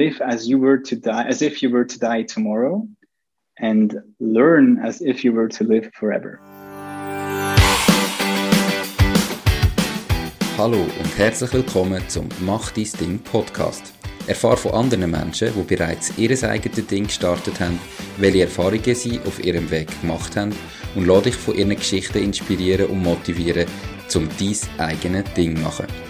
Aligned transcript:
live 0.00 0.20
as 0.22 0.48
you 0.48 0.58
were 0.58 0.78
to 0.78 0.96
die, 0.96 1.26
as 1.28 1.42
if 1.42 1.62
you 1.62 1.68
were 1.70 1.84
to 1.84 1.98
die 1.98 2.22
tomorrow, 2.22 2.88
and 3.58 3.88
learn 4.18 4.78
as 4.82 5.02
if 5.02 5.22
you 5.24 5.32
were 5.32 5.48
to 5.48 5.62
live 5.64 5.90
forever. 5.92 6.40
Hallo 10.56 10.82
und 10.82 11.18
herzlich 11.18 11.52
willkommen 11.52 12.02
zum 12.08 12.28
Mach 12.40 12.70
dein 12.72 12.88
Ding 12.98 13.18
Podcast. 13.18 13.92
Erfahre 14.26 14.56
von 14.56 14.72
anderen 14.72 15.10
Menschen, 15.10 15.52
die 15.54 15.74
bereits 15.74 16.16
ihr 16.18 16.30
eigenes 16.48 16.86
Ding 16.86 17.04
gestartet 17.04 17.60
haben, 17.60 17.78
welche 18.18 18.42
Erfahrungen 18.42 18.94
sie 18.94 19.18
auf 19.26 19.44
ihrem 19.44 19.70
Weg 19.70 19.88
gemacht 20.00 20.36
haben 20.36 20.54
und 20.94 21.06
lade 21.06 21.24
dich 21.24 21.36
von 21.36 21.56
ihren 21.56 21.76
Geschichten 21.76 22.22
inspirieren 22.22 22.86
und 22.86 23.02
motivieren, 23.02 23.66
um 24.14 24.28
dein 24.38 24.86
eigenes 24.86 25.24
Ding 25.34 25.56
zu 25.56 25.62
machen. 25.62 26.09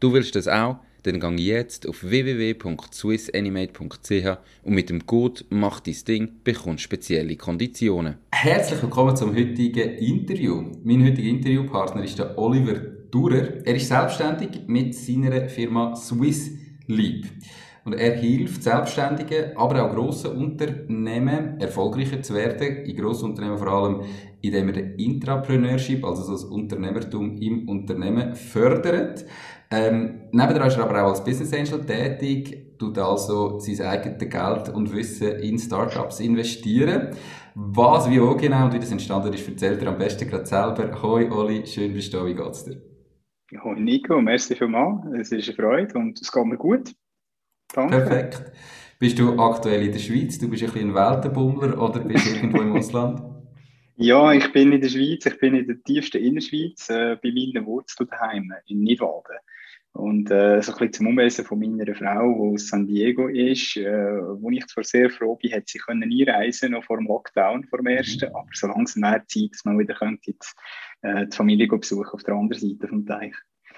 Du 0.00 0.12
willst 0.12 0.36
das 0.36 0.46
auch? 0.46 0.76
Dann 1.02 1.18
gang 1.18 1.40
jetzt 1.40 1.88
auf 1.88 2.04
www.swissanimate.ch 2.04 4.38
und 4.62 4.72
mit 4.72 4.90
dem 4.90 5.04
Code 5.06 5.42
Mach 5.50 5.80
dein 5.80 5.96
Ding 6.06 6.30
bekommst 6.44 6.84
spezielle 6.84 7.34
Konditionen. 7.34 8.14
Herzlich 8.30 8.80
willkommen 8.80 9.16
zum 9.16 9.34
heutigen 9.34 9.96
Interview. 9.96 10.66
Mein 10.84 11.04
heutiger 11.04 11.28
Interviewpartner 11.28 12.04
ist 12.04 12.16
der 12.16 12.38
Oliver 12.38 12.74
Durer. 13.10 13.66
Er 13.66 13.74
ist 13.74 13.88
selbstständig 13.88 14.68
mit 14.68 14.94
seiner 14.94 15.48
Firma 15.48 15.96
Swiss 15.96 16.52
Leap. 16.86 17.26
Und 17.84 17.94
er 17.94 18.16
hilft 18.16 18.62
Selbstständigen, 18.62 19.56
aber 19.56 19.82
auch 19.82 19.92
grossen 19.94 20.36
Unternehmen 20.36 21.58
erfolgreicher 21.58 22.22
zu 22.22 22.34
werden. 22.34 22.84
In 22.84 22.96
grossen 22.96 23.30
Unternehmen 23.30 23.58
vor 23.58 23.68
allem, 23.68 24.02
indem 24.42 24.68
er 24.68 24.98
Intrapreneurship, 24.98 26.04
also 26.04 26.30
das 26.30 26.44
Unternehmertum 26.44 27.38
im 27.38 27.66
Unternehmen, 27.68 28.36
fördert. 28.36 29.24
Ähm, 29.70 30.28
nebenan 30.32 30.68
ist 30.68 30.78
er 30.78 30.84
aber 30.84 31.02
auch 31.02 31.10
als 31.10 31.24
Business 31.24 31.52
Angel 31.52 31.84
tätig, 31.84 32.78
tut 32.78 32.96
also 32.98 33.58
sein 33.58 33.86
eigenes 33.86 34.18
Geld 34.18 34.74
und 34.74 34.94
Wissen 34.94 35.40
in 35.40 35.58
Startups 35.58 36.20
investieren. 36.20 37.14
Was, 37.54 38.08
wie, 38.10 38.20
wo 38.20 38.34
genau 38.34 38.64
und 38.64 38.72
wie 38.72 38.78
das 38.78 38.92
entstanden 38.92 39.32
ist, 39.32 39.46
erzählt 39.46 39.82
er 39.82 39.88
am 39.88 39.98
besten 39.98 40.28
gerade 40.28 40.46
selber. 40.46 41.02
Hoi 41.02 41.30
Oli, 41.30 41.66
schön 41.66 41.92
bist 41.92 42.14
du 42.14 42.18
da, 42.18 42.26
wie 42.26 42.34
geht's 42.34 42.64
dir? 42.64 42.80
Hoi 43.62 43.78
Nico, 43.78 44.20
merci 44.22 44.54
vielmals, 44.54 45.04
es 45.20 45.32
ist 45.32 45.48
eine 45.48 45.56
Freude 45.56 45.98
und 45.98 46.20
es 46.20 46.32
geht 46.32 46.44
mir 46.44 46.56
gut. 46.56 46.94
Danke. 47.74 47.98
Perfekt. 47.98 48.52
Bist 48.98 49.18
du 49.18 49.38
aktuell 49.38 49.82
in 49.82 49.92
der 49.92 49.98
Schweiz? 49.98 50.38
Du 50.38 50.48
bist 50.48 50.62
ein 50.62 50.72
bisschen 50.72 50.90
ein 50.90 50.94
Weltenbummler 50.94 51.80
oder 51.80 52.00
bist 52.00 52.26
du 52.26 52.36
irgendwo 52.36 52.62
im 52.62 52.72
Ausland? 52.74 53.22
Ja, 54.00 54.32
ich 54.32 54.52
bin 54.52 54.70
in 54.70 54.80
der 54.80 54.90
Schweiz. 54.90 55.26
Ich 55.26 55.40
bin 55.40 55.56
in 55.56 55.66
der 55.66 55.82
tiefsten 55.82 56.18
Innerschweiz, 56.18 56.88
äh, 56.88 57.16
bei 57.20 57.32
meinen 57.32 57.66
Wurzeln 57.66 58.08
daheim 58.08 58.52
in 58.66 58.84
Nidwalden. 58.84 59.38
Und 59.98 60.30
äh, 60.30 60.62
so 60.62 60.70
ein 60.70 60.78
bisschen 60.78 60.92
zum 60.92 61.06
Umwesen 61.08 61.44
von 61.44 61.58
meiner 61.58 61.92
Frau, 61.92 62.32
die 62.32 62.54
aus 62.54 62.68
San 62.68 62.86
Diego 62.86 63.26
ist, 63.26 63.76
äh, 63.76 64.20
wo 64.40 64.48
ich 64.48 64.64
zwar 64.68 64.84
sehr 64.84 65.10
froh 65.10 65.34
bin, 65.34 65.52
hat 65.52 65.68
sie 65.68 65.78
können 65.78 66.04
einreisen, 66.04 66.70
noch 66.70 66.84
vor 66.84 66.98
dem 66.98 67.08
Lockdown, 67.08 67.64
vor 67.64 67.80
dem 67.80 67.88
ersten, 67.88 68.28
mhm. 68.28 68.36
aber 68.36 68.48
so 68.52 68.68
langsam 68.68 69.00
mehr 69.00 69.24
Zeit, 69.26 69.50
dass 69.50 69.64
man 69.64 69.76
wieder 69.76 69.94
könnte 69.94 70.30
jetzt, 70.30 70.54
äh, 71.02 71.26
die 71.26 71.36
Familie 71.36 71.66
besuchen 71.66 72.10
auf 72.12 72.22
der 72.22 72.34
anderen 72.34 72.62
Seite 72.62 72.86
vom 72.86 73.04
Teich. 73.06 73.34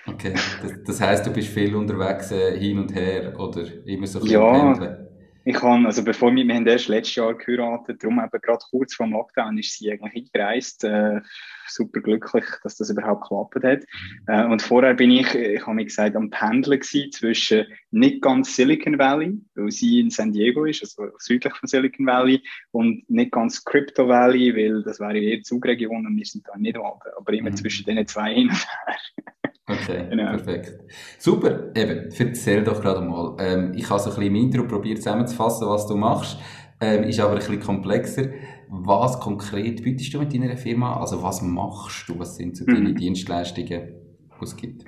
Okay, 0.06 0.34
das, 0.60 0.82
das 0.84 1.00
heisst, 1.00 1.26
du 1.26 1.32
bist 1.32 1.48
viel 1.48 1.74
unterwegs 1.74 2.30
äh, 2.32 2.58
hin 2.58 2.78
und 2.78 2.94
her 2.94 3.32
oder 3.40 3.62
immer 3.86 4.06
so 4.06 4.18
ein 4.18 4.24
bisschen 4.24 4.40
ja, 4.42 4.72
pendeln? 4.72 5.09
Ich 5.50 5.60
habe, 5.62 5.84
also 5.84 6.04
bevor 6.04 6.32
wir, 6.32 6.46
wir 6.46 6.54
haben 6.54 6.64
erst 6.64 6.86
letztes 6.86 7.16
Jahr 7.16 7.34
geheiratet, 7.34 8.04
darum 8.04 8.20
eben 8.20 8.40
gerade 8.40 8.64
kurz 8.70 8.94
vor 8.94 9.06
dem 9.06 9.14
Lockdown 9.14 9.58
ist 9.58 9.76
sie 9.76 9.90
eigentlich 9.90 10.28
eingereist. 10.32 10.84
Äh, 10.84 11.22
super 11.66 12.00
glücklich, 12.00 12.44
dass 12.62 12.76
das 12.76 12.88
überhaupt 12.90 13.22
geklappt 13.22 13.64
hat. 13.64 13.84
Äh, 14.28 14.46
und 14.46 14.62
vorher 14.62 14.94
bin 14.94 15.10
ich, 15.10 15.34
ich 15.34 15.66
habe 15.66 15.74
mir 15.74 15.86
gesagt, 15.86 16.14
am 16.14 16.30
Pendeln 16.30 16.78
gewesen 16.78 17.10
zwischen 17.10 17.66
nicht 17.90 18.22
ganz 18.22 18.54
Silicon 18.54 18.96
Valley, 18.96 19.40
weil 19.56 19.72
sie 19.72 19.98
in 19.98 20.10
San 20.10 20.30
Diego 20.30 20.66
ist, 20.66 20.82
also 20.82 21.12
südlich 21.18 21.52
von 21.56 21.68
Silicon 21.68 22.06
Valley, 22.06 22.44
und 22.70 23.10
nicht 23.10 23.32
ganz 23.32 23.64
Crypto 23.64 24.06
Valley, 24.06 24.54
weil 24.54 24.84
das 24.84 25.00
wäre 25.00 25.18
eher 25.18 25.42
Zugregion 25.42 26.06
und 26.06 26.16
wir 26.16 26.26
sind 26.26 26.46
da 26.46 26.56
nicht 26.56 26.78
oben, 26.78 27.00
aber 27.16 27.32
immer 27.32 27.50
mhm. 27.50 27.56
zwischen 27.56 27.86
den 27.86 28.06
zwei 28.06 28.34
hin 28.34 28.50
und 28.50 28.66
her. 28.86 28.96
Okay, 29.66 30.06
genau. 30.08 30.30
perfekt. 30.30 30.80
Super, 31.18 31.70
eben, 31.74 32.10
erzähl 32.18 32.64
doch 32.64 32.80
gerade 32.80 33.00
mal. 33.02 33.36
Ähm, 33.38 33.72
ich 33.74 33.88
habe 33.88 34.00
so 34.00 34.10
ein 34.10 34.16
bisschen 34.16 34.34
im 34.34 34.36
Intro 34.36 34.66
probiert 34.66 34.98
zusammenzufassen, 34.98 35.68
was 35.68 35.86
du 35.86 35.96
machst, 35.96 36.38
ähm, 36.80 37.04
ist 37.04 37.20
aber 37.20 37.32
ein 37.32 37.38
bisschen 37.38 37.60
komplexer. 37.60 38.30
Was 38.68 39.18
konkret 39.20 39.82
bietest 39.82 40.14
du 40.14 40.20
mit 40.20 40.32
deiner 40.32 40.56
Firma? 40.56 41.00
Also 41.00 41.22
was 41.22 41.42
machst 41.42 42.08
du? 42.08 42.18
Was 42.18 42.36
sind 42.36 42.56
so 42.56 42.64
deine 42.64 42.90
mhm. 42.90 42.96
Dienstleistungen, 42.96 43.94
die 44.40 44.44
es 44.44 44.56
gibt? 44.56 44.84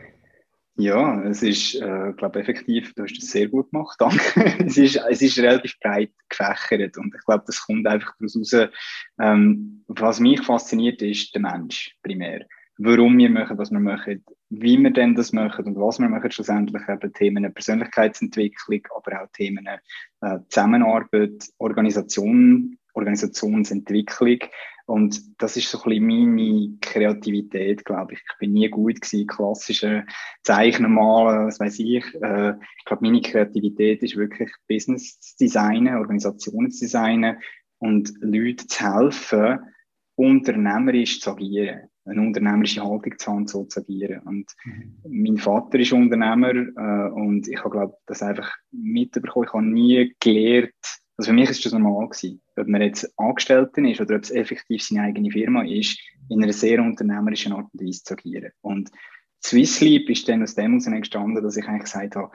Ja, 0.77 1.23
es 1.25 1.43
ist, 1.43 1.75
äh, 1.75 2.13
glaube 2.17 2.41
effektiv, 2.41 2.95
du 2.95 3.03
hast 3.03 3.19
es 3.19 3.31
sehr 3.31 3.49
gut 3.49 3.71
gemacht, 3.71 3.97
danke. 3.99 4.65
es, 4.65 4.79
ist, 4.79 4.97
es 5.11 5.21
ist 5.21 5.39
relativ 5.39 5.79
breit 5.81 6.13
gefächert 6.31 6.97
und 6.97 7.15
ich 7.15 7.25
glaube, 7.27 7.45
das 7.47 7.61
kommt 7.61 7.87
einfach 7.87 8.15
daraus 8.19 8.37
raus. 8.37 8.71
Ähm, 9.21 9.85
was 9.89 10.19
mich 10.19 10.41
fasziniert, 10.41 11.03
ist 11.03 11.35
der 11.35 11.43
Mensch 11.43 11.95
primär 12.03 12.47
warum 12.79 13.17
wir 13.19 13.31
machen, 13.31 13.59
was 13.59 13.71
wir 13.71 13.81
machen, 13.81 14.25
wie 14.55 14.79
wir 14.79 14.91
denn 14.91 15.15
das 15.15 15.33
machen 15.33 15.65
und 15.65 15.77
was 15.77 15.99
wir 15.99 16.11
machen, 16.11 16.31
schlussendlich 16.31 16.83
eben 16.87 17.13
Themen 17.15 17.55
Persönlichkeitsentwicklung, 17.55 18.83
aber 18.95 19.23
auch 19.23 19.29
Themen 19.33 19.67
äh, 19.67 20.39
Zusammenarbeit, 20.51 21.49
Organisation, 21.57 22.77
Organisationsentwicklung. 22.93 24.41
Und 24.85 25.23
das 25.41 25.57
ist 25.57 25.71
so 25.71 25.83
ein 25.85 25.89
bisschen 25.89 26.35
meine 26.35 26.77
Kreativität, 26.83 27.83
glaube 27.87 28.13
ich. 28.13 28.19
Ich 28.19 28.39
bin 28.41 28.53
nie 28.53 28.69
gut 28.69 29.01
gewesen, 29.01 29.27
klassische 29.27 30.05
Zeichnen, 30.43 30.93
malen, 30.93 31.47
was 31.47 31.59
weiß 31.59 31.79
ich. 31.79 32.05
Äh, 32.21 32.55
ich 32.77 32.85
glaube, 32.85 33.07
meine 33.07 33.23
Kreativität 33.23 34.03
ist 34.03 34.17
wirklich 34.17 34.51
Business 34.69 35.19
zu 35.19 35.37
designen, 35.45 35.97
Organisationen 35.97 36.71
zu 36.71 36.85
designen 36.85 37.39
und 37.79 38.13
Leuten 38.21 38.69
zu 38.69 38.85
helfen, 38.85 39.61
unternehmerisch 40.15 41.21
zu 41.21 41.31
agieren 41.31 41.89
eine 42.05 42.21
unternehmerische 42.21 42.83
Haltung 42.83 43.19
zu 43.19 43.31
haben, 43.31 43.47
so 43.47 43.65
zu 43.65 43.81
agieren. 43.81 44.21
Und 44.25 44.53
mhm. 44.65 44.97
mein 45.05 45.37
Vater 45.37 45.79
ist 45.79 45.93
Unternehmer 45.93 46.55
äh, 46.55 47.13
und 47.13 47.49
ich 47.49 47.59
habe, 47.59 47.71
glaube 47.71 47.97
das 48.07 48.23
einfach 48.23 48.51
mitbekommen. 48.71 49.47
Ich 49.47 49.53
habe 49.53 49.65
nie 49.65 50.17
gelernt, 50.21 50.73
also 51.17 51.31
für 51.31 51.35
mich 51.35 51.51
ist 51.51 51.65
das 51.65 51.73
normal 51.73 52.09
gewesen, 52.09 52.43
ob 52.57 52.67
man 52.67 52.83
jetzt 52.83 53.13
Angestellter 53.17 53.83
ist 53.83 54.01
oder 54.01 54.17
ob 54.17 54.23
es 54.23 54.31
effektiv 54.31 54.83
seine 54.83 55.03
eigene 55.03 55.31
Firma 55.31 55.63
ist, 55.63 56.01
in 56.29 56.43
einer 56.43 56.53
sehr 56.53 56.83
unternehmerischen 56.83 57.53
Art 57.53 57.69
und 57.73 57.87
Weise 57.87 58.03
zu 58.03 58.15
agieren. 58.15 58.51
Und 58.63 58.91
Swissleap 59.45 60.09
ist 60.09 60.29
dann 60.29 60.43
aus 60.43 60.55
dem 60.55 60.73
heraus 60.73 60.87
entstanden, 60.87 61.43
dass 61.43 61.57
ich 61.57 61.67
eigentlich 61.67 61.85
gesagt 61.85 62.17
habe, 62.17 62.31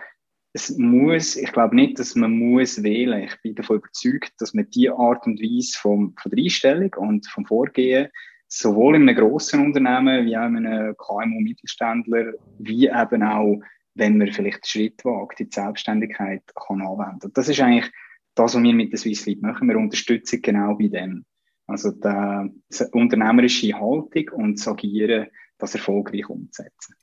es 0.53 0.75
muss, 0.78 1.35
ich 1.35 1.51
glaube 1.51 1.75
nicht, 1.75 1.99
dass 1.99 2.16
man 2.16 2.31
muss 2.31 2.81
wählen. 2.81 3.23
Ich 3.23 3.41
bin 3.41 3.55
davon 3.55 3.78
überzeugt, 3.78 4.34
dass 4.39 4.53
man 4.53 4.69
die 4.69 4.89
Art 4.89 5.25
und 5.28 5.39
Weise 5.41 5.78
vom, 5.78 6.16
von 6.19 6.31
der 6.31 6.44
Einstellung 6.44 6.94
und 6.97 7.28
vom 7.28 7.45
Vorgehen 7.45 8.09
sowohl 8.47 8.96
in 8.96 9.08
einem 9.08 9.16
grossen 9.16 9.66
Unternehmen 9.66 10.25
wie 10.25 10.38
auch 10.38 10.47
in 10.47 10.66
einem 10.66 10.96
KMU-Mittelständler, 10.97 12.34
wie 12.59 12.88
eben 12.88 13.24
auch, 13.24 13.59
wenn 13.96 14.18
man 14.18 14.31
vielleicht 14.31 14.63
den 14.63 14.68
Schritt 14.68 15.06
wagt, 15.06 15.40
die 15.40 15.50
Selbstständigkeit 15.50 16.44
kann 16.56 16.81
anwenden. 16.81 17.31
Das 17.34 17.50
ist 17.50 17.59
eigentlich 17.59 17.91
das, 18.35 18.56
was 18.56 18.63
wir 18.63 18.73
mit 18.73 18.91
der 18.91 18.99
Swiss 18.99 19.26
Leap 19.26 19.41
machen. 19.41 19.67
Wir 19.67 19.78
unterstützen 19.78 20.41
genau 20.41 20.76
bei 20.76 20.88
dem. 20.88 21.26
Also 21.66 21.91
die, 21.91 22.52
die 22.72 22.84
unternehmerische 22.94 23.73
Haltung 23.73 24.29
und 24.34 24.59
das 24.59 24.67
Agieren, 24.67 25.28
das 25.58 25.76
erfolgreich 25.76 26.29
umzusetzen. 26.29 26.96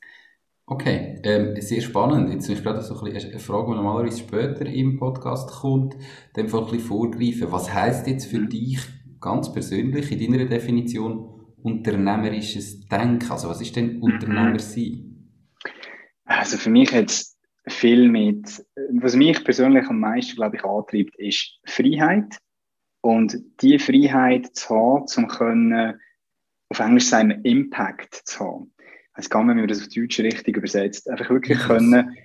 Okay, 0.67 1.21
ähm, 1.25 1.61
sehr 1.61 1.83
spannend. 1.83 2.33
Jetzt 2.33 2.49
ist 2.49 2.63
gerade 2.63 2.81
so 2.81 2.99
ein 2.99 3.13
bisschen 3.13 3.33
eine 3.33 3.39
Frage, 3.39 3.73
die 3.73 3.77
normalerweise 3.77 4.21
später 4.21 4.65
im 4.65 4.99
Podcast 4.99 5.51
kommt, 5.51 5.95
dem 6.37 6.47
ein 6.47 6.51
bisschen 6.51 6.81
vorgreifen. 6.81 7.53
Was 7.53 7.75
heißt 7.75 8.07
jetzt 8.07 8.25
für 8.25 8.47
dich 8.47 8.79
ganz 9.21 9.53
persönlich 9.53 10.11
in 10.11 10.33
deiner 10.33 10.47
Definition 10.47 11.34
unternehmerisches 11.65 12.87
Denken? 12.87 13.31
Also 13.31 13.49
was 13.49 13.61
ist 13.61 13.75
denn 13.75 14.01
Unternehmer 14.01 14.59
sein? 14.59 15.31
Also 16.25 16.59
für 16.59 16.71
mich 16.71 16.91
jetzt 16.93 17.39
viel 17.67 18.09
mit, 18.09 18.65
was 18.93 19.17
mich 19.17 19.43
persönlich 19.43 19.89
am 19.89 20.01
meisten, 20.01 20.37
glaube 20.37 20.57
ich, 20.57 20.65
antreibt, 20.65 21.17
ist 21.17 21.59
Freiheit. 21.67 22.37
Und 23.01 23.37
die 23.61 23.79
Freiheit 23.79 24.55
zu 24.55 24.75
haben, 24.75 25.07
zum 25.07 25.29
können, 25.29 25.99
auf 26.69 26.79
Englisch 26.79 27.07
sagen 27.07 27.31
wir 27.31 27.45
Impact 27.45 28.15
zu 28.25 28.41
haben. 28.41 28.73
Ich 28.79 29.19
weiß 29.19 29.31
gar 29.31 29.45
nicht, 29.45 29.55
wie 29.55 29.61
man 29.61 29.69
das 29.69 29.81
auf 29.81 29.89
Deutsch 29.89 30.21
richtig 30.21 30.57
übersetzt. 30.57 31.09
Einfach 31.09 31.31
wirklich 31.31 31.59
können, 31.59 32.17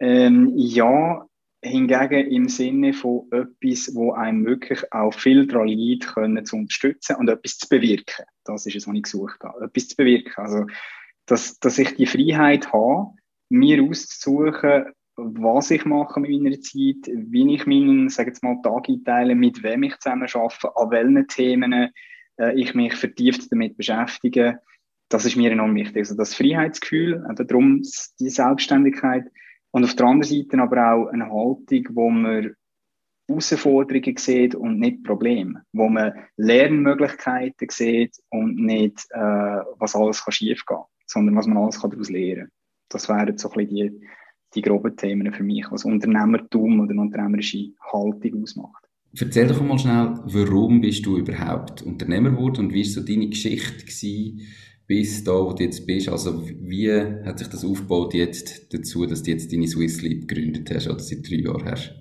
ähm, 0.00 0.52
ja, 0.56 1.26
hingegen 1.62 2.26
im 2.28 2.48
Sinne 2.48 2.92
von 2.92 3.26
etwas, 3.32 3.94
wo 3.94 4.12
einem 4.12 4.44
wirklich 4.46 4.92
auch 4.92 5.12
viel 5.12 5.46
daran 5.46 5.68
liegt, 5.68 6.06
können 6.06 6.44
zu 6.44 6.56
unterstützen 6.56 7.16
und 7.16 7.28
etwas 7.28 7.58
zu 7.58 7.68
bewirken. 7.68 8.24
Das 8.48 8.66
ist 8.66 8.76
es, 8.76 8.88
was 8.88 8.94
ich 8.94 9.02
gesucht 9.02 9.42
habe. 9.44 9.64
Etwas 9.64 9.88
zu 9.88 9.96
bewirken. 9.96 10.32
Also, 10.36 10.66
dass, 11.26 11.58
dass 11.58 11.78
ich 11.78 11.94
die 11.94 12.06
Freiheit 12.06 12.72
habe, 12.72 13.12
mir 13.50 13.82
auszusuchen, 13.82 14.86
was 15.16 15.70
ich 15.70 15.84
mache 15.84 16.20
mit 16.20 16.42
meiner 16.42 16.60
Zeit, 16.60 17.10
wie 17.12 17.54
ich 17.54 17.66
meinen, 17.66 18.08
sage 18.08 18.30
jetzt 18.30 18.42
mal, 18.42 18.60
Tag 18.62 18.88
einteile, 18.88 19.34
mit 19.34 19.62
wem 19.62 19.82
ich 19.82 19.98
zusammen 19.98 20.28
arbeite, 20.32 20.76
an 20.76 20.90
welchen 20.90 21.26
Themen 21.26 21.90
äh, 22.38 22.54
ich 22.54 22.74
mich 22.74 22.94
vertieft 22.94 23.50
damit 23.50 23.76
beschäftige. 23.76 24.60
Das 25.08 25.24
ist 25.24 25.36
mir 25.36 25.50
enorm 25.50 25.74
wichtig. 25.74 25.98
Also 25.98 26.16
das 26.16 26.34
Freiheitsgefühl, 26.34 27.24
also 27.28 27.42
darum 27.42 27.82
die 28.20 28.30
Selbstständigkeit 28.30 29.24
und 29.70 29.84
auf 29.84 29.96
der 29.96 30.06
anderen 30.06 30.34
Seite 30.34 30.58
aber 30.58 30.92
auch 30.92 31.06
eine 31.08 31.24
Haltung, 31.24 31.86
wo 31.90 32.10
man 32.10 32.54
Herausforderungen 33.28 34.16
sieht 34.16 34.54
und 34.54 34.78
nicht 34.78 35.04
Probleme, 35.04 35.62
wo 35.72 35.88
man 35.88 36.12
Lernmöglichkeiten 36.36 37.68
sieht 37.70 38.16
und 38.30 38.56
nicht, 38.56 39.06
äh, 39.10 39.18
was 39.78 39.94
alles 39.94 40.24
kann 40.24 40.32
schiefgehen, 40.32 40.80
sondern 41.06 41.36
was 41.36 41.46
man 41.46 41.58
alles 41.58 41.80
kann 41.80 41.90
daraus 41.90 42.08
lernen. 42.08 42.44
kann. 42.44 42.50
Das 42.88 43.08
wären 43.08 43.36
so 43.36 43.50
ein 43.50 43.66
bisschen 43.66 44.00
die, 44.00 44.06
die 44.54 44.62
groben 44.62 44.96
Themen 44.96 45.32
für 45.32 45.42
mich, 45.42 45.66
was 45.70 45.84
Unternehmertum 45.84 46.80
oder 46.80 46.98
unternehmerische 46.98 47.72
Haltung 47.92 48.42
ausmacht. 48.42 48.84
Erzähl 49.18 49.46
doch 49.46 49.60
mal 49.62 49.78
schnell, 49.78 50.20
warum 50.24 50.80
bist 50.80 51.04
du 51.04 51.18
überhaupt 51.18 51.82
Unternehmer 51.82 52.30
geworden 52.30 52.66
und 52.66 52.72
wie 52.72 52.84
war 52.84 52.90
so 52.90 53.00
deine 53.02 53.28
Geschichte 53.28 53.84
gewesen, 53.84 54.40
bis 54.86 55.22
da, 55.22 55.32
wo 55.32 55.52
du 55.52 55.64
jetzt 55.64 55.86
bist? 55.86 56.08
Also 56.08 56.46
wie 56.46 56.90
hat 56.90 57.38
sich 57.38 57.48
das 57.48 57.64
aufgebaut 57.64 58.14
jetzt 58.14 58.72
dazu, 58.72 59.04
dass 59.04 59.22
du 59.22 59.30
jetzt 59.30 59.52
deine 59.52 59.68
Swiss 59.68 60.00
Leap 60.00 60.28
gegründet 60.28 60.70
hast 60.74 60.88
oder 60.88 61.00
seit 61.00 61.28
drei 61.28 61.36
Jahren 61.36 61.64
hast? 61.66 61.94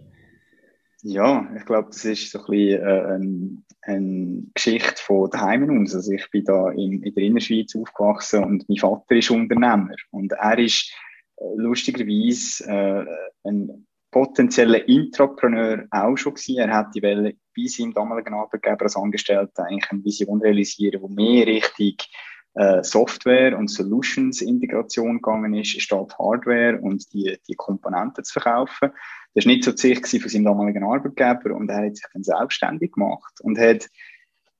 Ja, 1.09 1.49
ich 1.55 1.65
glaube, 1.65 1.87
das 1.87 2.03
ist 2.03 2.31
so 2.31 2.39
ein 2.39 2.45
bisschen 2.47 2.81
äh, 2.81 3.01
eine, 3.05 3.63
eine 3.83 4.43
Geschichte 4.53 5.01
von 5.01 5.29
daheim 5.29 5.81
aus. 5.81 5.95
Also 5.95 6.11
ich 6.11 6.29
bin 6.31 6.43
da 6.43 6.69
in, 6.71 7.01
in 7.01 7.15
der 7.15 7.23
Innerschweiz 7.23 7.77
aufgewachsen 7.77 8.43
und 8.43 8.67
mein 8.67 8.77
Vater 8.77 9.15
ist 9.15 9.31
Unternehmer 9.31 9.95
und 10.11 10.33
er 10.33 10.59
ist 10.59 10.91
äh, 11.37 11.45
lustigerweise 11.55 12.65
äh, 12.65 13.05
ein 13.47 13.87
potenzieller 14.11 14.85
Intrapreneur 14.85 15.85
auch 15.91 16.17
schon 16.17 16.33
gewesen. 16.33 16.57
Er 16.57 16.89
die 16.93 17.01
Welle 17.01 17.35
bei 17.55 17.67
seinem 17.67 17.93
damaligen 17.93 18.33
Arbeitgeber 18.33 18.81
als 18.83 18.97
Angestellter 18.97 19.63
eigentlich 19.63 19.89
eine 19.89 20.03
Vision 20.03 20.41
realisieren, 20.41 21.01
wo 21.01 21.07
mehr 21.07 21.47
richtig 21.47 22.09
äh, 22.57 22.83
Software 22.83 23.57
und 23.57 23.69
Solutions 23.69 24.41
Integration 24.41 25.17
gegangen 25.17 25.53
ist, 25.53 25.79
statt 25.81 26.17
Hardware 26.17 26.79
und 26.81 27.13
die, 27.13 27.37
die 27.47 27.55
Komponenten 27.55 28.23
zu 28.23 28.33
verkaufen. 28.33 28.91
Das 29.33 29.45
war 29.45 29.51
nicht 29.51 29.63
so 29.63 29.71
die 29.71 29.77
Sicht 29.77 30.21
von 30.21 30.29
seinem 30.29 30.45
damaligen 30.45 30.83
Arbeitgeber 30.83 31.55
und 31.55 31.69
er 31.69 31.85
hat 31.85 31.95
sich 31.95 32.05
dann 32.13 32.23
selbstständig 32.23 32.93
gemacht 32.93 33.39
und 33.41 33.59
hat 33.59 33.87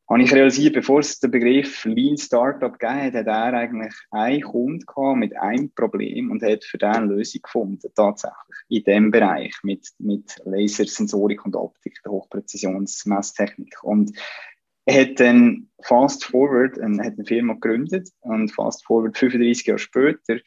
habe 0.10 0.24
ich 0.24 0.34
realisiert, 0.34 0.74
bevor 0.74 1.00
es 1.00 1.20
den 1.20 1.32
Begriff 1.32 1.84
Lean 1.84 2.18
Startup 2.18 2.80
gegeben 2.80 3.02
hat, 3.02 3.14
hat 3.14 3.28
er 3.28 3.54
eigentlich 3.54 3.94
einen 4.12 4.42
Kunden 4.42 4.86
gehabt 4.86 5.18
mit 5.18 5.36
einem 5.36 5.70
Problem 5.72 6.32
und 6.32 6.42
hat 6.44 6.64
für 6.64 6.78
den 6.78 6.90
eine 6.90 7.06
Lösung 7.08 7.42
gefunden, 7.42 7.92
tatsächlich, 7.94 8.58
in 8.70 8.84
dem 8.84 9.12
Bereich, 9.12 9.54
mit, 9.64 9.90
mit 10.00 10.38
Laser, 10.46 10.86
Sensorik 10.86 11.46
und 11.46 11.58
Optik, 11.58 12.00
der 12.06 12.14
Hochpräzisionsmesstechnik. 12.14 13.84
Und 13.84 14.18
er 14.88 15.01
hat 15.01 15.19
dann 15.19 15.68
fast 15.84 16.24
forward, 16.24 16.80
eine, 16.80 17.04
hat 17.04 17.13
eine 17.18 17.25
Firma 17.25 17.54
gegründet 17.54 18.10
und 18.22 18.50
fast 18.50 18.86
forward 18.86 19.18
35 19.18 19.68
Jahre 19.68 19.80
später 19.80 20.38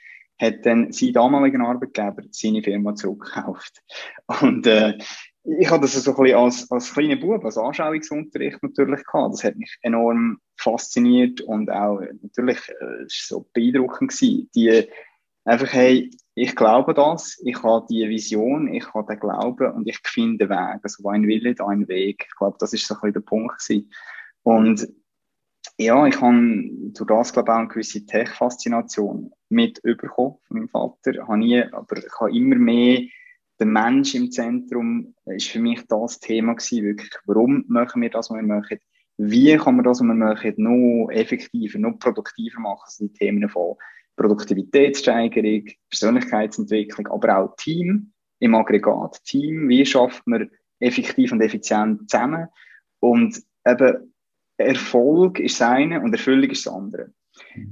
hat 0.40 0.64
dann 0.64 0.90
sein 0.92 1.12
damaliger 1.12 1.60
Arbeitgeber 1.60 2.22
seine 2.31 2.62
Firma 2.62 2.94
zurückgekauft. 2.94 3.82
Und 4.40 4.66
äh, 4.66 4.96
ich 5.44 5.70
habe 5.70 5.82
das 5.82 5.92
so 5.92 6.10
ein 6.16 6.22
bisschen 6.22 6.38
als, 6.38 6.70
als 6.70 6.92
kleiner 6.94 7.16
Bub, 7.16 7.44
als 7.44 7.58
Anschauungsunterricht 7.58 8.62
natürlich 8.62 9.04
gehabt. 9.04 9.34
Das 9.34 9.44
hat 9.44 9.56
mich 9.56 9.76
enorm 9.82 10.38
fasziniert 10.56 11.42
und 11.42 11.70
auch 11.70 12.00
natürlich 12.22 12.58
äh, 12.69 13.04
so 13.08 13.46
beeindruckend 13.52 14.10
gewesen. 14.10 14.48
Die 14.54 14.88
einfach, 15.44 15.72
hey, 15.72 16.10
ich 16.34 16.56
glaube 16.56 16.94
das, 16.94 17.38
ich 17.44 17.62
habe 17.62 17.87
die 17.90 18.08
Vision, 18.08 18.72
ich 18.72 18.94
habe 18.94 19.12
den 19.12 19.20
Glauben 19.20 19.72
und 19.72 19.87
ich 19.87 19.98
finde 20.04 20.46
den 20.46 20.50
Weg. 20.50 20.81
Also, 20.82 21.04
wo 21.04 21.10
ein 21.10 21.26
Wille, 21.26 21.54
ein 21.58 21.88
Weg. 21.88 22.25
Ich 22.26 22.37
glaube, 22.38 22.56
das 22.58 22.72
ist 22.72 22.87
so 22.87 22.94
ein 22.94 23.00
bisschen 23.00 23.12
der 23.14 23.20
Punkt 23.20 23.58
gewesen. 23.58 23.90
Und 24.42 24.88
ja, 25.78 26.06
ich 26.06 26.20
habe 26.20 26.70
durch 26.92 27.06
das, 27.06 27.32
glaube 27.32 27.50
ich, 27.50 27.54
auch 27.54 27.58
eine 27.58 27.69
gewisse 27.69 28.04
Tech-Faszination 28.06 29.32
mit 29.48 29.78
überkommen 29.82 30.37
von 30.46 30.56
meinem 30.56 30.69
Vater. 30.69 31.26
Habe 31.26 31.38
nie, 31.38 31.62
aber 31.62 31.96
ich 31.96 32.20
habe 32.20 32.37
immer 32.37 32.56
mehr 32.56 33.02
der 33.60 33.66
Mensch 33.66 34.14
im 34.14 34.31
Zentrum 34.31 35.14
ist 35.26 35.48
für 35.48 35.60
mich 35.60 35.87
das 35.87 36.19
Thema 36.19 36.54
gewesen, 36.54 36.82
wirklich, 36.82 37.12
warum 37.26 37.64
machen 37.69 38.00
wir 38.00 38.08
das, 38.08 38.31
was 38.31 38.37
wir 38.37 38.42
machen, 38.42 38.78
wie 39.19 39.54
kann 39.58 39.76
man 39.76 39.84
das, 39.84 40.00
was 40.00 40.06
wir 40.06 40.14
machen, 40.14 40.54
noch 40.56 41.10
effektiver, 41.10 41.78
noch 41.78 41.98
produktiver 41.98 42.58
machen, 42.58 42.84
also 42.84 43.06
die 43.06 43.12
Themen 43.12 43.48
von 43.50 43.76
Produktivitätssteigerung, 44.16 45.66
Persönlichkeitsentwicklung, 45.90 47.06
aber 47.08 47.38
auch 47.38 47.56
Team. 47.56 48.12
Im 48.38 48.54
Aggregat, 48.54 49.22
Team, 49.25 49.69
wie 49.69 49.84
schafft 49.84 50.26
man 50.26 50.50
effektiv 50.78 51.31
und 51.31 51.42
effizient 51.42 52.10
zusammen? 52.10 52.48
Und 53.00 53.42
eben 53.66 54.14
Erfolg 54.66 55.38
ist 55.38 55.60
das 55.60 55.68
eine 55.68 56.00
und 56.00 56.12
Erfüllung 56.12 56.50
ist 56.50 56.66
das 56.66 56.72
andere. 56.72 57.12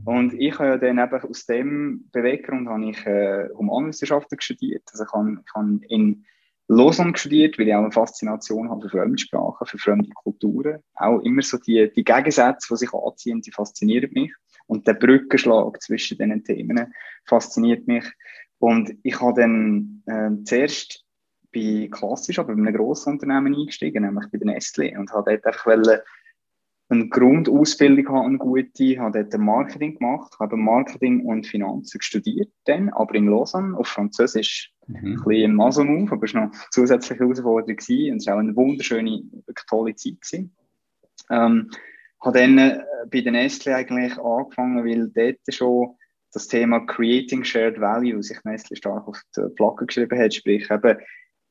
Und 0.05 0.35
ich 0.35 0.59
habe 0.59 0.69
ja 0.71 0.77
dann 0.77 0.99
eben 0.99 1.29
aus 1.29 1.47
dem 1.47 2.09
Beweggrund 2.13 2.69
habe 2.69 2.91
ich 2.91 3.07
äh, 3.07 3.49
Humanwissenschaften 3.57 4.41
studiert. 4.41 4.83
Also 4.93 5.05
ich 5.05 5.13
habe, 5.13 5.39
ich 5.45 5.55
habe 5.55 5.81
in 5.89 6.25
Lausanne 6.69 7.17
studiert, 7.17 7.59
weil 7.59 7.69
ich 7.69 7.75
auch 7.75 7.83
eine 7.83 7.93
Faszination 7.93 8.71
habe 8.71 8.83
für 8.83 8.99
Fremdsprachen, 8.99 9.67
für 9.67 9.79
fremde 9.79 10.11
Kulturen. 10.11 10.81
Auch 10.95 11.21
immer 11.21 11.43
so 11.43 11.59
die, 11.59 11.91
die 11.93 12.05
Gegensätze, 12.05 12.69
die 12.71 12.77
sich 12.77 12.93
anziehen, 12.93 13.41
die 13.41 13.53
faszinieren 13.53 14.11
mich. 14.13 14.33
Und 14.67 14.87
der 14.87 14.95
Brückenschlag 14.95 15.81
zwischen 15.81 16.19
diesen 16.19 16.45
Themen 16.45 16.93
fasziniert 17.25 17.87
mich. 17.87 18.05
Und 18.59 18.93
ich 19.03 19.21
habe 19.21 19.41
dann 19.41 20.03
äh, 20.07 20.45
zuerst 20.45 21.05
bei 21.55 21.89
klassisch, 21.91 22.39
aber 22.39 22.55
bei 22.55 22.61
einem 22.61 22.75
grossen 22.75 23.15
Unternehmen 23.15 23.55
eingestiegen, 23.55 24.03
nämlich 24.03 24.27
bei 24.31 24.39
der 24.39 24.55
Nestlé, 24.55 24.99
und 24.99 25.11
habe 25.13 25.31
dort 25.31 25.47
einfach 25.47 25.67
wollen, 25.67 26.01
eine 26.91 27.09
Grundausbildung 27.09 28.09
habe, 28.09 28.27
eine 28.27 28.39
gute, 28.39 28.99
habe 28.99 29.25
dort 29.25 29.41
Marketing 29.41 29.99
gemacht, 29.99 30.35
habe 30.41 30.57
Marketing 30.57 31.25
und 31.27 31.47
Finanzen 31.47 32.01
studiert 32.01 32.51
dann, 32.65 32.89
aber 32.91 33.15
in 33.15 33.27
Lausanne 33.27 33.77
auf 33.77 33.89
Französisch. 33.89 34.73
Mhm. 34.87 35.19
Ein 35.19 35.25
bisschen 35.25 35.55
Mason 35.55 36.03
auf, 36.03 36.13
aber 36.13 36.25
es 36.25 36.35
war 36.35 36.47
noch 36.47 36.53
eine 36.53 36.63
zusätzliche 36.71 37.21
Herausforderung 37.21 37.77
gewesen, 37.77 38.13
und 38.13 38.17
es 38.19 38.27
war 38.27 38.37
auch 38.37 38.39
eine 38.39 38.57
wunderschöne, 38.57 39.23
tolle 39.69 39.95
Zeit 39.95 40.21
gewesen. 40.23 40.57
Ähm, 41.31 41.71
habe 42.21 42.39
dann 42.39 42.59
äh, 42.59 42.81
bei 43.11 43.21
den 43.21 43.35
Nestle 43.35 43.77
eigentlich 43.77 44.17
angefangen, 44.19 44.85
weil 44.85 45.09
dort 45.09 45.55
schon 45.55 45.95
das 46.33 46.49
Thema 46.49 46.81
Creating 46.81 47.45
Shared 47.45 47.81
Value 47.81 48.23
sich 48.23 48.39
Nestle 48.45 48.77
stark 48.77 49.07
auf 49.07 49.21
die 49.37 49.43
Platte 49.57 49.87
geschrieben 49.87 50.19
hat, 50.19 50.35
sprich 50.35 50.71
eben 50.71 50.99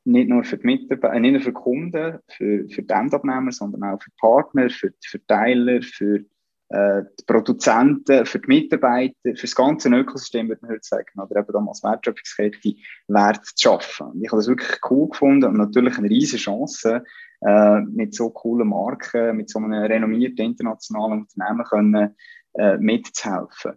nicht 0.08 0.30
nur 0.30 0.44
für 0.44 0.58
die 0.58 0.66
Mitarbeiter, 0.66 1.14
äh, 1.14 1.20
nicht 1.20 1.34
nur 1.34 1.42
für 1.42 1.50
die 1.50 1.54
Kunden, 1.54 2.20
für, 2.30 2.68
für 2.70 2.82
die 2.82 2.94
Endabnehmer, 2.94 3.52
sondern 3.52 3.84
auch 3.84 4.02
für 4.02 4.10
die 4.10 4.16
Partner, 4.20 4.70
für 4.70 4.92
die 4.92 5.08
Verteiler, 5.08 5.82
für 5.82 6.24
äh, 6.70 7.04
die 7.20 7.26
Produzenten, 7.26 8.26
für 8.26 8.40
die 8.40 8.48
Mitarbeiter, 8.48 9.16
für 9.24 9.34
das 9.34 9.56
ganze 9.56 9.90
Ökosystem, 9.90 10.50
würde 10.50 10.62
man 10.62 10.72
heute 10.72 10.84
sagen, 10.84 11.20
oder 11.20 11.40
eben 11.40 11.54
damals 11.54 11.84
Wertschöpfungskette, 11.84 12.76
Wert 13.08 13.46
zu 13.46 13.54
schaffen. 13.58 14.08
Und 14.08 14.24
ich 14.24 14.30
habe 14.30 14.40
das 14.40 14.48
wirklich 14.48 14.80
cool 14.90 15.10
gefunden 15.10 15.46
und 15.46 15.58
natürlich 15.58 15.98
eine 15.98 16.10
riesige 16.10 16.42
Chance, 16.42 17.04
äh, 17.42 17.82
mit 17.82 18.16
so 18.16 18.30
coolen 18.32 18.68
Marken, 18.68 19.38
mit 19.38 19.50
so 19.50 19.60
einem 19.60 19.74
renommierten 19.74 20.46
internationalen 20.46 21.22
Unternehmen 21.22 21.66
können, 21.66 22.16
äh, 22.54 22.78
mitzuhelfen. 22.78 23.74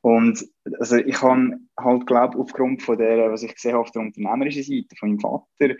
Und 0.00 0.48
also 0.78 0.96
ich 0.96 1.20
habe 1.22 1.58
halt, 1.78 2.06
glaube 2.06 2.38
aufgrund 2.38 2.82
von 2.82 2.98
der, 2.98 3.30
was 3.30 3.42
ich 3.42 3.54
gesehen 3.54 3.72
habe 3.72 3.82
auf 3.82 3.90
der 3.90 4.02
unternehmerischen 4.02 4.62
Seite 4.62 4.96
von 4.96 5.10
meinem 5.10 5.20
Vater, 5.20 5.74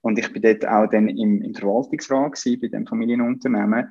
und 0.00 0.18
ich 0.18 0.30
bin 0.32 0.42
dort 0.42 0.66
auch 0.68 0.86
dann 0.86 1.08
im, 1.08 1.40
im 1.40 1.54
Verwaltungsrat 1.54 2.32
gewesen, 2.32 2.60
bei 2.60 2.68
dem 2.68 2.86
Familienunternehmen, 2.86 3.90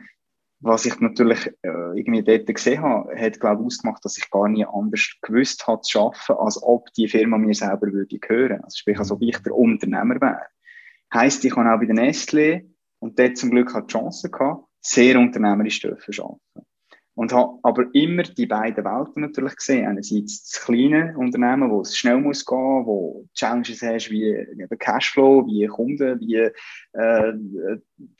was 0.60 0.86
ich 0.86 1.00
natürlich 1.00 1.48
äh, 1.63 1.98
irgendwie 1.98 2.24
dort 2.24 2.46
gesehen 2.46 2.82
habe, 2.82 3.20
hat, 3.20 3.40
glaube 3.40 3.63
ich, 3.63 3.66
ausgemacht, 3.66 4.06
dass 4.06 4.18
ich 4.18 4.30
gar 4.30 4.48
nie 4.48 4.66
anders 4.66 5.18
gewusst 5.22 5.68
habe 5.68 5.82
zu 5.82 6.00
arbeiten, 6.00 6.34
als 6.34 6.62
ob 6.62 6.94
die 6.94 7.08
Firma 7.08 7.38
mir 7.38 7.54
selber 7.54 7.92
würde 7.92 8.20
gehören. 8.20 8.62
Also 8.63 8.78
sprich, 8.78 8.98
als 9.00 9.12
ob 9.12 9.22
ich 9.22 9.38
der 9.40 9.56
Unternehmer 9.56 10.22
wäre. 10.22 10.46
Heißt, 11.13 11.44
ich 11.44 11.56
habe 11.56 11.70
auch 11.70 11.80
bei 11.80 11.86
der 11.88 11.96
Nestlé 11.96 12.70
und 13.00 13.20
dort 13.20 13.36
zum 13.36 13.50
Glück 13.50 13.74
hat 13.74 13.90
die 13.90 13.94
Chance 13.94 14.30
gehabt, 14.30 14.66
sehr 14.82 15.20
unternehmerisch 15.20 15.82
zu 15.82 15.90
arbeiten. 15.90 16.40
Und 17.15 17.32
habe 17.32 17.60
aber 17.62 17.86
immer 17.93 18.24
die 18.24 18.48
beiden 18.48 18.84
Welten 18.84 19.22
natürlich 19.22 19.55
gesehen. 19.55 19.88
Einerseits 19.88 20.50
das 20.50 20.65
kleine 20.65 21.15
Unternehmen, 21.15 21.70
wo 21.70 21.82
es 21.82 21.96
schnell 21.96 22.20
muss 22.20 22.43
gehen, 22.43 22.86
wo 22.86 23.27
Challenges 23.36 23.84
hast 23.84 24.10
wie 24.10 24.36
Cashflow, 24.79 25.46
wie 25.46 25.67
Kunden, 25.67 26.20
wie 26.20 26.50
äh, 26.93 27.34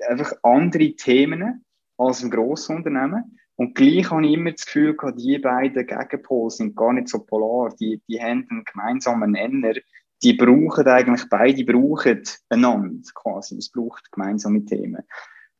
einfach 0.08 0.34
andere 0.44 0.96
Themen 0.96 1.66
als 1.98 2.24
ein 2.24 2.30
grosses 2.30 2.70
Unternehmen. 2.70 3.40
Und 3.56 3.76
gleich 3.76 4.10
habe 4.10 4.26
ich 4.26 4.34
immer 4.34 4.52
das 4.52 4.66
Gefühl 4.66 4.96
gehabt, 4.96 5.20
die 5.20 5.38
beiden 5.40 5.86
Gegenpole 5.86 6.50
sind 6.50 6.76
gar 6.76 6.94
nicht 6.94 7.08
so 7.08 7.20
polar. 7.20 7.74
Die, 7.80 8.02
die 8.08 8.22
haben 8.22 8.48
einen 8.50 8.64
gemeinsamen 8.66 9.32
Nenner, 9.32 9.74
die 10.24 10.34
brauchen 10.34 10.88
eigentlich, 10.88 11.28
beide 11.30 11.64
brauchen 11.66 12.24
einander 12.50 13.10
quasi. 13.14 13.58
Es 13.58 13.72
braucht 13.72 14.12
gemeinsame 14.12 14.66
Themen. 14.66 15.04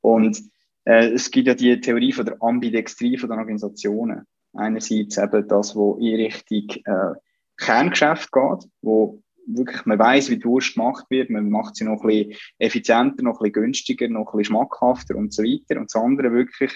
Und 0.02 0.42
es 0.86 1.32
gibt 1.32 1.48
ja 1.48 1.54
die 1.54 1.80
Theorie 1.80 2.12
von 2.12 2.26
der 2.26 2.42
Ambidextrie 2.42 3.18
von 3.18 3.30
den 3.30 3.40
Organisationen. 3.40 4.26
Einerseits 4.54 5.18
eben 5.18 5.48
das, 5.48 5.76
wo 5.76 5.96
in 5.96 6.16
Richtung 6.16 6.70
äh, 6.86 7.16
Kerngeschäft 7.58 8.32
geht, 8.32 8.70
wo 8.82 9.22
wirklich 9.48 9.86
man 9.86 10.00
weiß, 10.00 10.30
wie 10.30 10.38
die 10.38 10.46
Wurst 10.46 10.76
gemacht 10.76 11.06
wird, 11.10 11.30
man 11.30 11.50
macht 11.50 11.76
sie 11.76 11.86
noch 11.86 12.02
ein 12.04 12.08
bisschen 12.08 12.34
effizienter, 12.60 13.24
noch 13.24 13.40
ein 13.40 13.52
bisschen 13.52 13.54
günstiger, 13.54 14.08
noch 14.08 14.34
ein 14.34 14.38
bisschen 14.38 14.56
schmackhafter 14.56 15.16
und 15.16 15.34
so 15.34 15.44
weiter. 15.44 15.80
Und 15.80 15.94
das 15.94 16.02
andere 16.02 16.32
wirklich, 16.32 16.72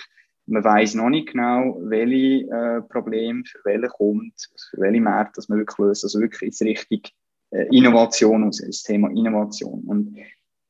man 0.47 0.63
weiß 0.63 0.95
noch 0.95 1.09
nicht 1.09 1.31
genau, 1.31 1.77
welche 1.81 2.49
äh, 2.49 2.81
Probleme 2.81 3.43
für 3.45 3.59
welche 3.63 3.87
kommt, 3.87 4.33
für 4.71 4.81
welche 4.81 5.01
Märkte 5.01 5.33
dass 5.35 5.49
man 5.49 5.59
wirklich 5.59 5.77
löst. 5.77 6.03
Also 6.03 6.19
wirklich 6.19 6.59
in 6.59 6.67
Richtung 6.67 7.01
äh, 7.51 7.67
Innovation, 7.75 8.43
also 8.43 8.65
das 8.65 8.83
Thema 8.83 9.09
Innovation. 9.09 9.83
Und 9.85 10.17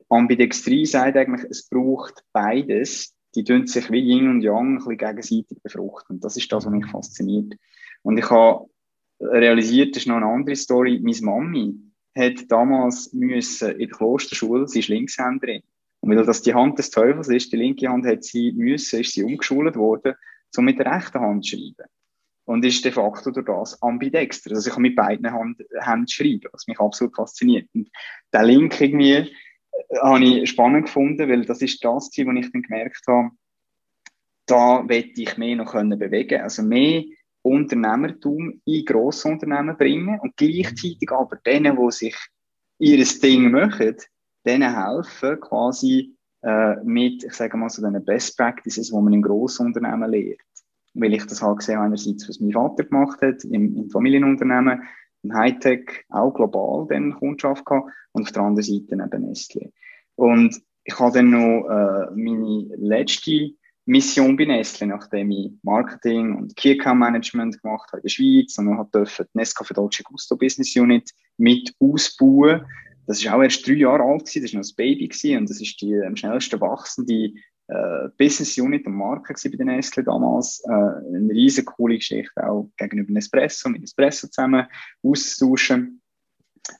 Ambidextrie 0.08 0.86
sagt 0.86 1.16
eigentlich, 1.16 1.46
es 1.50 1.68
braucht 1.68 2.24
beides. 2.32 3.14
Die 3.38 3.44
tun 3.44 3.68
sich 3.68 3.88
wie 3.92 4.00
Yin 4.00 4.28
und 4.28 4.40
Yang 4.42 4.66
ein 4.66 4.74
bisschen 4.78 4.96
gegenseitig 4.96 5.62
befruchten. 5.62 6.18
Das 6.18 6.36
ist 6.36 6.50
das, 6.50 6.66
was 6.66 6.72
mich 6.72 6.86
fasziniert. 6.86 7.54
Und 8.02 8.18
ich 8.18 8.28
habe 8.28 8.66
realisiert, 9.20 9.94
das 9.94 10.02
ist 10.02 10.08
noch 10.08 10.16
eine 10.16 10.26
andere 10.26 10.56
Story. 10.56 10.98
Meine 11.00 11.20
Mami 11.22 11.76
hat 12.16 12.50
damals 12.50 13.12
müssen 13.12 13.70
in 13.70 13.78
der 13.78 13.96
Klosterschule, 13.96 14.66
sie 14.66 14.80
ist 14.80 14.88
Linkshänderin. 14.88 15.62
Und 16.00 16.10
weil 16.10 16.26
das 16.26 16.42
die 16.42 16.52
Hand 16.52 16.80
des 16.80 16.90
Teufels 16.90 17.28
ist, 17.28 17.52
die 17.52 17.58
linke 17.58 17.88
Hand 17.88 18.06
hat 18.06 18.24
sie 18.24 18.50
müssen, 18.50 19.02
ist 19.02 19.12
sie 19.12 19.22
umgeschult 19.22 19.76
worden, 19.76 20.14
um 20.56 20.64
mit 20.64 20.80
der 20.80 20.92
rechten 20.92 21.20
Hand 21.20 21.44
zu 21.44 21.56
schreiben. 21.56 21.88
Und 22.44 22.64
ist 22.64 22.84
de 22.84 22.90
facto 22.90 23.30
durch 23.30 23.46
das 23.46 23.80
ambidexter. 23.82 24.50
Also 24.50 24.66
ich 24.66 24.74
kann 24.74 24.82
mit 24.82 24.96
beiden 24.96 25.32
Händen 25.32 26.08
schreiben, 26.08 26.48
was 26.50 26.66
mich 26.66 26.80
absolut 26.80 27.14
fasziniert. 27.14 27.68
Und 27.72 27.88
der 28.32 28.42
Link 28.42 28.80
irgendwie 28.80 29.30
habe 30.02 30.24
ich 30.24 30.50
spannend 30.50 30.86
gefunden, 30.86 31.28
weil 31.28 31.44
das 31.44 31.62
ist 31.62 31.82
das 31.84 32.10
Ziel, 32.10 32.26
wo 32.26 32.32
ich 32.32 32.50
dann 32.50 32.62
gemerkt 32.62 33.02
habe, 33.06 33.30
da 34.46 34.88
wette 34.88 35.22
ich 35.22 35.36
mehr 35.36 35.56
noch 35.56 35.72
können 35.72 35.98
bewegen. 35.98 36.40
Also 36.40 36.62
mehr 36.62 37.04
Unternehmertum 37.42 38.60
in 38.64 38.84
Grossunternehmen 38.84 39.76
bringen 39.76 40.18
und 40.20 40.36
gleichzeitig 40.36 41.10
aber 41.10 41.36
denen, 41.36 41.76
die 41.76 41.90
sich 41.90 42.16
ihr 42.78 43.04
Ding 43.22 43.50
machen, 43.50 43.96
denen 44.46 44.74
helfen, 44.74 45.40
quasi 45.40 46.14
äh, 46.42 46.76
mit, 46.84 47.24
ich 47.24 47.32
sage 47.32 47.56
mal 47.56 47.68
so, 47.68 47.82
den 47.82 48.04
Best 48.04 48.36
Practices, 48.36 48.88
die 48.88 48.94
man 48.94 49.12
in 49.12 49.22
Grossunternehmen 49.22 50.10
lehrt. 50.10 50.40
Weil 50.94 51.14
ich 51.14 51.26
das 51.26 51.42
halt 51.42 51.58
gesehen 51.58 51.78
einerseits, 51.78 52.28
was 52.28 52.40
mein 52.40 52.52
Vater 52.52 52.84
gemacht 52.84 53.20
hat, 53.20 53.44
im, 53.44 53.76
im 53.76 53.90
Familienunternehmen, 53.90 54.82
im 55.22 55.34
Hightech, 55.34 56.04
auch 56.08 56.32
global 56.32 56.86
dann 56.88 57.14
Kundschaft 57.14 57.64
gehabt 57.64 57.90
und 58.12 58.22
auf 58.22 58.32
der 58.32 58.42
anderen 58.42 58.64
Seite 58.64 58.94
eben 58.94 59.22
Nestle. 59.22 59.72
Und 60.14 60.60
ich 60.84 60.98
habe 60.98 61.12
dann 61.12 61.30
noch 61.30 61.68
äh, 61.68 62.10
meine 62.14 62.68
letzte 62.76 63.50
Mission 63.84 64.36
bei 64.36 64.44
Nestle, 64.44 64.86
nachdem 64.86 65.30
ich 65.30 65.52
Marketing 65.62 66.36
und 66.36 66.54
Key 66.56 66.78
Account 66.78 67.00
Management 67.00 67.62
gemacht 67.62 67.88
habe 67.90 67.98
in 67.98 68.02
der 68.02 68.08
Schweiz 68.10 68.58
und 68.58 68.66
dann 68.66 68.86
durfte 68.90 69.26
die 69.32 69.38
Nescafé 69.38 69.72
Dolce 69.72 70.02
Gusto 70.02 70.36
Business 70.36 70.76
Unit 70.76 71.10
mit 71.38 71.74
ausbauen. 71.80 72.66
Das 73.06 73.18
ist 73.18 73.30
auch 73.30 73.42
erst 73.42 73.66
drei 73.66 73.72
Jahre 73.72 74.02
alt 74.02 74.26
das 74.26 74.34
war 74.34 74.60
noch 74.60 74.68
ein 74.68 74.76
Baby 74.76 75.36
und 75.38 75.48
das 75.48 75.60
ist 75.62 75.80
die 75.80 75.94
am 76.02 76.16
schnellsten 76.16 76.60
wachsende 76.60 77.32
äh, 77.68 78.08
Business 78.16 78.58
Unit 78.58 78.86
und 78.86 78.94
Marke 78.94 79.34
bei 79.34 79.56
den 79.56 79.66
Nestle 79.66 80.02
damals. 80.02 80.62
Äh, 80.66 80.72
eine 80.72 81.30
riesige 81.30 81.66
coole 81.66 81.96
Geschichte, 81.96 82.48
auch 82.48 82.70
gegenüber 82.76 83.12
Nespresso, 83.12 83.68
mit 83.68 83.82
Espresso 83.82 84.28
zusammen 84.28 84.66
auszutauschen. 85.02 86.00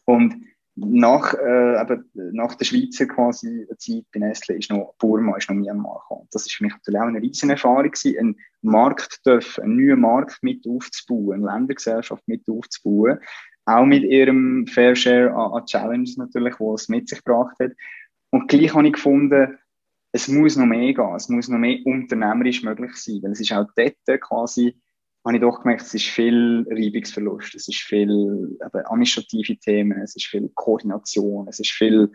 Und 0.04 0.45
nach, 0.76 1.35
äh, 1.35 1.80
eben, 1.80 2.11
nach 2.33 2.54
der 2.54 2.64
Schweizer 2.64 3.07
quasi 3.07 3.66
Zeit 3.78 4.04
bei 4.12 4.21
Nestle 4.21 4.57
ist 4.57 4.71
noch 4.71 4.95
Burma, 4.99 5.37
ist 5.37 5.50
noch 5.50 5.57
Myanmar 5.57 6.00
gekommen. 6.00 6.28
Das 6.30 6.47
ist 6.47 6.54
für 6.54 6.64
mich 6.64 6.73
natürlich 6.73 7.00
auch 7.00 7.07
eine 7.07 7.21
riesen 7.21 7.50
Erfahrung 7.50 7.92
einen 8.18 8.37
Markt 8.62 9.21
dürfen, 9.26 9.64
einen 9.64 9.76
neuen 9.76 10.00
Markt 10.00 10.38
mit 10.42 10.66
aufzubauen, 10.66 11.47
eine 11.47 11.52
Ländergesellschaft 11.52 12.23
mit 12.26 12.49
aufzubauen, 12.49 13.18
auch 13.64 13.85
mit 13.85 14.04
ihrem 14.04 14.66
Fair 14.66 14.95
Share 14.95 15.35
an, 15.35 15.52
an 15.52 15.66
Challenges 15.66 16.16
natürlich, 16.16 16.57
die 16.57 16.64
es 16.64 16.88
mit 16.88 17.09
sich 17.09 17.23
gebracht 17.23 17.57
hat. 17.61 17.73
Und 18.30 18.49
gleich 18.49 18.75
habe 18.75 18.87
ich 18.87 18.95
gefunden, 18.95 19.59
es 20.12 20.28
muss 20.28 20.56
noch 20.56 20.66
mehr 20.66 20.94
gehen, 20.94 21.14
es 21.14 21.28
muss 21.28 21.48
noch 21.48 21.58
mehr 21.58 21.78
unternehmerisch 21.84 22.62
möglich 22.62 22.94
sein, 22.96 23.20
weil 23.22 23.32
es 23.32 23.40
ist 23.40 23.52
auch 23.52 23.66
dort 23.76 24.20
quasi 24.20 24.74
habe 25.28 25.36
ich 25.36 25.42
doch 25.42 25.60
gemerkt, 25.62 25.82
es 25.82 25.94
ist 25.94 26.06
viel 26.06 26.66
Reibungsverlust, 26.70 27.54
es 27.54 27.68
ist 27.68 27.80
viel 27.80 28.56
eben, 28.64 28.86
administrative 28.86 29.56
Themen, 29.58 30.00
es 30.00 30.16
ist 30.16 30.26
viel 30.26 30.48
Koordination, 30.54 31.46
es 31.48 31.60
ist 31.60 31.72
viel, 31.72 32.10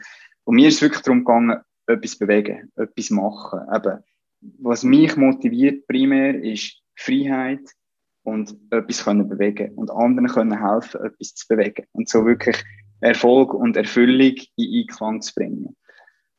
und 0.46 0.56
mir 0.56 0.68
ist 0.68 0.82
wirklich 0.82 1.04
darum 1.04 1.20
gegangen, 1.20 1.62
etwas 1.88 2.18
bewegen, 2.18 2.72
etwas 2.76 3.10
machen. 3.12 3.60
Eben, 3.74 4.00
was 4.60 4.84
mich 4.84 5.16
motiviert 5.16 5.86
primär 5.88 6.42
ist 6.42 6.82
Freiheit 6.96 7.62
und 8.24 8.56
etwas 8.72 9.04
können 9.04 9.30
bewegen 9.30 9.74
und 9.76 9.92
anderen 9.92 10.28
können 10.28 10.66
helfen, 10.66 11.02
etwas 11.04 11.36
zu 11.36 11.48
bewegen 11.48 11.86
und 11.92 12.10
so 12.10 12.26
wirklich 12.26 12.64
Erfolg 13.02 13.54
und 13.54 13.78
Erfüllung 13.78 14.36
in 14.56 14.82
Einklang 14.82 15.22
zu 15.22 15.34
bringen. 15.36 15.76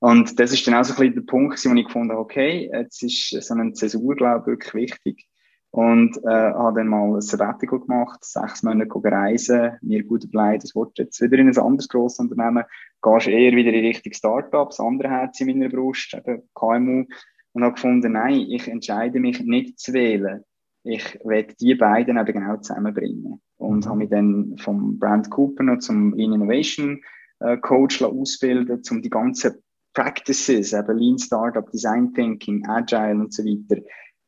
Und 0.04 0.38
das 0.38 0.52
ist 0.52 0.66
dann 0.66 0.75
auch 0.75 0.84
so 0.84 0.92
ein 0.92 0.99
bisschen 0.99 1.14
der 1.14 1.23
Punkt, 1.23 1.64
wo 1.64 1.75
ich 1.75 1.87
gefunden 1.87 2.11
habe, 2.11 2.20
okay, 2.20 2.70
jetzt 2.70 3.02
ist 3.02 3.30
so 3.30 3.54
eine 3.54 3.73
Zäsur, 3.73 4.14
glaube 4.14 4.40
ich, 4.40 4.46
wirklich 4.49 4.75
wichtig 4.75 5.26
und 5.70 6.18
äh, 6.25 6.28
habe 6.28 6.80
dann 6.80 6.88
mal 6.88 7.14
ein 7.14 7.23
Sabbatical 7.23 7.80
gemacht, 7.80 8.23
sechs 8.23 8.62
Monate 8.62 8.90
reisen, 9.02 9.78
mir 9.80 10.04
gut 10.04 10.25
überlegt, 10.25 10.64
das 10.64 10.76
wird 10.76 10.99
jetzt 10.99 11.23
wieder 11.23 11.38
in 11.38 11.49
ein 11.49 11.56
anderes 11.56 11.88
grosses 11.88 12.18
Unternehmen, 12.18 12.64
gehst 13.00 13.28
eher 13.28 13.52
wieder 13.52 13.73
in 13.73 13.87
Richtung 13.87 14.12
Startups, 14.12 14.78
andere 14.78 15.08
Herz 15.08 15.40
in 15.40 15.46
meiner 15.46 15.70
Brust, 15.70 16.12
eben 16.12 16.42
KMU, 16.54 17.06
und 17.52 17.64
habe 17.64 17.73
gefunden, 17.73 18.12
nein, 18.12 18.44
ich 18.50 18.68
entscheide 18.68 19.20
mich 19.20 19.40
nicht 19.40 19.78
zu 19.78 19.94
wählen. 19.94 20.44
Ich 20.82 21.18
werde 21.25 21.54
die 21.58 21.76
beiden 21.76 22.18
eben 22.18 22.32
genau 22.40 22.58
zusammenbringen. 22.58 23.40
Und 23.56 23.87
habe 23.87 24.00
mich 24.00 24.11
dann 24.11 24.58
vom 24.58 24.99
Brand 24.99 25.30
Cooper 25.30 25.62
noch 25.62 25.78
zum 25.78 26.12
Lean 26.12 26.34
Innovation 26.34 27.00
äh, 27.40 27.56
Coach 27.56 28.02
ausbilden, 28.02 28.82
um 28.90 29.00
die 29.00 29.08
ganzen 29.08 29.63
Practices, 29.94 30.72
eben 30.72 30.98
Lean 30.98 31.18
Startup, 31.18 31.70
Design 31.70 32.12
Thinking, 32.12 32.66
Agile 32.66 33.14
und 33.14 33.32
so 33.32 33.44
weiter, 33.44 33.80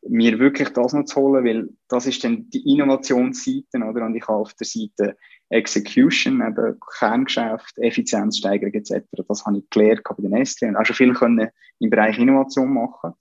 mir 0.08 0.38
wirklich 0.38 0.68
das 0.70 0.92
noch 0.92 1.04
zu 1.04 1.20
holen, 1.20 1.44
weil 1.44 1.68
das 1.88 2.06
ist 2.06 2.22
dann 2.24 2.48
die 2.50 2.72
Innovationsseite, 2.72 3.78
oder? 3.78 4.06
Und 4.06 4.14
ich 4.14 4.22
habe 4.22 4.38
auf 4.38 4.54
der 4.54 4.66
Seite 4.66 5.16
Execution, 5.48 6.40
eben 6.40 6.78
Kerngeschäft, 6.98 7.78
Effizienzsteigerung 7.78 8.74
etc. 8.74 9.04
Das 9.28 9.44
habe 9.44 9.58
ich 9.58 9.70
gelernt 9.70 10.02
bei 10.04 10.22
den 10.22 10.30
Nestle 10.30 10.68
und 10.68 10.76
auch 10.76 10.84
schon 10.84 10.96
viel 10.96 11.14
können 11.14 11.48
im 11.80 11.90
Bereich 11.90 12.18
Innovation 12.18 12.72
machen. 12.72 13.12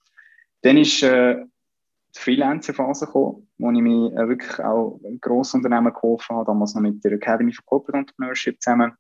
Dann 0.62 0.78
ist 0.78 1.04
äh, 1.04 1.44
die 2.16 2.20
Freelancer-Phase 2.20 3.06
gekommen, 3.08 3.48
wo 3.58 3.72
ich 3.72 3.82
mich 3.82 4.14
äh, 4.14 4.28
wirklich 4.28 4.60
auch 4.60 5.00
Grossunternehmen 5.22 5.94
geholfen 5.94 6.36
habe, 6.36 6.46
damals 6.46 6.74
noch 6.74 6.82
mit 6.82 7.04
der 7.04 7.14
Academy 7.14 7.54
for 7.54 7.66
Corporate 7.66 8.00
Entrepreneurship 8.00 8.62
zusammen, 8.62 8.94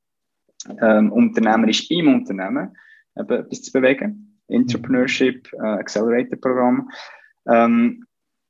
ähm, 0.81 1.11
unternehmerisch 1.11 1.89
im 1.89 2.13
Unternehmen 2.13 2.75
etwas 3.15 3.61
zu 3.61 3.71
bewegen. 3.71 4.39
Entrepreneurship, 4.47 5.51
äh, 5.53 5.57
Accelerator-Programm. 5.57 6.89
Ähm, 7.47 8.05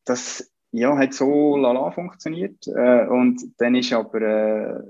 das 0.05 0.51
ja, 0.71 0.97
hat 0.97 1.13
so 1.13 1.57
lala 1.57 1.91
funktioniert. 1.91 2.67
Äh, 2.67 3.07
und 3.07 3.41
dann 3.57 3.75
ist 3.75 3.93
aber, 3.93 4.21
äh, 4.21 4.83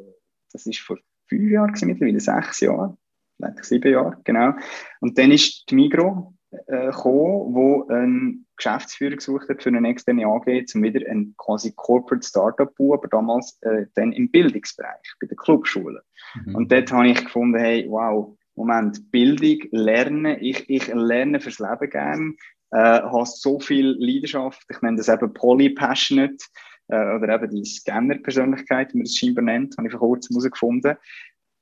das 0.52 0.66
ist 0.66 0.80
vor 0.80 0.98
fünf 1.28 1.52
Jahren 1.52 1.74
mittlerweile 1.84 2.20
sechs 2.20 2.60
Jahre, 2.62 2.98
vielleicht 3.38 3.66
sieben 3.66 3.92
Jahre, 3.92 4.18
genau. 4.24 4.54
Und 5.00 5.18
dann 5.18 5.32
ist 5.32 5.70
die 5.70 5.76
Migro 5.76 6.34
äh, 6.68 6.88
gekommen, 6.88 7.54
wo 7.54 7.88
ein 7.90 8.46
Geschäftsführer 8.56 9.16
gesucht 9.16 9.50
hat 9.50 9.62
für 9.62 9.70
eine 9.70 9.88
externe 9.90 10.26
AG, 10.26 10.66
um 10.74 10.84
wieder 10.84 11.10
ein 11.10 11.36
quasi 11.38 11.74
Corporate 11.76 12.26
Startup 12.26 12.74
zu 12.76 12.94
aber 12.94 13.08
damals 13.08 13.58
äh, 13.62 13.86
dann 13.96 14.14
im 14.14 14.32
Bildungsbereich, 14.32 15.16
bei 15.20 15.28
den 15.28 15.38
Clubschulen. 15.38 16.02
Mhm. 16.46 16.56
Und 16.56 16.72
dort 16.72 16.92
habe 16.92 17.10
ich 17.10 17.24
gefunden, 17.24 17.60
hey, 17.60 17.86
wow, 17.90 18.38
Moment, 18.56 19.12
Bildung, 19.12 19.60
Lernen, 19.72 20.38
ich, 20.40 20.70
ich 20.70 20.88
lerne 20.88 21.40
fürs 21.40 21.60
Leben 21.60 21.90
gern, 21.90 22.36
äh, 22.72 23.02
hast 23.02 23.42
so 23.42 23.60
viel 23.60 23.96
Leidenschaft, 24.00 24.66
ich 24.70 24.82
nenne 24.82 24.98
das 24.98 25.10
eben 25.10 25.34
Polypassionate, 25.34 26.46
äh, 26.88 27.16
oder 27.16 27.36
eben 27.36 27.50
die 27.50 27.66
Scanner-Persönlichkeit, 27.66 28.94
wie 28.94 29.00
man 29.00 29.06
das 29.06 29.16
scheinbar 29.16 29.44
nennt, 29.44 29.78
habe 29.78 29.88
ich 29.88 29.94
vor 29.94 30.02
kurzem 30.02 30.36
herausgefunden. 30.36 30.98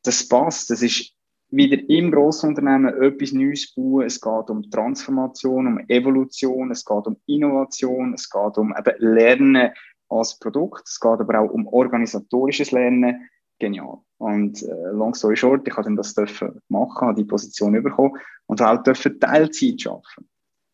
Das 0.03 0.27
passt, 0.27 0.69
das 0.69 0.81
ist 0.81 1.13
wieder 1.49 1.77
im 1.87 2.11
Grossunternehmen 2.11 3.01
etwas 3.01 3.31
Neues 3.31 3.73
bauen. 3.73 4.05
Es 4.05 4.19
geht 4.19 4.49
um 4.49 4.69
Transformation, 4.69 5.67
um 5.67 5.79
Evolution, 5.87 6.71
es 6.71 6.83
geht 6.83 7.05
um 7.05 7.17
Innovation, 7.27 8.13
es 8.13 8.29
geht 8.29 8.57
um 8.57 8.73
eben 8.77 8.95
Lernen 8.97 9.71
als 10.09 10.37
Produkt, 10.39 10.87
es 10.87 10.99
geht 10.99 11.19
aber 11.19 11.39
auch 11.39 11.51
um 11.51 11.67
organisatorisches 11.67 12.71
Lernen. 12.71 13.29
Genial. 13.59 13.99
Und 14.23 14.63
äh, 14.63 14.91
long 14.93 15.13
story 15.13 15.35
short, 15.35 15.67
ich 15.67 15.73
habe 15.73 15.83
dann 15.83 15.97
das 15.97 16.13
dürfen 16.13 16.61
machen, 16.69 17.07
habe 17.07 17.21
die 17.21 17.25
Position 17.25 17.73
bekommen 17.83 18.13
und 18.45 18.61
auch 18.61 18.81
dürfen 18.81 19.19
Teilzeit 19.19 19.85
arbeiten. 19.85 20.29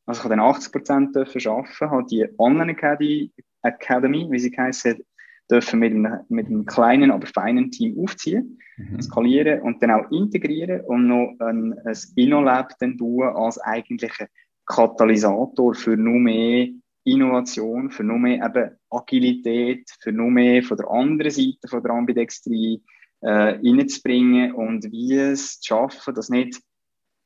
Also 0.05 0.19
ich 0.19 0.23
habe 0.23 0.35
dann 0.35 0.45
80 0.45 0.71
Prozent 0.71 1.17
arbeiten, 1.17 1.89
habe 1.89 2.05
die 2.05 2.27
Online 2.37 2.73
Academy, 2.73 3.33
Academy, 3.63 4.27
wie 4.29 4.37
sie 4.37 4.55
heisst, 4.55 5.01
dürfen 5.49 5.79
mit 5.79 5.93
einem, 5.93 6.19
mit 6.29 6.45
einem 6.45 6.67
kleinen, 6.67 7.09
aber 7.09 7.25
feinen 7.25 7.71
Team 7.71 7.97
aufziehen, 7.99 8.59
mhm. 8.77 9.01
skalieren 9.01 9.61
und 9.61 9.81
dann 9.81 9.91
auch 9.91 10.11
integrieren 10.11 10.81
und 10.81 11.07
noch 11.07 11.33
ein, 11.39 11.73
ein 11.73 11.97
InnoLab 12.15 12.77
dann 12.77 12.97
bauen 12.97 13.35
als 13.35 13.59
eigentlichen 13.59 14.27
Katalysator 14.67 15.73
für 15.73 15.97
noch 15.97 16.19
mehr 16.19 16.67
Innovation, 17.03 17.89
für 17.89 18.03
noch 18.03 18.19
mehr 18.19 18.45
eben 18.45 18.77
Agilität, 18.91 19.89
für 20.01 20.11
noch 20.11 20.29
mehr 20.29 20.61
von 20.61 20.77
der 20.77 20.87
anderen 20.91 21.31
Seite 21.31 21.67
von 21.67 21.81
der 21.81 21.93
Ambidextrie 21.93 22.83
äh, 23.21 23.29
reinzubringen 23.29 24.53
und 24.53 24.91
wie 24.91 25.15
es 25.15 25.59
zu 25.59 25.67
schaffen, 25.67 26.13
dass 26.13 26.29
nicht 26.29 26.61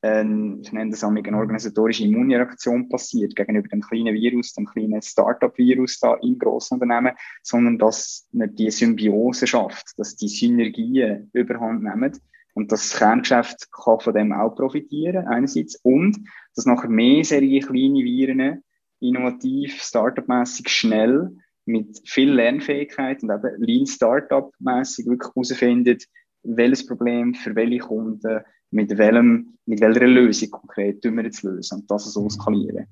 ähm, 0.04 0.60
ich 0.62 0.72
nenne 0.74 0.92
das 0.92 1.04
eine 1.04 1.38
organisatorische 1.38 2.04
Immunreaktion 2.04 2.90
passiert 2.90 3.36
gegenüber 3.36 3.70
dem 3.70 3.82
kleinen 3.82 4.14
Virus, 4.14 4.54
dem 4.54 4.66
kleinen 4.66 5.02
Startup-Virus 5.02 6.00
da 6.00 6.16
im 6.16 6.38
Grossunternehmen, 6.38 7.14
sondern 7.42 7.78
dass 7.78 8.28
man 8.34 8.54
die 8.54 8.70
Symbiose 8.70 9.48
schafft, 9.48 9.98
dass 9.98 10.18
die 10.18 10.28
Synergien 10.28 11.30
überhand 11.32 11.84
nehmen 11.84 12.20
und 12.54 12.72
das 12.72 12.96
Kerngeschäft 12.98 13.72
kann 13.72 14.00
von 14.02 14.14
dem 14.14 14.34
auch 14.34 14.56
profitieren, 14.56 15.26
einerseits, 15.28 15.78
und 15.84 16.20
dass 16.56 16.66
nachher 16.66 16.90
mehr 16.90 17.24
Serie 17.24 17.62
kleine 17.62 18.04
Viren 18.04 18.64
innovativ, 19.00 19.82
startup-mässig, 19.82 20.70
schnell 20.70 21.32
mit 21.66 22.02
viel 22.06 22.32
Lernfähigkeit 22.32 23.24
und 23.24 23.32
eben 23.32 23.64
Lean 23.64 23.86
Startup-mässig 23.86 25.06
wirklich 25.06 25.30
herausfindet, 25.34 26.06
welches 26.44 26.86
Problem 26.86 27.34
für 27.34 27.56
welche 27.56 27.80
Kunden 27.80 28.42
mit, 28.72 28.98
welchem, 28.98 29.58
mit 29.66 29.82
welcher 29.82 30.08
Lösung 30.08 30.52
konkret 30.52 31.02
tun 31.02 31.16
wir 31.16 31.24
jetzt 31.24 31.44
lösen 31.44 31.80
und 31.80 31.92
das 31.92 32.12
so 32.12 32.28
skalieren. 32.30 32.88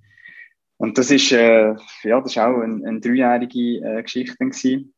Und 0.78 0.98
das 0.98 1.12
ist, 1.12 1.32
äh, 1.32 1.76
ja, 2.04 2.22
das 2.22 2.32
ist 2.32 2.38
auch 2.40 2.60
eine, 2.60 2.88
eine 2.88 3.00
dreijährige 3.00 3.86
äh, 3.86 4.02
Geschichte 4.02 4.36
gewesen. 4.38 4.94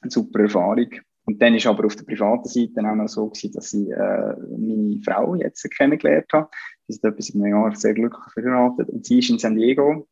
Eine 0.00 0.10
super 0.10 0.40
Erfahrung. 0.40 0.88
Und 1.26 1.42
dann 1.42 1.54
ist 1.54 1.66
aber 1.66 1.84
auf 1.84 1.96
der 1.96 2.04
privaten 2.04 2.48
Seite 2.48 2.80
auch 2.80 2.94
noch 2.94 3.08
so 3.08 3.28
gewesen, 3.28 3.52
dass 3.52 3.74
ich 3.74 3.90
äh, 3.90 4.34
meine 4.56 5.00
Frau 5.04 5.34
jetzt 5.34 5.70
kennengelernt 5.76 6.28
habe. 6.32 6.48
Sie 6.86 6.94
ist 6.94 7.04
etwa 7.04 7.20
seit 7.20 7.34
einem 7.34 7.46
Jahr 7.46 7.76
sehr 7.76 7.92
glücklich 7.92 8.32
verheiratet. 8.32 8.88
Und 8.88 9.04
sie 9.04 9.18
ist 9.18 9.28
in 9.28 9.38
San 9.38 9.56
Diego, 9.56 10.08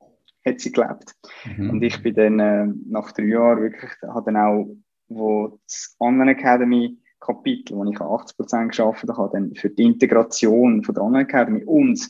hat 0.46 0.60
sie 0.60 0.72
gelebt. 0.72 1.14
Mhm. 1.44 1.70
Und 1.70 1.82
ich 1.82 2.02
bin 2.02 2.14
dann 2.14 2.38
äh, 2.38 2.66
nach 2.86 3.12
drei 3.12 3.24
Jahren 3.24 3.62
wirklich, 3.62 3.90
habe 4.02 4.32
dann 4.32 4.36
auch, 4.36 4.76
wo 5.08 5.58
das 5.66 5.96
Online 6.00 6.32
Academy 6.32 6.98
Kapitel, 7.20 7.76
wo 7.76 7.84
ich 7.84 8.00
80 8.00 8.36
Prozent 8.36 8.68
geschafft 8.70 9.04
habe, 9.08 9.30
dann 9.32 9.54
für 9.54 9.70
die 9.70 9.84
Integration 9.84 10.84
von 10.84 10.94
der 10.94 11.04
Online 11.04 11.24
Academy 11.24 11.64
und 11.64 12.08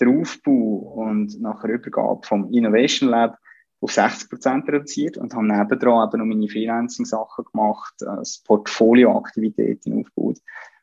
der 0.00 0.08
Aufbau 0.08 0.52
und 0.52 1.40
nachher 1.40 1.70
Übergabe 1.70 2.20
vom 2.26 2.52
Innovation 2.52 3.10
Lab 3.10 3.38
auf 3.80 3.92
60 3.92 4.28
Prozent 4.28 4.68
reduziert 4.68 5.16
und 5.16 5.34
habe 5.34 5.46
nebendran 5.46 6.08
eben 6.08 6.18
noch 6.18 6.26
meine 6.26 6.48
Freelancing-Sachen 6.48 7.44
gemacht, 7.52 7.94
als 8.06 8.42
Portfolio-Aktivitäten 8.44 10.00
aufgebaut. 10.00 10.38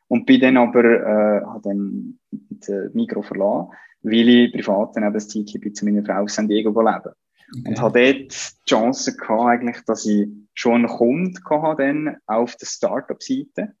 Und 0.08 0.24
bin 0.24 0.40
dann 0.40 0.56
aber, 0.56 0.84
äh, 0.84 1.44
habe 1.44 1.60
dann 1.62 2.18
das 2.30 2.94
Mikro 2.94 3.22
verlassen, 3.22 3.72
weil 4.06 4.28
ich 4.28 4.52
privat 4.52 4.96
dann 4.96 5.04
eben 5.04 5.14
das 5.14 5.28
Zeitchen 5.28 5.74
zu 5.74 5.84
meiner 5.84 6.04
Frau 6.04 6.26
San 6.28 6.48
Diego 6.48 6.80
leben. 6.80 7.12
Okay. 7.58 7.68
Und 7.68 7.80
habe 7.80 8.00
dort 8.00 8.32
die 8.32 8.70
Chance 8.70 9.16
gehabt, 9.16 9.42
eigentlich, 9.42 9.84
dass 9.86 10.06
ich 10.06 10.28
schon 10.54 10.84
einen 10.84 10.88
Kunden 10.88 11.38
hatte, 11.48 11.82
dann 11.82 12.16
auf 12.26 12.56
der 12.56 12.66
Startup-Seite, 12.66 13.74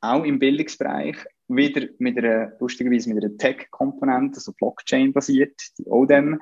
auch 0.00 0.24
im 0.24 0.38
Bildungsbereich, 0.38 1.16
wieder 1.48 1.88
mit 1.98 2.18
einer, 2.18 2.52
lustigerweise 2.60 3.12
mit 3.12 3.24
einer 3.24 3.36
Tech-Komponente, 3.36 4.36
also 4.36 4.52
Blockchain-basiert, 4.52 5.60
die 5.78 5.86
ODEM, 5.86 6.40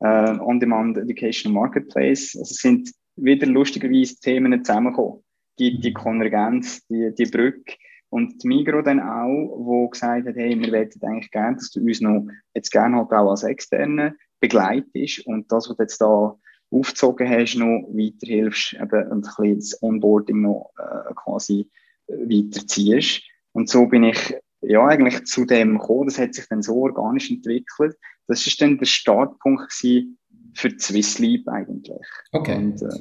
äh, 0.00 0.38
On-Demand 0.38 0.98
Education 0.98 1.52
Marketplace. 1.52 2.36
Also 2.38 2.54
sind 2.54 2.90
wieder 3.16 3.46
lustigerweise 3.46 4.18
Themen 4.20 4.64
zusammengekommen. 4.64 5.22
Die, 5.58 5.80
die 5.80 5.92
Konvergenz, 5.92 6.86
die, 6.86 7.12
die 7.16 7.26
Brücke. 7.26 7.74
Und 8.10 8.42
die 8.42 8.48
Migro 8.48 8.82
dann 8.82 9.00
auch, 9.00 9.56
wo 9.58 9.88
gesagt 9.88 10.26
hat, 10.26 10.36
hey, 10.36 10.58
wir 10.58 10.72
wollen 10.72 10.90
eigentlich 11.02 11.30
gerne, 11.30 11.56
dass 11.56 11.70
du 11.70 11.80
uns 11.80 12.00
noch, 12.00 12.26
jetzt 12.54 12.70
gerne 12.70 12.96
halt 12.96 13.12
auch 13.12 13.30
als 13.30 13.42
Externe 13.42 14.16
begleitest 14.40 15.26
und 15.26 15.50
das, 15.52 15.68
was 15.68 15.76
du 15.76 15.82
jetzt 15.82 16.00
da 16.00 16.38
aufgezogen 16.70 17.28
hast, 17.28 17.56
noch 17.56 17.88
weiterhilfst, 17.90 18.74
eben 18.74 19.12
ein 19.12 19.20
bisschen 19.20 19.56
das 19.56 19.82
Onboarding 19.82 20.42
noch 20.42 20.70
äh, 20.78 21.14
quasi 21.14 21.70
weiterziehst. 22.08 23.22
Und 23.52 23.68
so 23.68 23.86
bin 23.86 24.04
ich 24.04 24.34
ja 24.60 24.86
eigentlich 24.86 25.24
zu 25.24 25.44
dem 25.44 25.78
gekommen. 25.78 26.06
Das 26.06 26.18
hat 26.18 26.34
sich 26.34 26.46
dann 26.48 26.62
so 26.62 26.76
organisch 26.76 27.30
entwickelt. 27.30 27.96
Das 28.26 28.46
ist 28.46 28.60
dann 28.60 28.78
der 28.78 28.86
Startpunkt 28.86 29.72
für 29.72 30.70
Swiss 30.78 31.18
Leap 31.18 31.48
eigentlich. 31.48 32.06
Okay. 32.32 32.56
Und, 32.56 32.82
äh, 32.82 33.00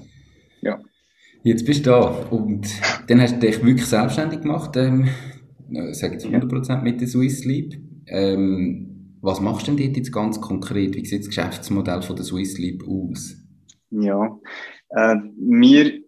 ja. 0.62 0.80
Jetzt 1.48 1.66
bist 1.66 1.86
du 1.86 1.92
da 1.92 2.02
und 2.30 2.68
dann 3.08 3.22
hast 3.22 3.36
du 3.36 3.40
dich 3.40 3.64
wirklich 3.64 3.86
selbstständig 3.86 4.42
gemacht, 4.42 4.76
ähm, 4.76 5.08
sage 5.94 6.16
jetzt 6.16 6.26
100% 6.26 6.68
ja. 6.68 6.82
mit 6.82 7.00
der 7.00 7.08
Swiss 7.08 7.46
Leap. 7.46 7.74
Ähm, 8.08 9.16
was 9.22 9.40
machst 9.40 9.66
du 9.66 9.72
denn 9.72 9.86
dort 9.86 9.96
jetzt 9.96 10.12
ganz 10.12 10.42
konkret? 10.42 10.94
Wie 10.96 11.06
sieht 11.06 11.22
das 11.22 11.28
Geschäftsmodell 11.28 12.02
von 12.02 12.18
der 12.18 12.26
Swiss 12.26 12.58
Leap 12.58 12.84
aus? 12.86 13.38
Ja, 13.92 14.38
äh, 14.90 15.16
wir 15.38 16.02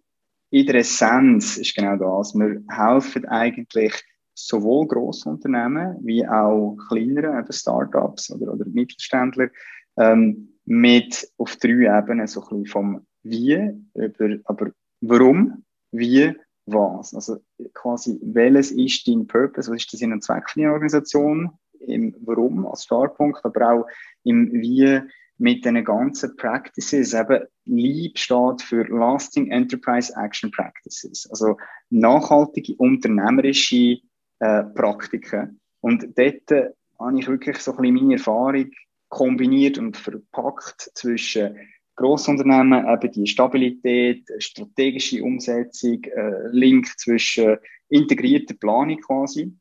in 0.50 0.66
der 0.66 0.74
Essenz 0.74 1.56
ist 1.56 1.74
genau 1.74 1.96
das. 1.96 2.34
Wir 2.34 2.62
helfen 2.68 3.24
eigentlich 3.24 3.94
sowohl 4.34 4.88
Grossunternehmen 4.88 5.96
wie 6.02 6.28
auch 6.28 6.76
kleineren 6.88 7.38
eben 7.38 7.52
Startups 7.52 8.30
oder, 8.30 8.52
oder 8.52 8.66
Mittelständler 8.66 9.48
ähm, 9.96 10.50
mit 10.66 11.26
auf 11.38 11.56
drei 11.56 11.98
Ebenen 11.98 12.26
so 12.26 12.42
ein 12.42 12.62
bisschen 12.62 12.66
vom 12.66 13.06
Wie 13.22 13.58
über, 13.94 14.36
aber 14.44 14.72
warum, 15.00 15.64
wie, 15.92 16.34
was. 16.66 17.14
Also 17.14 17.38
quasi, 17.74 18.18
welches 18.22 18.70
ist 18.70 19.06
dein 19.06 19.26
Purpose, 19.26 19.70
was 19.70 19.78
ist 19.78 19.92
das 19.92 20.00
in 20.00 20.12
einer 20.12 20.20
Zweck 20.20 20.44
deiner 20.54 20.72
Organisation, 20.72 21.50
im 21.80 22.14
Warum 22.20 22.66
als 22.66 22.84
Startpunkt, 22.84 23.44
aber 23.44 23.72
auch 23.72 23.86
im 24.24 24.52
Wie 24.52 25.00
mit 25.38 25.64
den 25.64 25.82
ganzen 25.84 26.36
Practices. 26.36 27.14
Eben 27.14 27.44
LEAP 27.64 28.18
steht 28.18 28.62
für 28.62 28.84
Lasting 28.88 29.50
Enterprise 29.50 30.12
Action 30.16 30.50
Practices, 30.50 31.26
also 31.30 31.56
nachhaltige 31.88 32.74
unternehmerische 32.76 33.98
äh, 34.40 34.62
Praktiken. 34.74 35.60
Und 35.80 36.06
dort 36.16 36.50
äh, 36.50 36.70
habe 36.98 37.18
ich 37.18 37.26
wirklich 37.26 37.58
so 37.58 37.72
ein 37.72 37.78
bisschen 37.78 37.94
meine 37.94 38.14
Erfahrung 38.14 38.70
kombiniert 39.08 39.78
und 39.78 39.96
verpackt 39.96 40.90
zwischen 40.94 41.56
Grossunternehmen, 42.00 42.86
eben 42.88 43.12
die 43.12 43.26
Stabilität, 43.26 44.24
strategische 44.38 45.22
Umsetzung, 45.22 46.02
äh, 46.04 46.48
Link 46.50 46.86
zwischen 46.98 47.56
integrierter 47.88 48.54
Planung 48.54 49.00
quasi 49.00 49.52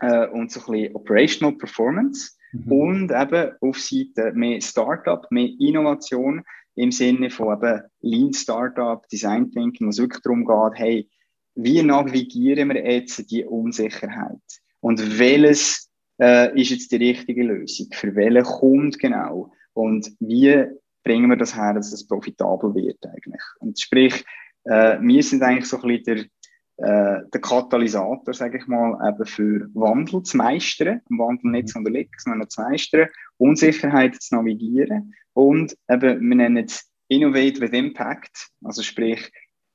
äh, 0.00 0.26
und 0.28 0.50
so 0.50 0.60
ein 0.60 0.72
bisschen 0.72 0.96
Operational 0.96 1.56
Performance 1.56 2.32
Mhm. 2.54 2.72
Und 2.72 3.10
eben 3.10 3.52
auf 3.60 3.80
Seite 3.80 4.32
mehr 4.32 4.60
Startup, 4.60 5.26
mehr 5.30 5.48
Innovation 5.58 6.42
im 6.76 6.92
Sinne 6.92 7.30
von 7.30 7.56
eben 7.56 7.82
Lean 8.00 8.32
Startup, 8.32 9.06
Design 9.08 9.50
Thinking, 9.50 9.88
was 9.88 9.98
wirklich 9.98 10.22
darum 10.22 10.44
geht, 10.44 10.78
hey, 10.78 11.08
wie 11.56 11.82
navigieren 11.82 12.70
wir 12.70 12.84
jetzt 12.84 13.30
die 13.30 13.44
Unsicherheit? 13.44 14.40
Und 14.80 15.18
welches 15.18 15.90
äh, 16.20 16.60
ist 16.60 16.70
jetzt 16.70 16.92
die 16.92 16.96
richtige 16.96 17.44
Lösung? 17.44 17.88
Für 17.92 18.14
welchen 18.14 18.44
Kunden 18.44 18.98
genau? 18.98 19.52
Und 19.72 20.12
wie 20.20 20.64
bringen 21.04 21.30
wir 21.30 21.36
das 21.36 21.54
her, 21.54 21.74
dass 21.74 21.92
es 21.92 22.06
profitabel 22.06 22.74
wird 22.74 23.04
eigentlich? 23.06 23.42
Und 23.60 23.78
sprich, 23.78 24.24
äh, 24.64 24.98
wir 25.00 25.22
sind 25.22 25.42
eigentlich 25.42 25.68
so 25.68 25.80
ein 25.80 25.88
bisschen 25.88 26.30
der, 26.78 27.18
äh, 27.18 27.22
der 27.32 27.40
Katalysator, 27.40 28.34
sage 28.34 28.58
ich 28.58 28.66
mal, 28.66 28.98
eben 29.08 29.26
für 29.26 29.68
Wandel 29.74 30.22
zu 30.22 30.36
meistern, 30.36 31.02
Wandel 31.08 31.50
nicht 31.50 31.68
zu 31.68 31.78
unterliegen, 31.78 32.10
sondern 32.18 32.48
zu 32.48 32.62
meistern, 32.62 33.08
Unsicherheit 33.36 34.20
zu 34.20 34.34
navigieren. 34.34 35.14
Und 35.34 35.76
eben, 35.88 36.28
wir 36.28 36.36
nennen 36.36 36.64
es 36.64 36.90
Innovate 37.08 37.60
with 37.60 37.72
Impact, 37.72 38.50
also 38.64 38.82
sprich, 38.82 39.30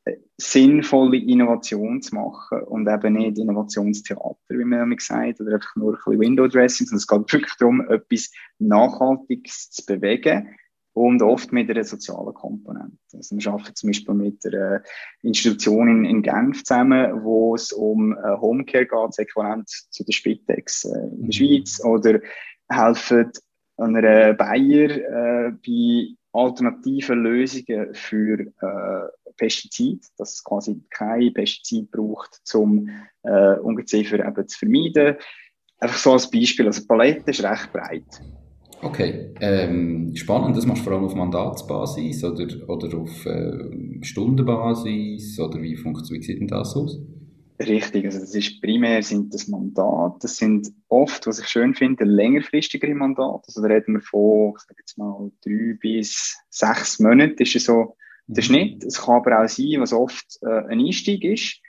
äh, 0.06 0.16
sinnvolle 0.38 1.18
Innovation 1.18 2.02
zu 2.02 2.16
machen 2.16 2.64
und 2.64 2.88
eben 2.88 3.14
nicht 3.14 3.38
Innovationstheater, 3.38 4.38
wie 4.50 4.66
man 4.66 4.82
immer 4.82 4.96
sagt, 5.00 5.40
oder 5.40 5.56
einfach 5.56 5.76
nur 5.76 5.94
ein 5.94 5.98
bisschen 5.98 6.20
Window 6.20 6.48
Dressing, 6.48 6.88
sondern 6.88 6.98
es 6.98 7.08
geht 7.08 7.34
wirklich 7.34 7.56
darum, 7.60 7.82
etwas 7.90 8.32
Nachhaltiges 8.58 9.70
zu 9.70 9.86
bewegen, 9.86 10.56
und 10.94 11.22
oft 11.22 11.52
mit 11.52 11.70
einer 11.70 11.84
sozialen 11.84 12.34
Komponente. 12.34 12.98
Also 13.14 13.38
wir 13.38 13.52
arbeiten 13.52 13.76
zum 13.76 13.90
Beispiel 13.90 14.16
mit 14.16 14.46
einer 14.46 14.82
Institution 15.22 15.88
in, 15.88 16.06
in 16.06 16.22
Genf 16.22 16.64
zusammen, 16.64 17.24
wo 17.24 17.56
es 17.56 17.72
um 17.72 18.14
äh, 18.14 18.38
Homecare 18.40 18.86
geht, 18.86 18.92
das 19.08 19.20
Äquivalent 19.20 19.70
zu 19.70 20.04
der 20.04 20.14
Spitex 20.14 20.86
äh, 20.86 20.90
in 20.90 21.18
der 21.18 21.26
mhm. 21.26 21.32
Schweiz, 21.32 21.84
oder 21.84 22.20
helfen 22.70 23.32
einer 23.78 24.34
Bayer 24.34 24.90
äh, 24.90 25.52
bei 25.66 26.16
alternativen 26.32 27.24
Lösungen 27.24 27.94
für 27.94 28.40
äh, 28.40 29.32
Pestizid, 29.38 30.06
dass 30.18 30.34
es 30.34 30.44
quasi 30.44 30.82
kein 30.90 31.34
Pestizid 31.34 31.90
braucht, 31.92 32.42
um 32.54 32.90
äh, 33.24 33.56
Ungeziefer 33.60 34.26
eben 34.26 34.48
zu 34.48 34.60
vermeiden. 34.60 35.16
Einfach 35.80 35.98
so 35.98 36.14
als 36.14 36.30
Beispiel, 36.30 36.68
also 36.68 36.82
die 36.82 36.88
Palette 36.88 37.32
ist 37.32 37.44
recht 37.44 37.72
breit. 37.72 38.22
Okay, 38.82 39.34
ähm, 39.42 40.16
spannend. 40.16 40.56
Das 40.56 40.66
machst 40.66 40.82
du 40.82 40.86
vor 40.86 40.94
allem 40.94 41.06
auf 41.06 41.16
Mandatsbasis 41.16 42.24
oder, 42.24 42.48
oder 42.68 42.98
auf 42.98 43.26
äh, 43.26 44.02
Stundenbasis 44.02 45.40
oder 45.40 45.62
wie 45.62 45.76
funktioniert 45.76 46.24
wie 46.24 46.26
sieht 46.26 46.40
denn 46.40 46.48
das 46.48 46.76
aus? 46.76 47.00
Richtig, 47.60 48.06
also 48.06 48.20
das 48.20 48.34
ist 48.34 48.62
primär 48.62 49.04
sind 49.04 49.34
das 49.34 49.50
Mandat. 49.50 50.24
Das 50.24 50.38
sind 50.38 50.70
oft, 50.88 51.28
was 51.28 51.40
ich 51.40 51.48
schön 51.48 51.76
finde, 51.76 52.06
längerfristigere 52.06 52.96
Mandate. 52.96 53.44
Also 53.48 53.62
da 53.62 53.68
reden 53.68 53.96
wir 53.96 54.02
von, 54.02 54.54
ich 54.56 54.64
sage 54.64 54.80
jetzt 54.80 54.98
mal, 54.98 55.30
drei 55.44 55.78
bis 55.78 56.38
sechs 56.50 57.00
Monaten 57.00 57.42
ist 57.42 57.60
so 57.60 57.98
der 58.28 58.44
mhm. 58.44 58.46
Schnitt. 58.46 58.84
Es 58.86 59.02
kann 59.02 59.16
aber 59.16 59.44
auch 59.44 59.50
sein, 59.50 59.82
was 59.82 59.92
oft 59.92 60.40
äh, 60.42 60.70
ein 60.70 60.80
Einstieg 60.80 61.26
ist, 61.26 61.60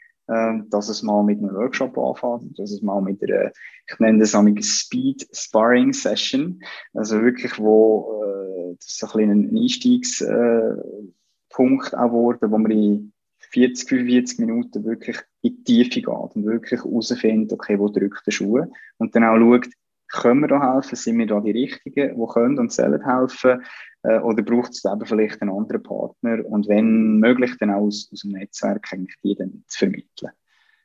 dass 0.71 0.89
es 0.89 1.03
mal 1.03 1.25
mit 1.25 1.39
einem 1.39 1.55
Workshop 1.55 1.99
anfängt, 1.99 2.59
dass 2.59 2.71
es 2.71 2.83
mal 2.83 3.01
mit 3.01 3.23
einer, 3.23 3.51
ich 3.89 3.99
nenne 3.99 4.21
das 4.21 4.35
eine 4.35 4.63
Speed 4.63 5.27
Sparring 5.33 5.93
Session, 5.93 6.63
also 6.95 7.21
wirklich, 7.21 7.59
wo 7.59 8.23
äh, 8.25 8.77
das 8.77 8.87
ist 8.87 9.17
ein, 9.17 9.31
ein 9.31 9.57
Einstiegspunkt 9.57 11.93
äh, 11.93 11.97
auch 11.97 12.13
wurde, 12.13 12.51
wo 12.51 12.59
man 12.59 12.71
in 12.71 13.13
40, 13.51 13.89
45 13.89 14.39
Minuten 14.39 14.85
wirklich 14.85 15.19
in 15.43 15.65
die 15.65 15.65
Tiefe 15.65 16.01
geht 16.01 16.09
und 16.09 16.45
wirklich 16.45 16.85
herausfindet, 16.85 17.53
okay, 17.53 17.79
wo 17.79 17.89
drückt 17.89 18.27
der 18.27 18.31
Schuh? 18.31 18.65
Und 18.99 19.15
dann 19.15 19.25
auch 19.25 19.39
schaut, 19.39 19.69
können 20.11 20.41
wir 20.41 20.49
da 20.49 20.75
helfen, 20.75 20.97
sind 20.97 21.19
wir 21.19 21.27
da 21.27 21.41
die 21.41 21.53
Richtigen, 21.53 22.17
die 22.17 22.33
können 22.33 22.59
und 22.59 22.73
sollen 22.73 23.05
helfen 23.05 23.63
äh, 24.03 24.19
oder 24.19 24.43
braucht 24.43 24.73
es 24.73 24.85
eben 24.85 25.07
vielleicht 25.07 25.41
einen 25.41 25.53
anderen 25.53 25.83
Partner 25.83 26.45
und 26.47 26.69
wenn 26.69 27.19
möglich 27.19 27.53
dann 27.59 27.71
auch 27.71 27.83
aus, 27.83 28.09
aus 28.13 28.21
dem 28.21 28.33
Netzwerk 28.33 28.93
eigentlich 28.93 29.17
die 29.23 29.35
dann 29.35 29.65
zu 29.67 29.79
vermitteln. 29.79 30.33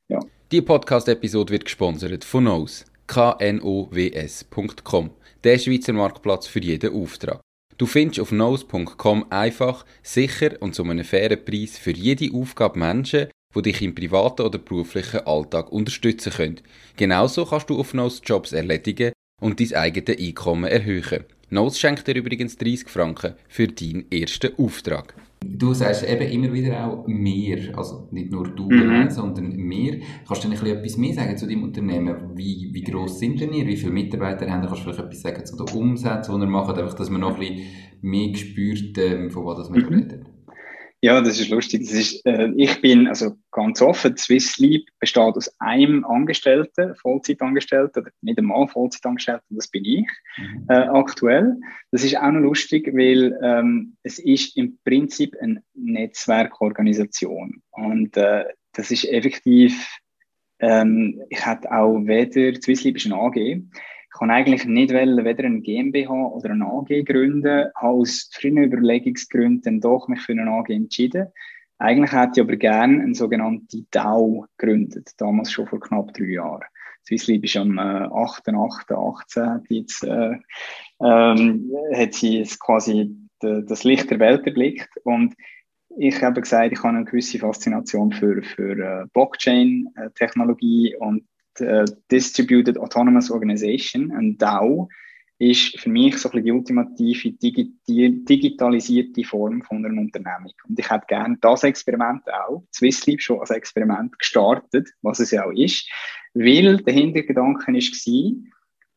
Ja. 0.08 0.20
Die 0.52 0.62
Podcast-Episode 0.62 1.54
wird 1.54 1.66
gesponsert 1.66 2.24
von 2.24 2.46
Knows, 2.46 2.86
knows.com, 3.08 5.10
der 5.44 5.58
Schweizer 5.58 5.94
Marktplatz 5.94 6.48
für 6.48 6.60
jeden 6.60 6.94
Auftrag. 6.94 7.42
Du 7.78 7.88
findest 7.88 8.22
auf 8.22 8.30
knows.com 8.30 9.26
einfach, 9.32 9.86
sicher 10.02 10.52
und 10.62 10.76
zu 10.76 10.84
einem 10.84 11.04
fairen 11.04 11.44
Preis 11.44 11.78
für 11.78 11.92
jede 11.92 12.34
Aufgabe 12.34 12.80
Menschen, 12.80 13.28
die 13.56 13.62
dich 13.62 13.82
im 13.82 13.96
privaten 13.96 14.44
oder 14.44 14.60
beruflichen 14.60 15.26
Alltag 15.26 15.72
unterstützen 15.72 16.32
können. 16.32 16.62
Genauso 16.96 17.46
kannst 17.46 17.70
du 17.70 17.80
auf 17.80 17.92
Knows 17.92 18.22
Jobs 18.24 18.54
erledigen 18.54 19.12
und 19.42 19.60
dein 19.60 19.74
eigenes 19.74 20.18
Einkommen 20.18 20.66
erhöhen. 20.66 21.26
Knows 21.50 21.80
schenkt 21.80 22.08
dir 22.08 22.16
übrigens 22.16 22.58
30 22.58 22.90
Franken 22.90 23.34
für 23.48 23.68
deinen 23.68 24.06
ersten 24.12 24.58
Auftrag. 24.58 25.14
Du 25.46 25.74
sagst 25.76 26.04
eben 26.04 26.28
immer 26.32 26.52
wieder 26.52 26.88
auch 26.88 27.06
mehr, 27.06 27.78
also 27.78 28.08
nicht 28.12 28.32
nur 28.32 28.48
du 28.48 28.68
mhm. 28.68 29.12
sondern 29.12 29.56
mehr. 29.56 30.00
Kannst 30.28 30.44
du 30.44 30.50
denn 30.50 30.66
etwas 30.66 30.98
mehr 30.98 31.14
sagen 31.14 31.38
zu 31.38 31.46
deinem 31.46 31.64
Unternehmen? 31.64 32.16
Wie, 32.36 32.70
wie 32.72 32.84
gross 32.84 33.20
sind 33.20 33.40
denn 33.40 33.54
ihr? 33.54 33.68
Wie 33.68 33.78
viele 33.78 33.92
Mitarbeiter 33.92 34.50
haben? 34.50 34.66
Kannst 34.66 34.82
du 34.82 34.92
vielleicht 34.92 35.00
etwas 35.00 35.22
sagen 35.22 35.46
zu 35.46 35.56
den 35.56 35.76
Umsätzen, 35.76 36.36
die 36.36 36.46
ihr 36.46 36.50
macht? 36.50 36.78
Einfach, 36.78 36.96
dass 36.96 37.12
man 37.12 37.22
noch 37.22 37.36
ein 37.36 37.40
bisschen 37.40 37.66
mehr 38.02 38.36
spürt, 38.36 38.98
ähm, 38.98 39.30
von 39.30 39.46
was 39.46 39.72
wir 39.72 39.86
mhm. 39.86 39.94
reden. 39.94 40.26
Ja, 41.06 41.22
das 41.22 41.40
ist 41.40 41.50
lustig. 41.50 41.84
Das 41.84 41.92
ist, 41.92 42.26
äh, 42.26 42.50
ich 42.58 42.82
bin 42.82 43.08
also 43.08 43.38
ganz 43.52 43.80
offen. 43.80 44.18
Swiss 44.18 44.54
Sleep 44.54 44.88
besteht 45.00 45.22
aus 45.22 45.54
einem 45.60 46.04
Angestellten, 46.04 46.96
Vollzeitangestellten, 46.96 48.02
oder 48.02 48.12
nicht 48.22 48.40
einmal 48.40 48.68
Vollzeitangestellten, 48.68 49.56
das 49.56 49.68
bin 49.68 49.86
ich 49.86 50.08
mhm. 50.38 50.66
äh, 50.68 50.74
aktuell. 50.74 51.58
Das 51.92 52.04
ist 52.04 52.18
auch 52.18 52.32
noch 52.32 52.40
lustig, 52.40 52.88
weil 52.88 53.38
ähm, 53.44 53.98
es 54.02 54.18
ist 54.18 54.58
im 54.58 54.80
Prinzip 54.84 55.36
eine 55.40 55.62
Netzwerkorganisation 55.76 57.62
und 57.70 58.18
äh, 58.18 58.46
das 58.74 58.90
ist 58.90 59.06
effektiv. 59.06 59.88
Ähm, 60.58 61.22
ich 61.30 61.46
hatte 61.46 61.72
auch 61.72 62.00
weder 62.00 62.60
Swiss 62.60 62.80
Sleep 62.80 62.96
ist 62.96 63.06
eine 63.06 63.18
AG 63.18 63.62
ich 64.16 64.20
kann 64.20 64.32
eigentlich 64.32 64.64
nicht 64.64 64.94
wollen, 64.94 65.26
weder 65.26 65.44
eine 65.44 65.60
GmbH 65.60 66.14
oder 66.14 66.52
eine 66.52 66.68
AG 66.68 67.04
gründen, 67.04 67.70
habe 67.76 67.88
aus 67.96 68.30
frühen 68.32 68.64
Überlegungsgründen 68.64 69.82
doch 69.82 70.08
mich 70.08 70.22
für 70.22 70.32
eine 70.32 70.50
AG 70.50 70.70
entschieden. 70.70 71.28
Eigentlich 71.80 72.14
hätte 72.14 72.32
ich 72.36 72.42
aber 72.42 72.56
gerne 72.56 73.04
eine 73.04 73.14
sogenannte 73.14 73.84
DAO 73.92 74.46
gegründet, 74.56 75.12
damals 75.18 75.52
schon 75.52 75.68
vor 75.68 75.82
knapp 75.82 76.14
drei 76.14 76.28
Jahren. 76.28 76.64
Swisslieb 77.06 77.44
ist 77.44 77.58
am 77.58 77.78
äh, 77.78 77.82
8.8.18 77.82 79.64
jetzt, 79.68 80.06
äh, 80.06 80.38
ähm, 81.02 81.74
hat 81.94 82.14
sie 82.14 82.42
quasi 82.58 83.14
das 83.42 83.84
Licht 83.84 84.10
der 84.12 84.20
Welt 84.20 84.48
erblickt 84.48 84.92
und 85.04 85.36
ich 85.98 86.24
habe 86.24 86.40
gesagt, 86.40 86.72
ich 86.72 86.80
habe 86.80 86.96
eine 86.96 87.04
gewisse 87.04 87.40
Faszination 87.40 88.14
für, 88.14 88.42
für 88.42 88.80
äh, 88.80 89.08
Blockchain-Technologie 89.12 90.96
und 90.96 91.26
äh, 91.62 91.86
Distributed 92.12 92.78
Autonomous 92.78 93.32
Organization, 93.32 94.12
ein 94.12 94.38
DAO, 94.38 94.90
ist 95.38 95.78
für 95.80 95.90
mich 95.90 96.18
so 96.18 96.30
ein 96.30 96.32
bisschen 96.32 96.46
die 96.46 96.52
ultimative 96.52 97.32
digi 97.34 97.74
digitalisierte 97.88 99.24
Form 99.26 99.62
von 99.64 99.86
einer 99.86 100.00
Unternehmung. 100.00 100.54
Und 100.68 100.80
ich 100.80 100.90
hätte 100.90 101.08
gerne 101.08 101.38
das 101.42 101.64
Experiment 101.64 102.24
auch, 102.32 102.64
Swissleaf 102.74 103.20
schon 103.20 103.40
als 103.40 103.50
Experiment 103.50 104.18
gestartet, 104.18 104.90
was 105.02 105.20
es 105.20 105.32
ja 105.32 105.46
auch 105.46 105.52
ist, 105.52 105.90
weil 106.34 106.78
der 106.78 106.94
Hintergedanke 106.94 107.74
war, 107.74 108.52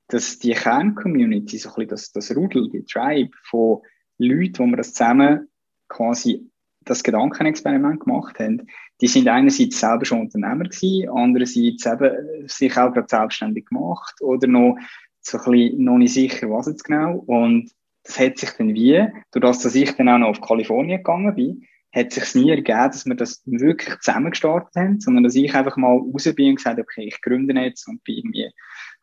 dass 0.09 0.39
die 0.39 0.53
Kerncommunity, 0.53 1.59
so 1.59 1.71
ein 1.71 1.75
bisschen 1.75 1.89
das, 1.89 2.13
das 2.13 2.37
Rudel, 2.37 2.69
die 2.71 2.85
Tribe 2.85 3.37
von 3.43 3.83
Leuten, 4.19 4.59
wo 4.59 4.67
wir 4.67 4.77
das 4.77 4.95
zusammen 4.95 5.49
quasi 5.89 6.51
das 6.89 7.03
Gedankenexperiment 7.03 8.01
gemacht 8.01 8.39
haben, 8.39 8.67
die 9.01 9.07
sind 9.07 9.29
einerseits 9.29 9.79
selber 9.79 10.05
schon 10.05 10.23
Unternehmer 10.23 10.65
gewesen, 10.65 11.09
andererseits 11.11 11.87
eben 11.87 12.49
sich 12.49 12.77
auch 12.77 12.93
gerade 12.93 13.07
selbstständig 13.09 13.67
gemacht 13.67 14.21
oder 14.21 14.47
noch 14.47 14.77
so 15.21 15.39
ein 15.39 15.51
bisschen 15.51 15.85
noch 15.85 15.99
nicht 15.99 16.15
sicher, 16.15 16.51
was 16.51 16.67
jetzt 16.67 16.85
genau. 16.85 17.23
Und 17.27 17.71
das 18.05 18.19
hat 18.19 18.39
sich 18.39 18.51
dann 18.51 18.75
wie, 18.75 19.07
durch 19.33 19.43
das, 19.43 19.61
dass 19.61 19.75
ich 19.75 19.93
dann 19.93 20.09
auch 20.09 20.19
noch 20.19 20.29
auf 20.29 20.41
Kalifornien 20.41 20.99
gegangen 20.99 21.35
bin, 21.35 21.65
hat 21.93 22.13
sich 22.13 22.35
nie 22.35 22.51
ergeben, 22.51 22.91
dass 22.91 23.07
wir 23.07 23.15
das 23.15 23.43
wirklich 23.47 23.99
zusammen 24.01 24.31
gestartet 24.31 24.75
haben, 24.77 25.01
sondern 25.01 25.25
dass 25.25 25.35
ich 25.35 25.55
einfach 25.55 25.77
mal 25.77 25.97
raus 25.97 26.33
bin 26.35 26.51
und 26.51 26.57
gesagt 26.57 26.79
habe, 26.79 26.83
okay, 26.83 27.05
ich 27.07 27.21
gründe 27.23 27.59
jetzt 27.61 27.89
und 27.89 28.03
bin 28.05 28.17
irgendwie, 28.17 28.51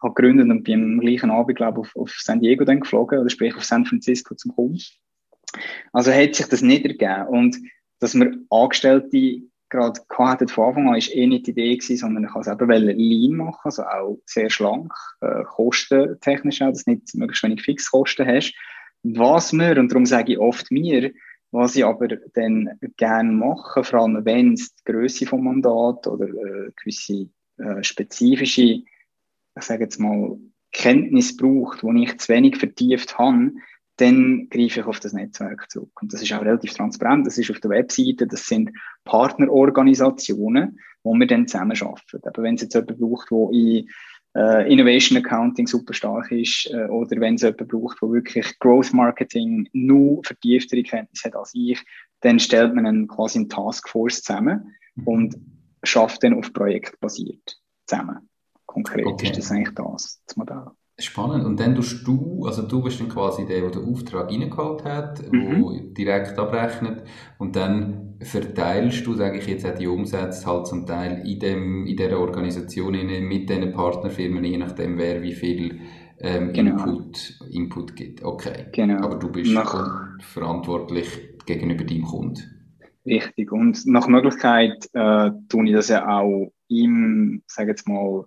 habe 0.02 0.13
gegründet 0.13 0.50
und 0.50 0.63
bin 0.63 0.84
am 0.84 1.00
gleichen 1.00 1.32
Abend, 1.32 1.58
glaube 1.58 1.82
ich, 1.82 1.88
auf, 1.95 1.95
auf 1.95 2.12
San 2.19 2.41
Diego 2.41 2.63
dann 2.63 2.82
geflogen, 2.82 3.19
oder 3.19 3.30
sprich 3.30 3.56
auf 3.56 3.63
San 3.63 3.86
Francisco 3.86 4.36
zum 4.36 4.56
Kunden. 4.56 4.82
Also 5.93 6.12
hat 6.12 6.36
sich 6.36 6.48
das 6.48 6.62
nicht 6.62 6.86
ergeben. 6.86 7.28
Und 7.28 7.58
dass 7.99 8.15
wir 8.15 8.38
Angestellte 8.49 9.41
gerade 9.69 9.99
hatten 10.17 10.47
von 10.47 10.67
Anfang 10.67 10.89
an, 10.89 10.97
ist 10.97 11.13
eh 11.15 11.27
nicht 11.27 11.47
die 11.47 11.51
Idee 11.51 11.75
gewesen, 11.75 11.97
sondern 11.97 12.25
ich 12.25 12.36
wollte 12.36 12.51
es 12.51 12.62
eben 12.62 12.97
lean 12.97 13.38
machen, 13.38 13.62
also 13.63 13.84
auch 13.84 14.19
sehr 14.25 14.49
schlank, 14.49 14.93
äh, 15.21 15.43
kostentechnisch 15.43 16.62
auch, 16.62 16.69
dass 16.69 16.86
du 16.86 16.91
nicht 16.91 17.15
möglichst 17.15 17.43
wenig 17.43 17.63
Fixkosten 17.63 18.27
hast. 18.27 18.53
Was 19.03 19.53
wir, 19.53 19.77
und 19.77 19.91
darum 19.91 20.05
sage 20.05 20.34
ich 20.34 20.39
oft 20.39 20.71
mir, 20.71 21.12
was 21.51 21.75
ich 21.75 21.86
aber 21.86 22.08
dann 22.34 22.69
gerne 22.97 23.31
mache, 23.31 23.84
vor 23.84 24.01
allem 24.01 24.25
wenn 24.25 24.53
es 24.53 24.75
die 24.75 24.91
Größe 24.91 25.25
vom 25.25 25.43
Mandat 25.43 26.08
oder 26.08 26.27
äh, 26.27 26.71
gewisse 26.75 27.29
äh, 27.58 27.84
spezifische, 27.84 28.62
ich 28.62 29.63
sage 29.63 29.84
jetzt 29.84 29.99
mal, 29.99 30.38
Kenntnis 30.71 31.38
braucht, 31.38 31.84
die 31.84 32.03
ich 32.03 32.17
zu 32.19 32.34
wenig 32.34 32.58
vertieft 32.58 33.17
habe, 33.17 33.51
dann 33.97 34.47
greife 34.49 34.81
ich 34.81 34.86
auf 34.86 34.99
das 34.99 35.13
Netzwerk 35.13 35.71
zurück. 35.71 36.01
Und 36.01 36.13
das 36.13 36.21
ist 36.21 36.34
auch 36.34 36.41
relativ 36.41 36.73
transparent. 36.73 37.25
Das 37.25 37.38
ist 37.38 37.49
auf 37.49 37.60
der 37.60 37.71
Webseite. 37.71 38.27
Das 38.27 38.45
sind 38.45 38.71
Partnerorganisationen, 39.05 40.79
wo 41.03 41.13
wir 41.13 41.27
dann 41.27 41.47
zusammen 41.47 41.77
arbeiten. 41.81 42.27
Aber 42.27 42.43
wenn 42.43 42.55
es 42.55 42.62
jetzt 42.62 42.73
jemand 42.73 42.99
braucht, 42.99 43.31
der 43.31 43.49
in 43.51 43.88
äh, 44.36 44.71
Innovation 44.71 45.17
Accounting 45.17 45.65
super 45.65 45.93
stark 45.93 46.31
ist, 46.31 46.69
äh, 46.71 46.88
oder 46.88 47.19
wenn 47.21 47.36
es 47.36 47.43
jemand 47.43 47.67
braucht, 47.69 48.01
der 48.01 48.12
wirklich 48.12 48.60
Growth 48.60 48.93
Marketing 48.93 49.69
nur 49.71 50.21
vertieftere 50.23 50.84
Kenntnisse 50.84 51.29
hat 51.29 51.36
als 51.36 51.51
ich, 51.53 51.81
dann 52.19 52.39
stellt 52.39 52.75
man 52.75 52.86
einen, 52.86 53.08
quasi 53.08 53.39
eine 53.39 53.47
Taskforce 53.47 54.23
zusammen 54.23 54.75
mhm. 54.95 55.08
und 55.08 55.36
schafft 55.84 56.23
dann 56.23 56.34
auf 56.34 56.51
Projekt 56.51 56.99
basiert 56.99 57.62
zusammen. 57.86 58.29
Konkret 58.65 59.05
okay. 59.05 59.27
ist 59.27 59.38
das 59.38 59.51
eigentlich 59.51 59.75
das, 59.75 60.21
das 60.25 60.36
Modell. 60.36 60.71
Spannend. 60.97 61.43
Und 61.43 61.60
dann 61.60 61.75
tust 61.75 62.08
du, 62.08 62.45
also 62.45 62.62
du 62.62 62.81
bist 62.81 63.01
dann 63.01 63.10
quasi 63.10 63.45
der, 63.45 63.62
der 63.62 63.71
den 63.71 63.86
Auftrag 63.86 64.29
reingeholt 64.29 64.86
hat, 64.86 65.29
mhm. 65.29 65.93
direkt 65.93 66.39
abrechnet 66.39 67.03
und 67.38 67.58
dann 67.58 68.15
verteilst 68.21 69.05
du, 69.05 69.13
sage 69.13 69.39
ich 69.39 69.47
jetzt, 69.47 69.65
auch 69.65 69.75
die 69.75 69.88
Umsätze 69.88 70.45
halt 70.45 70.67
zum 70.67 70.86
Teil 70.86 71.21
in, 71.27 71.39
dem, 71.39 71.86
in 71.86 71.97
dieser 71.97 72.17
Organisation 72.17 72.93
mit 73.27 73.49
diesen 73.49 73.73
Partnerfirmen, 73.73 74.43
je 74.45 74.58
nachdem, 74.58 74.97
wer 74.97 75.21
wie 75.21 75.34
viel 75.34 75.81
ähm, 76.19 76.53
genau. 76.53 76.86
Input, 76.86 77.39
Input 77.51 77.95
gibt. 77.97 78.23
Okay. 78.23 78.67
Genau. 78.71 79.03
Aber 79.03 79.15
du 79.15 79.29
bist 79.29 79.51
nach, 79.51 80.17
verantwortlich 80.21 81.10
gegenüber 81.45 81.84
deinem 81.84 82.03
Kunden. 82.03 82.41
Richtig. 83.05 83.51
Und 83.51 83.86
nach 83.86 84.08
Möglichkeit 84.08 84.89
äh, 84.93 85.31
tue 85.49 85.65
ich 85.65 85.73
das 85.73 85.89
ja 85.89 86.08
auch 86.08 86.53
im, 86.69 87.43
sage 87.47 87.71
jetzt 87.71 87.88
mal, 87.88 88.25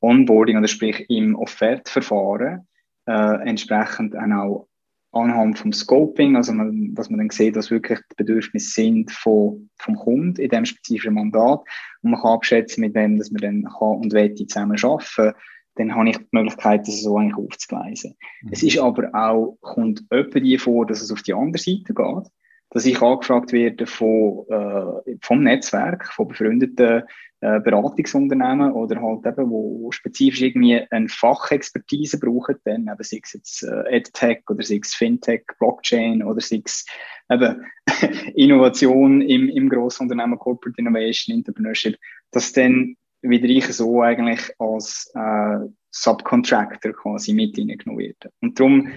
Onboarding 0.00 0.58
oder 0.58 0.68
sprich 0.68 1.06
im 1.08 1.34
Offertverfahren 1.36 2.66
äh, 3.06 3.48
entsprechend 3.48 4.16
auch 4.16 4.68
anhand 5.12 5.58
vom 5.58 5.72
Scoping, 5.72 6.36
also 6.36 6.52
man, 6.52 6.94
dass 6.94 7.10
man 7.10 7.18
dann 7.18 7.30
sieht, 7.30 7.56
was 7.56 7.70
wirklich 7.70 7.98
die 8.12 8.16
Bedürfnisse 8.16 8.70
sind 8.70 9.10
von, 9.10 9.68
vom 9.76 9.96
Kunden 9.96 10.40
in 10.40 10.48
dem 10.48 10.64
spezifischen 10.64 11.14
Mandat 11.14 11.60
und 12.02 12.12
man 12.12 12.20
kann 12.20 12.30
abschätzen, 12.30 12.82
mit 12.82 12.94
wem 12.94 13.18
dass 13.18 13.30
man 13.30 13.42
dann 13.42 13.64
kann 13.64 13.96
und 13.98 14.12
will 14.12 14.34
zusammen 14.34 14.78
arbeiten. 14.80 15.36
dann 15.74 15.94
habe 15.94 16.10
ich 16.10 16.18
die 16.18 16.26
Möglichkeit, 16.30 16.86
das 16.86 17.02
so 17.02 17.16
eigentlich 17.16 17.36
aufzugleisen. 17.36 18.16
Mhm. 18.42 18.50
Es 18.52 18.62
ist 18.62 18.78
aber 18.78 19.10
auch, 19.12 19.58
kommt 19.60 20.04
öppe 20.10 20.40
die 20.40 20.58
vor, 20.58 20.86
dass 20.86 21.02
es 21.02 21.10
auf 21.10 21.22
die 21.22 21.34
andere 21.34 21.60
Seite 21.60 21.92
geht, 21.92 22.30
dass 22.70 22.86
ich 22.86 23.02
angefragt 23.02 23.52
werde 23.52 23.86
von, 23.86 24.46
äh, 24.48 25.16
vom 25.22 25.42
Netzwerk, 25.42 26.06
von 26.12 26.28
befreundeten 26.28 27.02
äh, 27.42 27.58
Beratungsunternehmen 27.60 28.72
oder 28.72 29.00
halt 29.00 29.26
eben, 29.26 29.50
wo, 29.50 29.90
spezifisch 29.92 30.42
irgendwie 30.42 30.80
eine 30.90 31.08
Fachexpertise 31.08 32.20
brauchen, 32.20 32.56
dann 32.64 32.82
eben 32.82 33.02
sei 33.02 33.20
es 33.22 33.32
jetzt 33.32 33.62
äh, 33.62 33.96
EdTech 33.96 34.42
oder 34.48 34.62
sei 34.62 34.80
es 34.82 34.94
Fintech, 34.94 35.44
Blockchain 35.58 36.22
oder 36.22 36.40
sei 36.40 36.60
es 36.64 36.84
eben 37.30 37.64
Innovation 38.34 39.22
im, 39.22 39.48
im 39.48 39.68
Grossunternehmen, 39.68 40.38
Corporate 40.38 40.78
Innovation, 40.78 41.36
Entrepreneurship, 41.36 41.98
dass 42.30 42.52
dann 42.52 42.96
wieder 43.22 43.48
ich 43.48 43.64
so 43.66 44.02
eigentlich 44.02 44.40
als 44.58 45.10
äh, 45.14 45.66
Subcontractor 45.90 46.92
quasi 46.92 47.32
mit 47.32 47.58
reingenommen 47.58 47.98
werde. 47.98 48.30
Und 48.40 48.58
darum, 48.58 48.88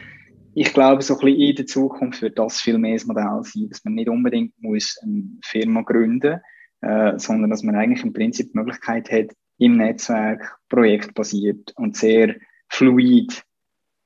ich 0.55 0.73
glaube, 0.73 1.01
so 1.01 1.15
ein 1.15 1.19
bisschen 1.25 1.41
in 1.41 1.55
der 1.55 1.65
Zukunft 1.65 2.21
wird 2.21 2.37
das 2.37 2.61
viel 2.61 2.77
mehr 2.77 2.93
das 2.93 3.05
Modell 3.05 3.41
sein, 3.43 3.69
dass 3.69 3.83
man 3.83 3.95
nicht 3.95 4.09
unbedingt 4.09 4.53
muss 4.61 4.97
eine 5.01 5.23
Firma 5.43 5.81
gründen 5.81 6.39
äh, 6.83 7.17
sondern 7.17 7.49
dass 7.49 7.63
man 7.63 7.75
eigentlich 7.75 8.03
im 8.03 8.13
Prinzip 8.13 8.51
die 8.51 8.57
Möglichkeit 8.57 9.09
hat, 9.09 9.35
im 9.57 9.77
Netzwerk 9.77 10.57
projektbasiert 10.69 11.71
und 11.77 11.95
sehr 11.95 12.35
fluid 12.67 13.43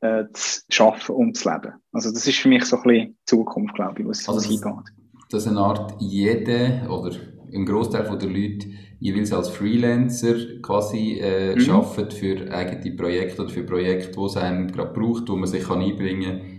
äh, 0.02 0.26
zu 0.34 0.62
schaffen 0.70 1.16
und 1.16 1.38
zu 1.38 1.50
leben. 1.50 1.74
Also 1.92 2.12
das 2.12 2.28
ist 2.28 2.38
für 2.38 2.50
mich 2.50 2.66
so 2.66 2.78
ein 2.78 2.84
bisschen 2.84 3.08
die 3.08 3.26
Zukunft, 3.26 3.74
glaube 3.76 4.02
ich, 4.02 4.08
was, 4.08 4.30
also 4.30 4.48
hingeht. 4.48 4.94
Dass 5.32 5.48
eine 5.48 5.60
Art 5.60 5.96
jede 6.00 6.88
oder 6.88 7.16
im 7.52 7.66
Großteil 7.66 8.04
der 8.18 8.30
Leute 8.30 8.68
jeweils 9.00 9.32
als 9.32 9.50
Freelancer 9.50 10.36
quasi 10.62 11.20
äh, 11.22 11.56
mhm. 11.56 11.70
arbeiten 11.70 12.12
für 12.12 12.52
eigene 12.52 12.96
Projekte 12.96 13.44
oder 13.44 13.52
für 13.52 13.64
Projekte, 13.64 14.16
wo 14.18 14.26
es 14.26 14.38
einem 14.38 14.72
gerade 14.72 14.94
braucht, 14.94 15.30
wo 15.30 15.36
man 15.36 15.48
sich 15.48 15.64
kann 15.64 15.82
einbringen 15.82 16.40
kann. 16.40 16.58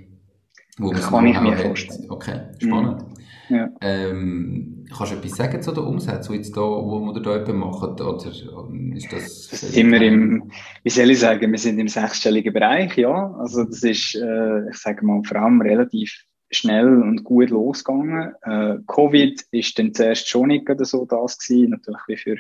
Wo 0.79 0.93
man 0.93 1.01
kann 1.01 1.27
ich 1.27 1.41
mir 1.41 1.57
hat. 1.57 1.67
vorstellen. 1.67 2.07
Okay, 2.09 2.41
spannend. 2.59 3.03
Mhm. 3.03 3.19
Ja. 3.51 3.71
Ähm, 3.81 4.85
kannst 4.95 5.13
du 5.13 5.17
etwas 5.17 5.37
sagen 5.37 5.63
zu 5.63 5.73
den 5.73 5.85
Umsätzen, 5.85 6.33
die 6.33 6.39
jetzt 6.39 6.55
da, 6.57 6.61
wo 6.61 7.01
wir 7.01 7.21
da 7.21 7.41
eben 7.41 7.59
machen? 7.59 7.93
Oder 7.93 8.27
ist 8.27 9.13
das, 9.13 9.49
das 9.49 9.61
sind 9.73 9.91
wir 9.91 10.03
im, 10.03 10.51
wie 10.83 10.91
soll 10.91 11.11
ich 11.11 11.21
sagen, 11.21 11.51
wir 11.51 11.59
sind 11.59 11.79
im 11.79 11.89
sechsstelligen 11.89 12.53
Bereich, 12.53 12.97
ja. 12.99 13.35
Also 13.39 13.65
das 13.65 13.83
ist, 13.83 14.15
äh, 14.17 14.69
ich 14.69 14.77
sage 14.77 15.05
mal, 15.05 15.23
vor 15.25 15.39
allem 15.39 15.63
relativ 15.63 16.25
schnell 16.51 17.03
und 17.03 17.25
gut 17.25 17.51
losgegangen. 17.51 18.35
Äh, 18.43 18.79
Covid 18.87 19.45
ist 19.51 19.79
dann 19.79 19.95
zuerst 19.95 20.29
schon 20.29 20.49
nicht 20.49 20.67
so 20.81 21.05
das 21.05 21.39
gewesen, 21.39 21.71
natürlich 21.71 22.03
wie 22.07 22.17
für 22.17 22.37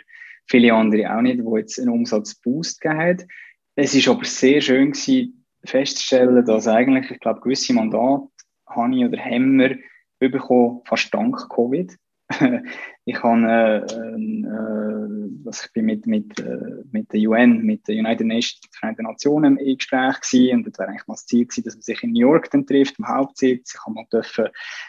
viele 0.47 0.73
andere 0.75 1.15
auch 1.15 1.21
nicht, 1.21 1.45
wo 1.45 1.57
jetzt 1.57 1.79
einen 1.79 1.91
Umsatzboost 1.91 2.81
gegeben 2.81 3.01
hat. 3.01 3.27
Es 3.75 3.95
ist 3.95 4.09
aber 4.09 4.25
sehr 4.25 4.61
schön 4.61 4.93
gewesen, 4.93 5.45
festzustellen, 5.65 6.45
dass 6.45 6.67
eigentlich, 6.67 7.11
ich 7.11 7.21
glaube, 7.21 7.41
gewisse 7.41 7.75
Mandate 7.75 8.29
habe 8.67 8.97
ich 8.97 9.05
oder 9.05 9.19
haben 9.19 9.59
wir 9.59 9.79
bekommen, 10.19 10.81
fast 10.85 11.13
dank 11.13 11.49
Covid. 11.49 11.97
ich 13.07 13.23
habe, 13.23 13.47
äh, 13.47 13.95
äh, 13.95 15.31
was 15.45 15.65
ich 15.65 15.73
bin 15.73 15.87
mit, 15.87 16.07
mit, 16.07 16.39
äh, 16.41 16.83
mit 16.93 17.11
der 17.13 17.21
UN, 17.21 17.63
mit 17.63 17.89
der 17.89 17.97
United 17.97 18.27
Nations, 18.27 18.61
Vereinten 18.71 19.05
Nationen 19.05 19.57
im 19.57 19.77
Gespräch 19.77 20.21
gewesen, 20.21 20.59
und 20.59 20.67
das 20.67 20.79
wäre 20.79 20.91
eigentlich 20.91 21.07
mal 21.07 21.15
das 21.15 21.27
Ziel 21.27 21.47
gewesen, 21.47 21.65
dass 21.65 21.75
man 21.75 21.83
sich 21.83 22.03
in 22.03 22.13
New 22.13 22.21
York 22.21 22.51
dann 22.51 22.67
trifft, 22.67 22.99
im 22.99 23.09
Hauptsitz. 23.09 23.75
Ich 23.75 23.81
habe 23.81 23.95
mal 23.95 24.05
dürfen 24.13 24.49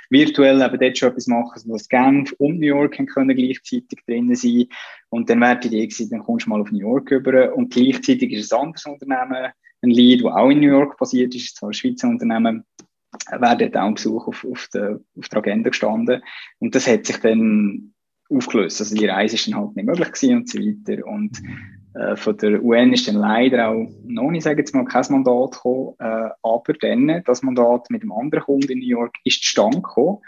virtuell 0.09 0.61
eben 0.61 0.79
dort 0.79 0.97
schon 0.97 1.09
etwas 1.09 1.27
machen, 1.27 1.61
wo 1.65 1.73
das 1.73 1.87
Genf 1.87 2.33
und 2.39 2.59
New 2.59 2.67
York 2.67 2.97
können 3.07 3.35
gleichzeitig 3.35 3.99
drinnen 4.05 4.35
sein. 4.35 4.65
Und 5.09 5.29
dann 5.29 5.39
wäre 5.39 5.59
die 5.59 5.67
Idee 5.67 5.87
gewesen, 5.87 6.09
dann 6.09 6.23
kommst 6.23 6.45
du 6.45 6.49
mal 6.49 6.61
auf 6.61 6.71
New 6.71 6.79
York 6.79 7.09
rüber 7.11 7.55
und 7.55 7.73
gleichzeitig 7.73 8.33
ist 8.33 8.53
ein 8.53 8.59
anderes 8.59 8.85
Unternehmen, 8.85 9.51
ein 9.81 9.89
Lead, 9.89 10.25
das 10.25 10.33
auch 10.33 10.49
in 10.49 10.59
New 10.59 10.67
York 10.67 10.97
basiert 10.97 11.33
ist, 11.35 11.55
zwar 11.55 11.69
ein 11.69 11.73
Schweizer 11.73 12.09
Unternehmen, 12.09 12.65
wäre 13.31 13.57
dort 13.57 13.77
auch 13.77 13.87
ein 13.87 13.93
Besuch 13.95 14.27
auf, 14.27 14.45
auf, 14.49 14.67
der, 14.73 14.99
auf 15.17 15.29
der 15.29 15.37
Agenda 15.39 15.69
gestanden. 15.69 16.21
Und 16.59 16.75
das 16.75 16.87
hat 16.87 17.05
sich 17.05 17.17
dann 17.17 17.93
aufgelöst. 18.29 18.79
Also 18.79 18.95
die 18.95 19.07
Reise 19.07 19.35
ist 19.35 19.47
dann 19.47 19.55
halt 19.55 19.75
nicht 19.75 19.85
möglich 19.85 20.11
gewesen 20.11 20.37
und 20.37 20.49
so 20.49 20.59
weiter. 20.59 21.05
Und 21.05 21.41
äh, 21.95 22.15
von 22.15 22.37
der 22.37 22.63
UN 22.63 22.93
ist 22.93 23.07
dann 23.07 23.15
leider 23.15 23.69
auch 23.69 23.89
noch 24.05 24.31
nicht, 24.31 24.43
sage 24.43 24.59
jetzt 24.59 24.75
mal, 24.75 24.85
kein 24.85 25.05
Mandat 25.09 25.51
gekommen. 25.51 25.95
Äh, 25.99 26.29
aber 26.41 26.73
dann, 26.79 27.23
das 27.25 27.41
Mandat 27.41 27.89
mit 27.89 28.03
dem 28.03 28.11
anderen 28.11 28.43
Kunden 28.43 28.71
in 28.71 28.79
New 28.79 28.87
York 28.87 29.15
ist 29.23 29.43
zustande 29.43 29.81
gekommen, 29.81 30.19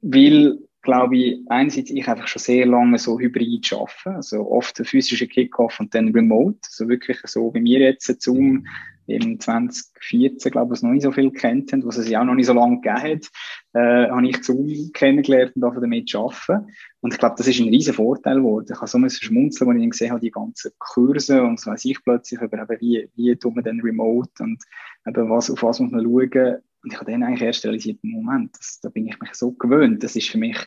weil 0.00 0.58
glaube 0.84 1.16
ich, 1.16 1.40
einerseits 1.48 1.90
ich 1.90 2.06
einfach 2.06 2.28
schon 2.28 2.40
sehr 2.40 2.66
lange 2.66 2.98
so 2.98 3.18
hybrid 3.18 3.72
arbeite, 3.72 4.16
also 4.16 4.48
oft 4.50 4.78
ein 4.78 4.84
physischer 4.84 5.26
Kickoff 5.26 5.80
und 5.80 5.94
dann 5.94 6.12
remote, 6.12 6.58
also 6.66 6.88
wirklich 6.88 7.18
so 7.24 7.52
wie 7.54 7.64
wir 7.64 7.80
jetzt 7.80 8.22
Zoom 8.22 8.66
im 9.06 9.38
2014, 9.38 10.50
glaube 10.50 10.68
ich, 10.68 10.70
was 10.72 10.82
noch 10.82 10.90
nicht 10.90 11.02
so 11.02 11.12
viel 11.12 11.30
kennt 11.30 11.72
haben, 11.72 11.84
was 11.84 11.98
es 11.98 12.08
ja 12.08 12.20
auch 12.20 12.24
noch 12.24 12.34
nicht 12.34 12.46
so 12.46 12.54
lange 12.54 12.80
gegeben 12.80 13.02
hat, 13.02 13.30
äh, 13.74 14.10
habe 14.10 14.28
ich 14.28 14.42
Zoom 14.42 14.90
kennengelernt 14.94 15.52
und 15.56 15.62
davon 15.62 15.82
damit 15.82 16.14
arbeiten. 16.14 16.66
Und 17.00 17.12
ich 17.12 17.18
glaube, 17.18 17.34
das 17.36 17.46
ist 17.46 17.60
ein 17.60 17.68
riesen 17.68 17.94
Vorteil 17.94 18.36
geworden. 18.36 18.68
Ich 18.70 18.76
habe 18.76 18.86
so 18.86 18.96
ein 18.96 19.10
Schmunzeln, 19.10 19.68
als 19.68 19.76
ich 19.76 19.82
dann 19.82 19.90
gesehen 19.90 20.10
habe, 20.10 20.20
die 20.20 20.30
ganzen 20.30 20.72
Kurse 20.78 21.42
und 21.42 21.60
so 21.60 21.70
weiss 21.70 21.84
ich 21.84 22.02
plötzlich 22.02 22.40
über 22.40 22.62
eben, 22.62 22.80
wie, 22.80 23.08
wie 23.14 23.36
tut 23.36 23.54
man 23.54 23.64
denn 23.64 23.80
remote 23.80 24.30
und 24.42 24.62
eben 25.06 25.30
was, 25.30 25.50
auf 25.50 25.62
was 25.62 25.80
muss 25.80 25.90
man 25.90 26.04
schauen. 26.04 26.62
Und 26.84 26.92
ich 26.92 27.00
habe 27.00 27.10
dann 27.10 27.22
eigentlich 27.22 27.42
erst 27.42 27.64
realisiert, 27.64 27.98
Moment, 28.02 28.54
das, 28.58 28.78
da 28.82 28.90
bin 28.90 29.06
ich 29.08 29.18
mich 29.18 29.32
so 29.34 29.52
gewöhnt. 29.52 30.02
Das 30.02 30.16
ist 30.16 30.28
für 30.28 30.36
mich 30.36 30.58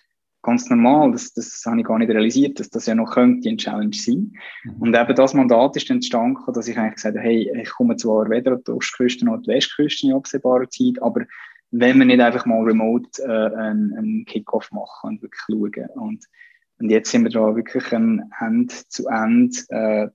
ganz 0.41 0.67
normal. 0.67 1.11
Das, 1.11 1.31
das 1.33 1.61
habe 1.65 1.79
ich 1.79 1.85
gar 1.85 1.99
nicht 1.99 2.09
realisiert, 2.09 2.59
dass 2.59 2.71
das 2.71 2.87
ja 2.87 2.95
noch 2.95 3.11
könnte 3.11 3.47
eine 3.47 3.57
Challenge 3.57 3.93
sein. 3.93 4.33
Mhm. 4.63 4.73
Und 4.79 4.95
eben 4.95 5.15
das 5.15 5.35
Mandat 5.35 5.75
ist 5.75 5.89
dann 5.89 5.97
entstanden, 5.97 6.41
dass 6.53 6.67
ich 6.67 6.77
eigentlich 6.77 6.95
gesagt 6.95 7.17
habe, 7.17 7.23
hey, 7.23 7.51
ich 7.61 7.69
komme 7.69 7.97
zwar 7.97 8.29
weder 8.31 8.53
an 8.53 8.63
die 8.65 8.71
Ostküste 8.71 9.25
noch 9.25 9.35
an 9.35 9.43
die 9.43 9.49
Westküste 9.49 10.07
in 10.07 10.13
absehbarer 10.13 10.67
Zeit, 10.69 11.01
aber 11.01 11.25
wenn 11.69 11.99
wir 11.99 12.05
nicht 12.05 12.21
einfach 12.21 12.45
mal 12.45 12.63
remote 12.63 13.21
äh, 13.21 13.55
einen, 13.55 13.93
einen 13.95 14.25
Kickoff 14.25 14.71
machen 14.71 15.09
und 15.09 15.21
wirklich 15.21 15.41
schauen. 15.41 15.89
Und, 15.95 16.25
und 16.79 16.91
jetzt 16.91 17.09
sind 17.09 17.23
wir 17.23 17.31
da 17.31 17.55
wirklich 17.55 17.91
ein 17.91 18.31
End-zu-End 18.39 19.65
äh, 19.69 20.07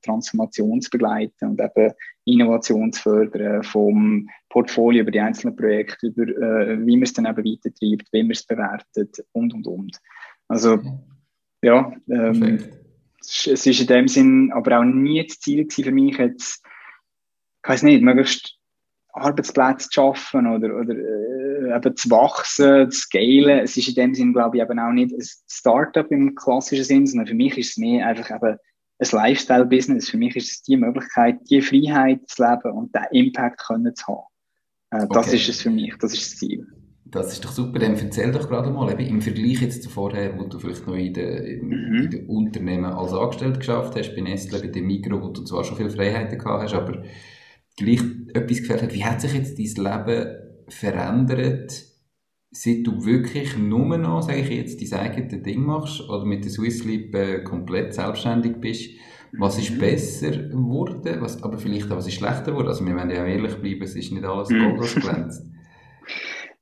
und 1.41 1.61
eben 1.61 1.93
Innovation 2.25 2.93
zu 2.93 3.03
fördern 3.03 3.65
vom 3.65 4.29
Portfolio 4.49 5.03
über 5.03 5.11
die 5.11 5.21
einzelnen 5.21 5.57
Projekte, 5.57 6.07
über 6.07 6.23
äh, 6.23 6.87
wie 6.87 6.97
man 6.97 7.03
es 7.03 7.13
dann 7.13 7.27
eben 7.27 7.45
weitertreibt, 7.45 8.13
wie 8.13 8.23
man 8.23 8.31
es 8.31 8.45
bewertet 8.45 9.25
und, 9.33 9.55
und, 9.55 9.67
und. 9.67 9.99
Also, 10.47 10.79
ja, 11.63 11.93
ähm, 12.09 12.61
es 13.21 13.67
ist 13.67 13.81
in 13.81 13.87
dem 13.87 14.09
Sinn 14.09 14.53
aber 14.53 14.79
auch 14.79 14.85
nie 14.85 15.27
das 15.27 15.41
Ziel 15.41 15.67
für 15.69 15.91
mich 15.91 16.19
jetzt, 16.19 16.65
ich 17.65 17.69
weiß 17.69 17.83
nicht, 17.83 18.03
möglichst 18.03 18.59
Arbeitsplätze 19.13 19.89
zu 19.89 19.95
schaffen 19.95 20.47
oder, 20.47 20.77
oder 20.77 20.95
äh, 20.95 21.32
eben 21.75 21.97
zu 21.97 22.11
wachsen, 22.11 22.91
zu 22.91 23.01
scalen. 23.01 23.61
Es 23.61 23.77
ist 23.77 23.89
in 23.89 23.95
dem 23.95 24.15
Sinn, 24.15 24.33
glaube 24.33 24.57
ich, 24.57 24.63
eben 24.63 24.79
auch 24.79 24.93
nicht 24.93 25.13
ein 25.13 25.25
Startup 25.49 26.11
im 26.11 26.35
klassischen 26.35 26.85
Sinn, 26.85 27.07
sondern 27.07 27.27
für 27.27 27.35
mich 27.35 27.57
ist 27.59 27.71
es 27.71 27.77
mehr 27.77 28.07
einfach 28.07 28.31
eben 28.31 28.59
ein 28.99 29.09
Lifestyle-Business. 29.11 30.11
Für 30.11 30.19
mich 30.19 30.37
ist 30.37 30.51
es 30.51 30.63
die 30.63 30.77
Möglichkeit, 30.77 31.39
die 31.51 31.61
Freiheit 31.61 32.21
zu 32.29 32.43
leben 32.43 32.73
und 32.73 32.95
den 32.95 33.05
Impact 33.11 33.65
können 33.67 33.95
zu 33.95 34.07
haben. 34.07 34.25
Äh, 34.91 35.07
das 35.11 35.29
okay. 35.29 35.37
ist 35.37 35.49
es 35.49 35.63
für 35.63 35.71
mich, 35.71 35.95
das 36.01 36.13
ist 36.13 36.33
das 36.33 36.39
Ziel. 36.39 36.67
Das 37.05 37.31
ist 37.31 37.45
doch 37.45 37.53
super. 37.53 37.79
Dann 37.79 37.95
erzähl 37.95 38.33
doch 38.33 38.49
gerade 38.49 38.71
mal, 38.71 38.91
eben 38.91 39.07
im 39.07 39.21
Vergleich 39.21 39.61
jetzt 39.61 39.83
zu 39.83 39.91
vorher, 39.91 40.39
wo 40.39 40.45
du 40.45 40.59
vielleicht 40.59 40.87
noch 40.87 40.95
in 40.95 41.13
den, 41.13 41.69
mhm. 41.69 42.11
den 42.11 42.27
Unternehmen 42.27 42.87
als 42.87 43.13
Angestellter 43.13 43.59
geschafft 43.59 43.97
hast, 43.97 44.15
bei 44.15 44.23
Nestle, 44.23 44.61
bei 44.61 44.69
dem 44.69 44.87
Mikro, 44.87 45.21
wo 45.21 45.29
du 45.29 45.43
zwar 45.43 45.63
schon 45.63 45.77
viele 45.77 45.91
Freiheiten 45.91 46.39
gehabt 46.39 46.63
hast, 46.63 46.75
aber 46.75 47.03
gleich 47.77 48.01
etwas 48.33 48.59
gefällt 48.59 48.83
hat. 48.83 48.95
Wie 48.95 49.05
hat 49.05 49.21
sich 49.21 49.35
jetzt 49.35 49.59
dein 49.59 50.07
Leben 50.07 50.37
verändert, 50.73 51.73
seit 52.51 52.87
du 52.87 53.05
wirklich 53.05 53.57
nur 53.57 53.97
noch, 53.97 54.23
sage 54.23 54.41
ich 54.41 54.51
jetzt, 54.51 54.93
dein 54.93 55.01
eigenes 55.01 55.43
Ding 55.43 55.63
machst 55.63 56.01
oder 56.09 56.25
mit 56.25 56.45
der 56.45 56.51
Swiss 56.51 56.85
Leap 56.85 57.15
äh, 57.15 57.43
komplett 57.43 57.95
selbstständig 57.95 58.57
bist? 58.61 58.91
Was 59.39 59.59
ist 59.59 59.71
mhm. 59.71 59.79
besser 59.79 60.31
geworden, 60.31 61.17
was, 61.21 61.43
aber 61.43 61.57
vielleicht 61.57 61.91
auch 61.91 61.97
was 61.97 62.07
ist 62.07 62.15
schlechter 62.15 62.51
geworden? 62.53 62.69
Also 62.69 62.85
wir 62.85 62.95
werden 62.95 63.11
ja 63.11 63.25
ehrlich 63.25 63.55
bleiben, 63.57 63.83
es 63.83 63.97
ist 63.97 64.13
nicht 64.13 64.25
alles 64.25 64.51
mhm. 64.51 64.61
Gold, 64.61 64.81
was 64.81 64.95
glänzt. 64.95 65.47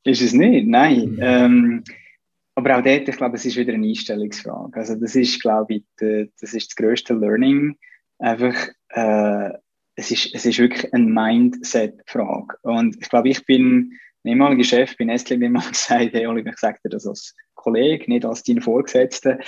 Ist 0.02 0.22
es 0.22 0.32
nicht, 0.32 0.66
nein. 0.66 1.10
Mhm. 1.10 1.18
Ähm, 1.20 1.84
aber 2.54 2.78
auch 2.78 2.82
dort, 2.82 3.08
ich 3.08 3.16
glaube, 3.16 3.36
es 3.36 3.44
ist 3.44 3.56
wieder 3.56 3.74
eine 3.74 3.86
Einstellungsfrage. 3.86 4.78
Also 4.78 4.94
das 4.94 5.14
ist, 5.14 5.40
glaube 5.42 5.74
ich, 5.74 5.84
die, 6.00 6.30
das 6.40 6.54
ist 6.54 6.70
das 6.70 6.76
größte 6.76 7.14
Learning. 7.14 7.76
Einfach, 8.18 8.54
äh, 8.90 9.50
es 9.96 10.10
ist, 10.10 10.34
es 10.34 10.46
ist 10.46 10.58
wirklich 10.58 10.92
eine 10.94 11.06
Mindset-Frage. 11.06 12.56
Und 12.62 12.96
ich 13.00 13.08
glaube, 13.08 13.28
ich 13.28 13.44
bin 13.44 13.92
ein 14.24 14.30
ehemaliger 14.30 14.64
Chef 14.64 14.96
bei 14.96 15.04
Nestle, 15.04 15.40
wie 15.40 15.48
man 15.48 15.62
gesagt 15.68 16.12
hey 16.12 16.26
Oliver, 16.26 16.50
ich 16.50 16.58
sage 16.58 16.78
dir 16.84 16.90
das 16.90 17.06
als 17.06 17.34
Kollege, 17.54 18.10
nicht 18.10 18.24
als 18.24 18.42
dein 18.42 18.60
Vorgesetzter. 18.60 19.38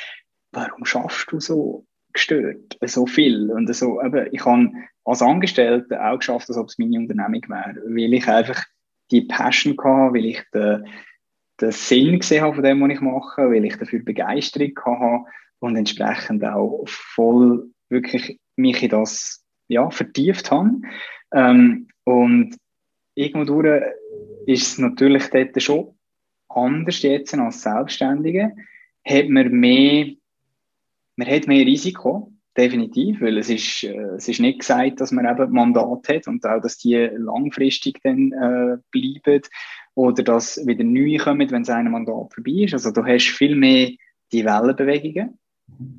Warum 0.53 0.85
schaffst 0.85 1.31
du 1.31 1.41
so 1.41 1.87
gestört, 2.13 2.79
so 2.83 3.07
viel? 3.07 3.51
Und 3.51 3.75
so, 3.75 4.03
eben, 4.03 4.29
ich 4.33 4.45
habe 4.45 4.71
als 5.05 5.23
Angestellter 5.23 6.11
auch 6.11 6.19
geschafft, 6.19 6.49
als 6.49 6.59
ob 6.59 6.69
es 6.69 6.79
meine 6.79 6.99
Unternehmung 6.99 7.43
wäre, 7.49 7.77
weil 7.87 8.15
ich 8.15 8.29
einfach 8.29 8.63
die 9.11 9.23
Passion 9.23 9.77
hatte, 9.79 10.15
weil 10.15 10.27
ich 10.27 10.43
den, 10.53 10.87
den 11.61 11.73
Sinn 11.73 12.19
gesehen 12.19 12.43
habe 12.43 12.55
von 12.55 12.65
dem, 12.65 12.81
was 12.81 12.91
ich 12.91 13.01
mache, 13.01 13.51
weil 13.51 13.65
ich 13.65 13.77
dafür 13.77 14.01
Begeisterung 14.01 14.73
hatte 14.85 15.25
und 15.61 15.77
entsprechend 15.77 16.45
auch 16.45 16.85
voll 16.87 17.71
wirklich 17.89 18.39
mich 18.57 18.83
in 18.83 18.91
das 18.91 19.42
ja, 19.73 19.91
vertieft 19.91 20.51
habe. 20.51 20.81
Ähm, 21.33 21.89
und 22.05 22.57
irgendwo 23.15 23.63
ist 24.47 24.73
es 24.73 24.79
natürlich 24.79 25.29
dort 25.31 25.63
schon 25.63 25.95
anders 26.49 27.03
jetzt 27.03 27.35
als 27.35 27.63
Selbstständige. 27.63 28.53
Hat 29.05 29.29
man 29.29 29.51
mehr, 29.51 30.13
man 31.17 31.29
hat 31.29 31.47
mehr 31.47 31.67
Risiko, 31.67 32.33
definitiv, 32.57 33.21
weil 33.21 33.39
es 33.39 33.49
ist, 33.49 33.85
äh, 33.85 34.15
es 34.17 34.29
ist 34.29 34.41
nicht 34.41 34.61
gesagt, 34.61 35.01
dass 35.01 35.13
man 35.13 35.27
eben 35.27 35.53
Mandat 35.53 36.09
hat 36.09 36.29
und 36.29 36.45
auch, 36.47 36.61
dass 36.61 36.79
die 36.79 36.97
langfristig 37.17 38.01
dann 38.03 38.33
äh, 38.33 38.77
bleiben 38.91 39.43
oder 39.95 40.23
dass 40.23 40.65
wieder 40.67 40.85
neu 40.85 41.17
kommen, 41.19 41.51
wenn 41.51 41.65
sein 41.65 41.91
Mandat 41.91 42.33
vorbei 42.33 42.65
ist. 42.65 42.75
Also 42.75 42.91
du 42.91 43.05
hast 43.05 43.29
viel 43.29 43.57
mehr 43.57 43.91
die 44.33 44.45
Wellenbewegungen. 44.45 45.39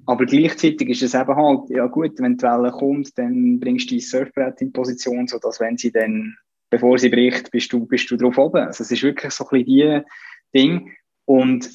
Aber 0.05 0.25
gleichzeitig 0.25 0.89
ist 0.89 1.03
es 1.03 1.13
eben 1.13 1.35
halt, 1.35 1.69
ja 1.69 1.87
gut, 1.87 2.19
wenn 2.19 2.37
die 2.37 2.43
Welle 2.43 2.71
kommt, 2.71 3.17
dann 3.17 3.59
bringst 3.59 3.89
du 3.89 3.95
dein 3.95 4.01
Surfbrett 4.01 4.61
in 4.61 4.71
Position, 4.71 5.27
sodass 5.27 5.59
wenn 5.59 5.77
sie 5.77 5.91
dann, 5.91 6.35
bevor 6.69 6.97
sie 6.97 7.09
bricht, 7.09 7.51
bist 7.51 7.71
du, 7.73 7.85
bist 7.85 8.09
du 8.11 8.17
drauf 8.17 8.37
oben. 8.37 8.63
Also 8.63 8.83
es 8.83 8.91
ist 8.91 9.03
wirklich 9.03 9.31
so 9.33 9.45
ein 9.45 9.63
bisschen 9.63 10.03
die 10.53 10.59
Ding. 10.59 10.91
Und 11.25 11.69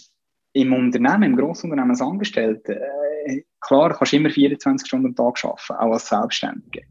im 0.53 0.73
Unternehmen, 0.73 1.23
im 1.25 1.37
Grossunternehmen 1.37 1.91
als 1.91 2.03
Angestellte, 2.03 2.81
äh, 3.27 3.43
klar, 3.61 3.95
kannst 3.95 4.13
du 4.13 4.17
immer 4.17 4.31
24 4.31 4.87
Stunden 4.87 5.07
am 5.07 5.15
Tag 5.15 5.45
arbeiten, 5.45 5.73
auch 5.73 5.93
als 5.93 6.09
Selbstständige. 6.09 6.83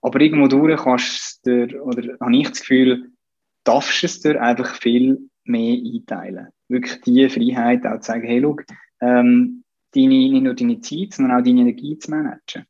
Aber 0.00 0.20
irgendwo 0.20 0.48
durch 0.48 0.82
kannst 0.82 1.46
du 1.46 1.66
dir, 1.66 1.84
oder 1.84 2.16
habe 2.20 2.36
ich 2.36 2.48
das 2.48 2.60
Gefühl, 2.60 3.10
darfst 3.64 4.02
du 4.02 4.06
es 4.06 4.20
dir 4.20 4.42
einfach 4.42 4.74
viel 4.76 5.18
mehr 5.44 5.76
einteilen. 5.76 6.48
Wirklich 6.68 7.00
die 7.02 7.28
Freiheit 7.28 7.86
auch 7.86 8.00
zu 8.00 8.06
sagen, 8.06 8.26
hey, 8.26 8.40
schau, 8.42 8.56
ähm, 9.00 9.61
deine, 9.94 10.08
nicht 10.08 10.42
nur 10.42 10.54
deine 10.54 10.80
Zeit, 10.80 11.14
sondern 11.14 11.38
auch 11.38 11.44
deine 11.44 11.60
Energie 11.60 11.98
zu 11.98 12.10
managen. 12.10 12.66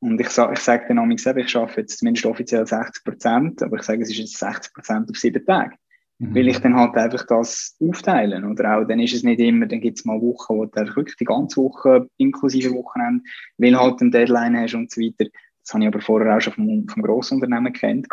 Und 0.00 0.20
ich 0.20 0.28
sage 0.28 0.52
ich 0.52 0.60
sag 0.60 0.88
dann 0.88 1.10
ich 1.10 1.26
arbeite 1.26 1.80
jetzt 1.80 1.98
zumindest 1.98 2.26
offiziell 2.26 2.66
60 2.66 3.04
Prozent, 3.04 3.62
aber 3.62 3.76
ich 3.76 3.82
sage, 3.82 4.02
es 4.02 4.10
ist 4.10 4.18
jetzt 4.18 4.38
60 4.38 4.74
Prozent 4.74 5.10
auf 5.10 5.16
sieben 5.16 5.44
Tage. 5.44 5.76
Mhm. 6.18 6.34
Will 6.34 6.48
ich 6.48 6.58
dann 6.58 6.76
halt 6.76 6.94
einfach 6.96 7.26
das 7.26 7.76
aufteilen. 7.80 8.44
Oder 8.44 8.78
auch, 8.78 8.84
dann 8.84 9.00
ist 9.00 9.14
es 9.14 9.22
nicht 9.22 9.40
immer, 9.40 9.66
dann 9.66 9.80
gibt 9.80 9.98
es 9.98 10.04
mal 10.04 10.20
Wochen, 10.20 10.56
wo 10.56 10.64
du 10.66 10.96
wirklich 10.96 11.16
die 11.16 11.24
ganze 11.24 11.62
Woche, 11.62 12.08
inklusive 12.18 12.72
Wochenende, 12.72 13.24
weil 13.58 13.78
halt 13.78 14.00
eine 14.00 14.10
Deadline 14.10 14.56
hast 14.58 14.74
und 14.74 14.90
so 14.90 15.00
weiter. 15.00 15.30
Das 15.62 15.74
habe 15.74 15.84
ich 15.84 15.88
aber 15.88 16.00
vorher 16.00 16.36
auch 16.36 16.40
schon 16.40 16.52
vom, 16.52 16.88
vom 16.88 17.02
Grossunternehmen 17.02 17.72
kennt. 17.72 18.06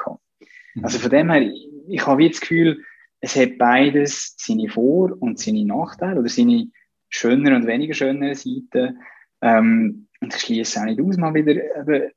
Mhm. 0.74 0.84
Also 0.84 1.00
von 1.00 1.12
dem 1.12 1.32
her, 1.32 1.52
ich 1.88 2.08
habe 2.08 2.24
jetzt 2.24 2.42
das 2.42 2.42
Gefühl, 2.42 2.84
es 3.20 3.36
hat 3.38 3.58
beides 3.58 4.36
seine 4.38 4.68
Vor- 4.68 5.16
und 5.22 5.40
seine 5.40 5.66
Nachteile 5.66 6.20
oder 6.20 6.30
seine 6.30 6.68
schöneren 7.14 7.56
und 7.56 7.68
weniger 7.68 7.94
schöneren 7.94 8.34
Seiten. 8.34 9.00
Ähm, 9.42 10.08
und 10.22 10.34
ich 10.34 10.42
schließe 10.42 10.80
auch 10.80 10.86
nicht 10.86 11.02
aus, 11.02 11.18
mal 11.18 11.34
wieder 11.34 11.54
eben 11.54 12.12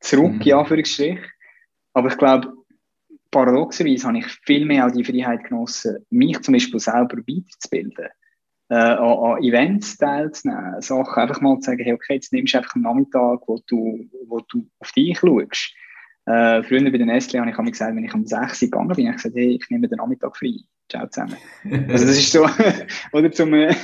zurück, 0.00 0.34
mhm. 0.34 0.40
in 0.40 0.52
Anführungsstrich. 0.54 1.18
Aber 1.92 2.08
ich 2.08 2.18
glaube, 2.18 2.52
paradoxerweise 3.30 4.08
habe 4.08 4.18
ich 4.18 4.26
viel 4.44 4.64
mehr 4.64 4.86
auch 4.86 4.90
die 4.90 5.04
Freiheit 5.04 5.44
genossen, 5.44 6.04
mich 6.10 6.40
zum 6.40 6.54
Beispiel 6.54 6.80
selber 6.80 7.18
weiterzubilden, 7.18 8.08
äh, 8.70 8.74
an, 8.74 8.98
an 8.98 9.42
Events 9.42 9.96
teilzunehmen, 9.98 10.80
Sachen 10.80 11.22
einfach 11.22 11.40
mal 11.40 11.58
zu 11.60 11.70
sagen, 11.70 11.82
hey, 11.82 11.92
okay, 11.92 12.14
jetzt 12.14 12.32
nimmst 12.32 12.54
du 12.54 12.58
einfach 12.58 12.74
einen 12.74 12.84
Nachmittag, 12.84 13.40
wo 13.46 13.58
du, 13.66 14.08
wo 14.26 14.40
du 14.40 14.66
auf 14.78 14.92
dich 14.92 15.18
schaust. 15.18 15.74
Äh, 16.26 16.62
früher 16.62 16.90
bei 16.90 16.98
den 16.98 17.06
Nestle 17.06 17.40
habe 17.40 17.50
ich 17.50 17.72
gesagt, 17.72 17.96
wenn 17.96 18.04
ich 18.04 18.14
um 18.14 18.26
6 18.26 18.62
Uhr 18.62 18.68
gegangen 18.68 18.88
bin, 18.88 19.06
habe 19.06 19.16
ich 19.16 19.22
gesagt, 19.22 19.36
hey, 19.36 19.58
ich 19.60 19.70
nehme 19.70 19.88
den 19.88 19.96
Nachmittag 19.96 20.36
frei. 20.36 20.56
Ciao 20.90 21.06
zusammen. 21.06 21.36
also 21.88 22.04
das 22.04 22.18
ist 22.18 22.32
so, 22.32 22.46
oder 23.12 23.30
zum 23.30 23.54
äh, 23.54 23.74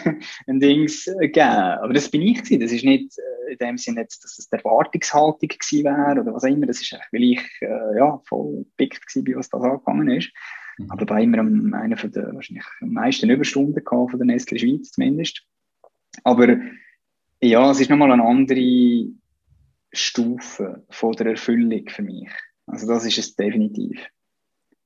ein 0.47 0.59
Dings 0.59 1.07
äh, 1.07 1.29
geben. 1.29 1.47
Aber 1.47 1.93
das 1.93 2.11
bin 2.11 2.23
ich 2.23 2.43
gewesen. 2.43 2.61
Das 2.61 2.73
ist 2.73 2.85
nicht 2.85 3.17
äh, 3.19 3.53
in 3.53 3.59
dem 3.59 3.79
Sinne 3.79 4.01
jetzt, 4.01 4.25
dass 4.25 4.39
es 4.39 4.49
die 4.49 4.57
Erwartungshaltung 4.57 5.49
gewesen 5.49 5.85
wäre 5.85 6.21
oder 6.21 6.35
was 6.35 6.45
auch 6.45 6.49
immer. 6.49 6.67
Das 6.67 6.83
ist 6.83 6.93
einfach, 6.93 7.07
weil 7.13 7.23
ich 7.23 7.43
äh, 7.61 7.97
ja, 7.97 8.21
voll 8.27 8.67
gepickt 8.77 9.15
war, 9.15 9.37
was 9.37 9.49
das 9.49 9.63
angegangen 9.63 10.11
ist. 10.11 10.33
Mhm. 10.79 10.91
Aber 10.91 11.07
bei 11.07 11.23
immer 11.23 11.39
einer 11.39 11.97
von 11.97 12.11
der 12.11 12.35
wahrscheinlich 12.35 12.67
am 12.81 12.93
meisten 12.93 13.31
Überstunden 13.31 13.85
gehabt, 13.85 14.11
von 14.11 14.19
der 14.19 14.27
Nestle 14.27 14.59
Schweiz 14.59 14.91
zumindest. 14.91 15.47
Aber 16.25 16.59
ja, 17.41 17.71
es 17.71 17.81
ist 17.81 17.91
nochmal 17.91 18.11
eine 18.11 18.25
andere 18.25 19.07
Stufe 19.93 20.85
von 20.91 21.13
der 21.13 21.27
Erfüllung 21.27 21.89
für 21.89 22.03
mich. 22.03 22.31
Also 22.67 22.89
das 22.89 23.07
ist 23.07 23.19
es 23.19 23.37
definitiv. 23.37 24.01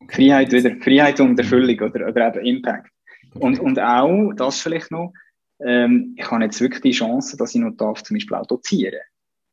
Freiheit 0.09 0.53
wieder, 0.53 0.77
Freiheit 0.77 1.21
und 1.21 1.39
Erfüllung 1.39 1.79
oder, 1.81 2.09
oder 2.09 2.37
eben 2.37 2.57
Impact. 2.57 2.91
Und, 3.35 3.61
und 3.61 3.79
auch, 3.79 4.33
das 4.35 4.61
vielleicht 4.61 4.91
noch, 4.91 5.13
ähm, 5.61 6.15
ich 6.17 6.31
habe 6.31 6.45
jetzt 6.45 6.61
wirklich 6.61 6.83
die 6.83 6.91
Chance, 6.93 7.37
dass 7.37 7.55
ich 7.55 7.61
noch 7.61 7.77
darf, 7.77 8.03
zum 8.03 8.17
Beispiel 8.17 8.37
auch 8.37 8.47
dozieren. 8.47 9.01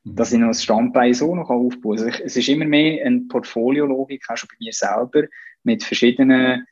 Mhm. 0.03 0.15
Dass 0.15 0.31
ich 0.31 0.39
noch 0.39 0.47
das 0.47 0.63
Standbein 0.63 1.13
so 1.13 1.35
noch 1.35 1.49
aufbauen 1.49 1.97
kann. 1.97 2.07
Also 2.07 2.23
es 2.23 2.37
ist 2.37 2.49
immer 2.49 2.65
mehr 2.65 3.05
eine 3.05 3.21
Portfoliologik, 3.21 4.23
auch 4.29 4.37
schon 4.37 4.49
bei 4.49 4.55
mir 4.59 4.73
selber, 4.73 5.27
mit 5.63 5.83
verschiedenen 5.83 6.65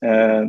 äh, 0.00 0.46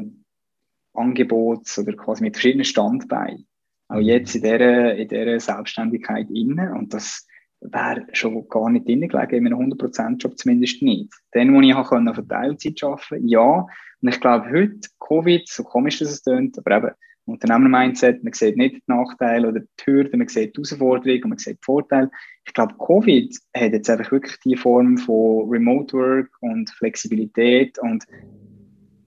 Angebots 0.94 1.80
oder 1.80 1.94
quasi 1.94 2.24
mit 2.24 2.36
verschiedenen 2.36 2.66
Standbeinen. 2.66 3.48
Auch 3.88 3.96
mhm. 3.96 4.02
jetzt 4.04 4.36
in 4.36 4.44
dieser, 4.44 4.96
in 4.96 5.08
dieser 5.08 5.40
Selbstständigkeit 5.40 6.30
innen. 6.30 6.74
Und 6.74 6.94
das, 6.94 7.26
wäre 7.72 8.06
schon 8.14 8.48
gar 8.50 8.70
nicht 8.70 8.88
drin 8.88 9.08
gelegen, 9.08 9.46
in 9.46 9.54
einem 9.54 9.72
100%-Job 9.72 10.38
zumindest 10.38 10.82
nicht. 10.82 11.14
Dann, 11.32 11.54
wo 11.54 11.62
ich 11.62 11.74
auf 11.74 11.90
Teilzeit 11.90 12.84
arbeiten 12.84 13.28
ja. 13.28 13.66
Und 14.02 14.10
ich 14.10 14.20
glaube, 14.20 14.50
heute, 14.50 14.90
Covid, 15.00 15.48
so 15.48 15.64
komisch, 15.64 16.00
dass 16.00 16.12
es 16.12 16.24
klingt, 16.24 16.58
aber 16.58 16.78
eben, 16.78 16.92
Unternehmer-Mindset, 17.26 18.24
man 18.24 18.34
sieht 18.34 18.58
nicht 18.58 18.76
die 18.76 18.84
Nachteile 18.88 19.48
oder 19.48 19.62
die 19.62 19.86
Hürden, 19.86 20.20
man 20.20 20.28
sieht 20.28 20.58
die 20.58 20.62
Herausforderungen 20.62 21.24
und 21.24 21.30
man 21.30 21.38
sieht 21.38 21.58
die 21.60 21.64
Vorteile. 21.64 22.12
Ich 22.46 22.54
glaube, 22.54 22.76
Covid 22.78 23.34
hat 23.56 23.72
jetzt 23.72 23.90
einfach 23.90 24.12
wirklich 24.12 24.38
die 24.40 24.58
Form 24.58 24.98
von 24.98 25.50
Remote 25.50 25.96
Work 25.96 26.30
und 26.42 26.70
Flexibilität 26.72 27.80
und 27.80 28.04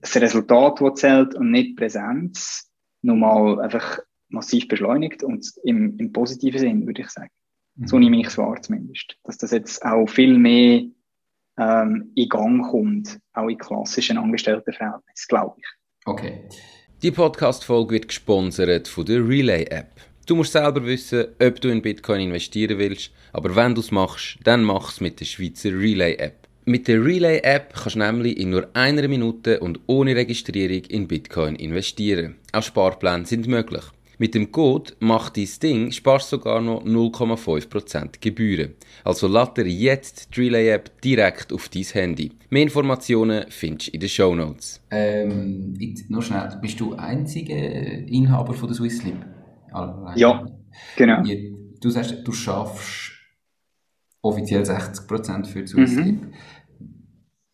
das 0.01 0.15
Resultat, 0.15 0.81
das 0.81 0.99
zählt 0.99 1.35
und 1.35 1.51
nicht 1.51 1.77
Präsenz, 1.77 2.71
nochmal 3.03 3.61
einfach 3.61 3.99
massiv 4.29 4.67
beschleunigt 4.67 5.23
und 5.23 5.53
im, 5.63 5.97
im 5.97 6.11
positiven 6.11 6.59
Sinn, 6.59 6.87
würde 6.87 7.01
ich 7.01 7.09
sagen. 7.09 7.29
So 7.85 7.99
nehme 7.99 8.19
ich 8.19 8.27
es 8.27 8.37
wahr 8.37 8.61
zumindest. 8.61 9.17
Dass 9.23 9.37
das 9.37 9.51
jetzt 9.51 9.83
auch 9.85 10.07
viel 10.07 10.37
mehr 10.37 10.83
ähm, 11.59 12.11
in 12.15 12.29
Gang 12.29 12.65
kommt, 12.69 13.19
auch 13.33 13.47
in 13.47 13.57
klassischen 13.57 14.17
Angestelltenverhältnissen, 14.17 15.25
glaube 15.27 15.55
ich. 15.59 15.65
Okay. 16.05 16.47
Die 17.03 17.11
Podcast-Folge 17.11 17.93
wird 17.93 18.07
gesponsert 18.07 18.87
von 18.87 19.05
der 19.05 19.27
Relay-App. 19.27 20.01
Du 20.25 20.35
musst 20.35 20.53
selber 20.53 20.83
wissen, 20.83 21.27
ob 21.39 21.61
du 21.61 21.69
in 21.69 21.81
Bitcoin 21.81 22.21
investieren 22.21 22.79
willst, 22.79 23.11
aber 23.31 23.55
wenn 23.55 23.75
du 23.75 23.81
es 23.81 23.91
machst, 23.91 24.39
dann 24.43 24.63
mach 24.63 24.91
es 24.91 24.99
mit 24.99 25.19
der 25.19 25.25
Schweizer 25.25 25.69
Relay-App. 25.69 26.47
Mit 26.65 26.87
der 26.89 27.05
Relay-App 27.05 27.73
kannst 27.75 27.95
du 27.95 27.99
nämlich 27.99 28.37
in 28.37 28.49
nur 28.49 28.67
einer 28.73 29.07
Minute 29.07 29.59
und 29.61 29.79
ohne 29.87 30.15
Registrierung 30.15 30.83
in 30.89 31.07
Bitcoin 31.07 31.55
investieren. 31.55 32.35
Auch 32.51 32.63
Sparpläne 32.63 33.25
sind 33.25 33.47
möglich. 33.47 33.83
Mit 34.19 34.33
dem 34.33 34.51
Code 34.51 34.93
«Mach 34.99 35.29
dein 35.29 35.47
Ding» 35.61 35.91
sparst 35.91 36.31
du 36.31 36.37
sogar 36.37 36.59
noch 36.59 36.83
0,5% 36.83 38.19
Gebühren. 38.19 38.73
Also 39.03 39.27
lade 39.27 39.63
dir 39.63 39.69
jetzt 39.69 40.35
die 40.35 40.41
Relay-App 40.41 41.01
direkt 41.01 41.53
auf 41.53 41.69
dein 41.69 41.83
Handy. 41.83 42.31
Mehr 42.49 42.63
Informationen 42.63 43.45
findest 43.49 43.89
du 43.89 43.91
in 43.93 43.99
den 43.99 44.09
Show 44.09 44.33
Notes. 44.33 44.81
Ähm, 44.89 45.77
noch 46.09 46.23
schnell, 46.23 46.49
bist 46.61 46.79
du 46.79 46.95
einziger 46.95 47.55
Inhaber 47.55 48.53
von 48.53 48.67
der 48.67 48.75
Swisslip? 48.75 49.23
Ja, 50.15 50.45
genau. 50.95 51.23
Du 51.79 51.89
sagst, 51.91 52.15
du 52.23 52.31
schaffst 52.31 53.11
offiziell 54.23 54.63
60% 54.63 55.45
für 55.45 55.61
die 55.61 55.67
Swisslip. 55.67 56.21
Mhm 56.21 56.33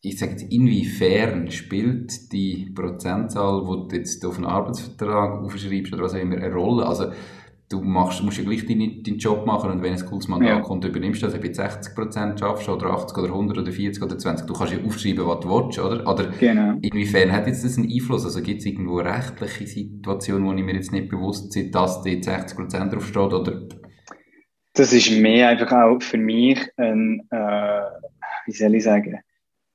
ich 0.06 0.20
sage 0.20 0.34
jetzt, 0.34 0.52
inwiefern 0.52 1.50
spielt 1.50 2.34
die 2.34 2.70
Prozentzahl, 2.76 3.62
die 3.62 3.88
du 3.88 3.96
jetzt 3.96 4.26
auf 4.26 4.36
einen 4.36 4.46
Arbeitsvertrag 4.46 5.42
aufschreibst 5.42 5.94
oder 5.94 6.04
was 6.04 6.14
auch 6.14 6.20
immer, 6.20 6.36
eine 6.36 6.54
Rolle? 6.54 6.86
Also, 6.86 7.06
du 7.70 7.82
machst, 7.82 8.22
musst 8.22 8.38
ja 8.38 8.44
gleich 8.44 8.66
deinen, 8.66 9.02
deinen 9.02 9.18
Job 9.18 9.46
machen 9.46 9.72
und 9.72 9.82
wenn 9.82 9.94
ein 9.94 10.06
cooles 10.06 10.28
Mandat 10.28 10.50
ja. 10.50 10.60
kommt, 10.60 10.84
übernimmst 10.84 11.22
du 11.22 11.26
das, 11.26 11.36
ob 11.36 11.42
du 11.42 11.48
60% 11.48 12.38
schaffst 12.38 12.68
oder 12.68 12.88
80 12.88 13.18
oder 13.18 13.28
100 13.30 13.58
oder 13.60 13.72
40 13.72 14.04
oder 14.04 14.18
20. 14.18 14.46
Du 14.46 14.54
kannst 14.54 14.74
ja 14.74 14.80
aufschreiben, 14.86 15.26
was 15.26 15.40
du 15.40 15.50
willst, 15.50 15.80
oder? 15.80 16.06
Oder 16.06 16.32
genau. 16.38 16.78
inwiefern 16.82 17.32
hat 17.32 17.48
jetzt 17.48 17.64
das 17.64 17.78
einen 17.78 17.90
Einfluss? 17.90 18.26
Also 18.26 18.42
gibt 18.42 18.60
es 18.60 18.66
irgendwo 18.66 18.98
rechtliche 18.98 19.66
Situationen, 19.66 20.46
wo 20.46 20.52
ich 20.52 20.64
mir 20.66 20.76
jetzt 20.76 20.92
nicht 20.92 21.08
bewusst 21.08 21.54
bin, 21.54 21.72
dass 21.72 22.04
da 22.04 22.10
60% 22.10 22.90
drauf 22.90 23.08
steht, 23.08 23.16
oder? 23.16 23.62
Das 24.74 24.92
ist 24.92 25.10
mehr 25.12 25.48
einfach 25.48 25.72
auch 25.72 26.02
für 26.02 26.18
mich 26.18 26.60
ein, 26.76 27.26
äh, 27.32 27.82
wie 28.46 28.52
soll 28.52 28.76
ich 28.76 28.84
sagen, 28.84 29.20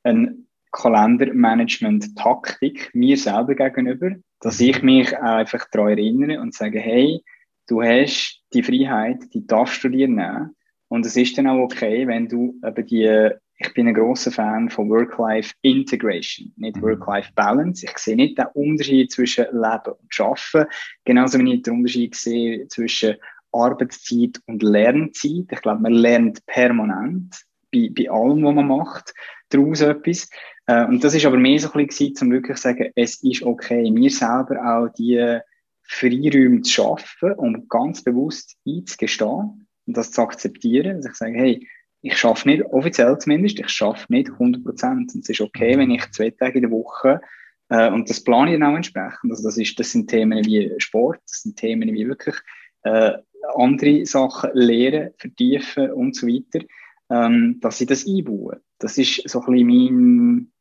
eine 0.08 0.36
Kalendermanagement-Taktik 0.72 2.90
mir 2.94 3.16
selber 3.16 3.54
gegenüber, 3.54 4.10
dass 4.40 4.60
ich 4.60 4.82
mich 4.82 5.16
einfach 5.18 5.66
daran 5.70 5.98
erinnere 5.98 6.40
und 6.40 6.54
sage, 6.54 6.80
hey, 6.80 7.22
du 7.66 7.82
hast 7.82 8.42
die 8.52 8.62
Freiheit, 8.62 9.22
die 9.32 9.46
darfst 9.46 9.82
du 9.84 9.88
dir 9.88 10.08
nehmen. 10.08 10.54
Und 10.88 11.06
es 11.06 11.16
ist 11.16 11.36
dann 11.36 11.46
auch 11.46 11.58
okay, 11.58 12.06
wenn 12.06 12.28
du 12.28 12.54
eben 12.64 12.86
die, 12.86 13.30
ich 13.58 13.74
bin 13.74 13.88
ein 13.88 13.94
großer 13.94 14.30
Fan 14.30 14.70
von 14.70 14.88
Work-Life-Integration, 14.88 16.52
nicht 16.56 16.76
mhm. 16.76 16.82
Work-Life-Balance. 16.82 17.84
Ich 17.84 17.98
sehe 17.98 18.16
nicht 18.16 18.38
den 18.38 18.46
Unterschied 18.54 19.12
zwischen 19.12 19.44
Leben 19.52 19.94
und 20.00 20.20
Arbeiten, 20.20 20.70
genauso 21.04 21.38
wie 21.38 21.54
ich 21.54 21.62
den 21.62 21.74
Unterschied 21.74 22.14
sehe 22.14 22.66
zwischen 22.68 23.16
Arbeitszeit 23.52 24.40
und 24.46 24.62
Lernzeit. 24.62 25.46
Ich 25.50 25.62
glaube, 25.62 25.82
man 25.82 25.92
lernt 25.92 26.44
permanent 26.46 27.44
bei, 27.72 27.90
bei 27.94 28.10
allem, 28.10 28.44
was 28.44 28.54
man 28.54 28.68
macht, 28.68 29.14
daraus 29.48 29.80
etwas. 29.80 30.28
Äh, 30.66 30.84
und 30.86 31.02
das 31.02 31.14
ist 31.14 31.26
aber 31.26 31.36
mehr 31.36 31.58
so 31.58 31.72
ein 31.72 31.86
bisschen 31.86 32.14
um 32.22 32.32
wirklich 32.32 32.56
zu 32.56 32.62
sagen, 32.62 32.90
es 32.94 33.22
ist 33.22 33.42
okay, 33.42 33.90
mir 33.90 34.10
selber 34.10 34.56
auch 34.64 34.88
die 34.94 35.40
Freiräume 35.82 36.62
zu 36.62 36.72
schaffen 36.72 37.32
und 37.32 37.68
ganz 37.68 38.02
bewusst 38.02 38.56
einzugestehen 38.66 39.66
und 39.86 39.96
das 39.96 40.12
zu 40.12 40.20
akzeptieren, 40.20 41.00
dass 41.00 41.12
ich 41.12 41.14
sage, 41.16 41.38
hey, 41.38 41.68
ich 42.02 42.16
schaffe 42.16 42.48
nicht, 42.48 42.62
offiziell 42.64 43.18
zumindest, 43.18 43.58
ich 43.58 43.68
schaffe 43.68 44.06
nicht 44.10 44.30
100 44.30 44.62
Prozent. 44.62 45.14
Und 45.14 45.22
es 45.22 45.28
ist 45.28 45.40
okay, 45.40 45.76
wenn 45.76 45.90
ich 45.90 46.08
zwei 46.12 46.30
Tage 46.30 46.58
in 46.58 46.62
der 46.62 46.70
Woche 46.70 47.20
äh, 47.68 47.90
und 47.90 48.08
das 48.08 48.22
plane 48.22 48.52
ich 48.52 48.60
dann 48.60 48.70
auch 48.70 48.76
entsprechend. 48.76 49.30
Also 49.30 49.42
das, 49.44 49.58
ist, 49.58 49.78
das 49.78 49.90
sind 49.90 50.08
Themen 50.08 50.44
wie 50.44 50.72
Sport, 50.78 51.20
das 51.26 51.42
sind 51.42 51.56
Themen 51.56 51.92
wie 51.92 52.06
wirklich 52.06 52.36
äh, 52.82 53.12
andere 53.56 54.04
Sachen 54.06 54.50
lehren, 54.54 55.10
vertiefen 55.16 55.92
und 55.92 56.14
so 56.14 56.26
weiter, 56.26 56.64
ähm, 57.10 57.58
dass 57.60 57.80
ich 57.80 57.86
das 57.86 58.06
einbaue. 58.06 58.60
Das 58.78 58.98
ist 58.98 59.28
so 59.28 59.42
ein 59.42 59.52
bisschen 59.52 59.66
mein, 59.66 60.52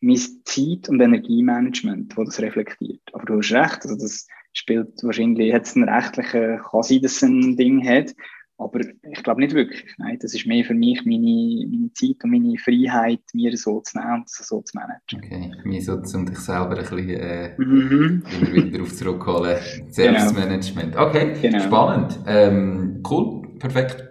mein 0.00 0.18
Zeit- 0.44 0.88
und 0.88 1.00
Energiemanagement, 1.00 2.16
das 2.16 2.26
das 2.26 2.40
reflektiert. 2.40 3.02
Aber 3.12 3.24
du 3.24 3.38
hast 3.38 3.52
recht, 3.52 3.82
also 3.84 3.96
das 3.96 4.26
spielt 4.52 5.02
wahrscheinlich, 5.02 5.52
hat 5.52 5.66
es 5.66 5.76
einen 5.76 5.88
rechtlichen, 5.88 6.58
kann 6.58 6.82
sein, 6.82 7.02
dass 7.02 7.16
es 7.16 7.22
ein 7.22 7.56
Ding 7.56 7.86
hat, 7.86 8.14
aber 8.56 8.80
ich 8.80 9.22
glaube 9.22 9.40
nicht 9.40 9.54
wirklich. 9.54 9.84
Nein, 9.98 10.18
das 10.20 10.32
ist 10.32 10.46
mehr 10.46 10.64
für 10.64 10.74
mich 10.74 11.04
meine, 11.04 11.66
meine 11.68 11.92
Zeit 11.92 12.22
und 12.22 12.30
meine 12.30 12.56
Freiheit, 12.56 13.22
mir 13.32 13.56
so 13.56 13.80
zu 13.80 13.98
nehmen 13.98 14.20
und 14.20 14.28
so 14.28 14.62
zu 14.62 14.76
managen. 14.76 15.18
Okay, 15.18 15.52
mir 15.64 15.82
so 15.82 15.94
um 15.94 16.26
dich 16.26 16.38
selber 16.38 16.78
ein 16.78 16.84
bisschen 16.84 17.10
äh, 17.10 17.54
mhm. 17.58 18.22
immer 18.30 18.52
wieder 18.52 18.78
darauf 18.78 18.94
zurückholen. 18.94 19.58
Selbstmanagement. 19.88 20.92
Genau. 20.92 21.08
Okay, 21.08 21.32
genau. 21.42 21.60
spannend. 21.60 22.20
Ähm, 22.26 23.02
cool, 23.10 23.42
perfekt. 23.58 24.04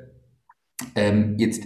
Ähm, 0.95 1.35
jetzt, 1.37 1.63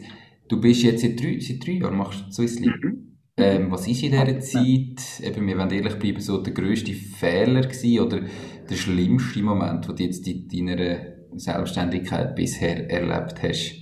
du 0.47 0.59
bist 0.59 0.83
jetzt 0.83 1.01
seit 1.01 1.21
drei, 1.21 1.39
seit 1.39 1.65
drei 1.65 1.73
Jahren 1.73 1.97
machst 1.97 2.25
du 2.27 2.31
Swissly. 2.31 2.67
Mhm. 2.67 3.17
Ähm, 3.39 3.71
was 3.71 3.87
ist 3.87 4.01
in 4.01 4.11
dieser 4.11 4.39
Zeit, 4.39 5.21
eben, 5.21 5.45
wir 5.45 5.57
wollen 5.57 5.69
ehrlich 5.69 5.99
bleiben, 5.99 6.21
so 6.21 6.41
der 6.41 6.53
grösste 6.53 6.93
Fehler 6.93 7.61
gewesen 7.61 7.99
oder 7.99 8.21
der 8.67 8.75
schlimmste 8.75 9.43
Moment, 9.43 9.87
wo 9.87 9.93
du 9.93 10.03
jetzt 10.03 10.27
in 10.27 10.47
deiner 10.47 10.99
Selbstständigkeit 11.35 12.35
bisher 12.35 12.89
erlebt 12.89 13.43
hast? 13.43 13.75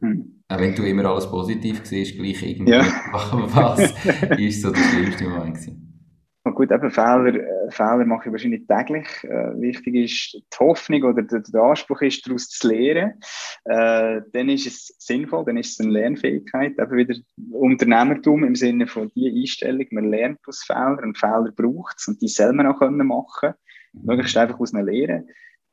Hm. 0.00 0.42
Auch 0.46 0.60
wenn 0.60 0.76
du 0.76 0.84
immer 0.84 1.06
alles 1.06 1.28
positiv 1.28 1.80
siehst, 1.82 2.16
gleich 2.16 2.42
irgendwie, 2.42 2.72
ja. 2.72 2.84
was 3.12 3.80
ist 4.38 4.62
so 4.62 4.70
der 4.70 4.80
schlimmste 4.80 5.24
Moment 5.24 5.54
gewesen? 5.54 5.93
Gut, 6.54 6.70
eben 6.70 6.90
Fehler, 6.90 7.34
äh, 7.34 7.70
Fehler 7.70 8.04
mache 8.04 8.28
ich 8.28 8.32
wahrscheinlich 8.32 8.66
täglich. 8.66 9.06
Äh, 9.24 9.60
wichtig 9.60 9.94
ist 9.94 10.34
die 10.34 10.58
Hoffnung 10.58 11.02
oder 11.04 11.22
der, 11.22 11.40
der 11.40 11.60
Anspruch 11.60 12.00
ist, 12.02 12.26
daraus 12.26 12.48
zu 12.48 12.68
lernen. 12.68 13.20
Äh, 13.64 14.22
dann 14.32 14.48
ist 14.48 14.66
es 14.66 14.94
sinnvoll, 14.98 15.44
dann 15.44 15.56
ist 15.56 15.72
es 15.72 15.80
eine 15.80 15.92
Lernfähigkeit. 15.92 16.78
Eben 16.78 16.96
wieder 16.96 17.14
Unternehmertum 17.52 18.44
im 18.44 18.54
Sinne 18.54 18.86
von 18.86 19.10
die 19.14 19.42
Einstellung. 19.42 19.86
Man 19.90 20.10
lernt 20.10 20.38
aus 20.46 20.64
Fehlern 20.64 21.00
und 21.00 21.18
Fehler 21.18 21.52
braucht 21.54 21.96
es 21.98 22.08
und 22.08 22.22
die 22.22 22.28
soll 22.28 22.52
man 22.52 22.66
auch 22.66 22.78
können 22.78 23.06
machen. 23.06 23.54
Möglichst 23.92 24.36
einfach 24.36 24.58
aus 24.58 24.74
einer 24.74 24.84
Lehre 24.84 25.24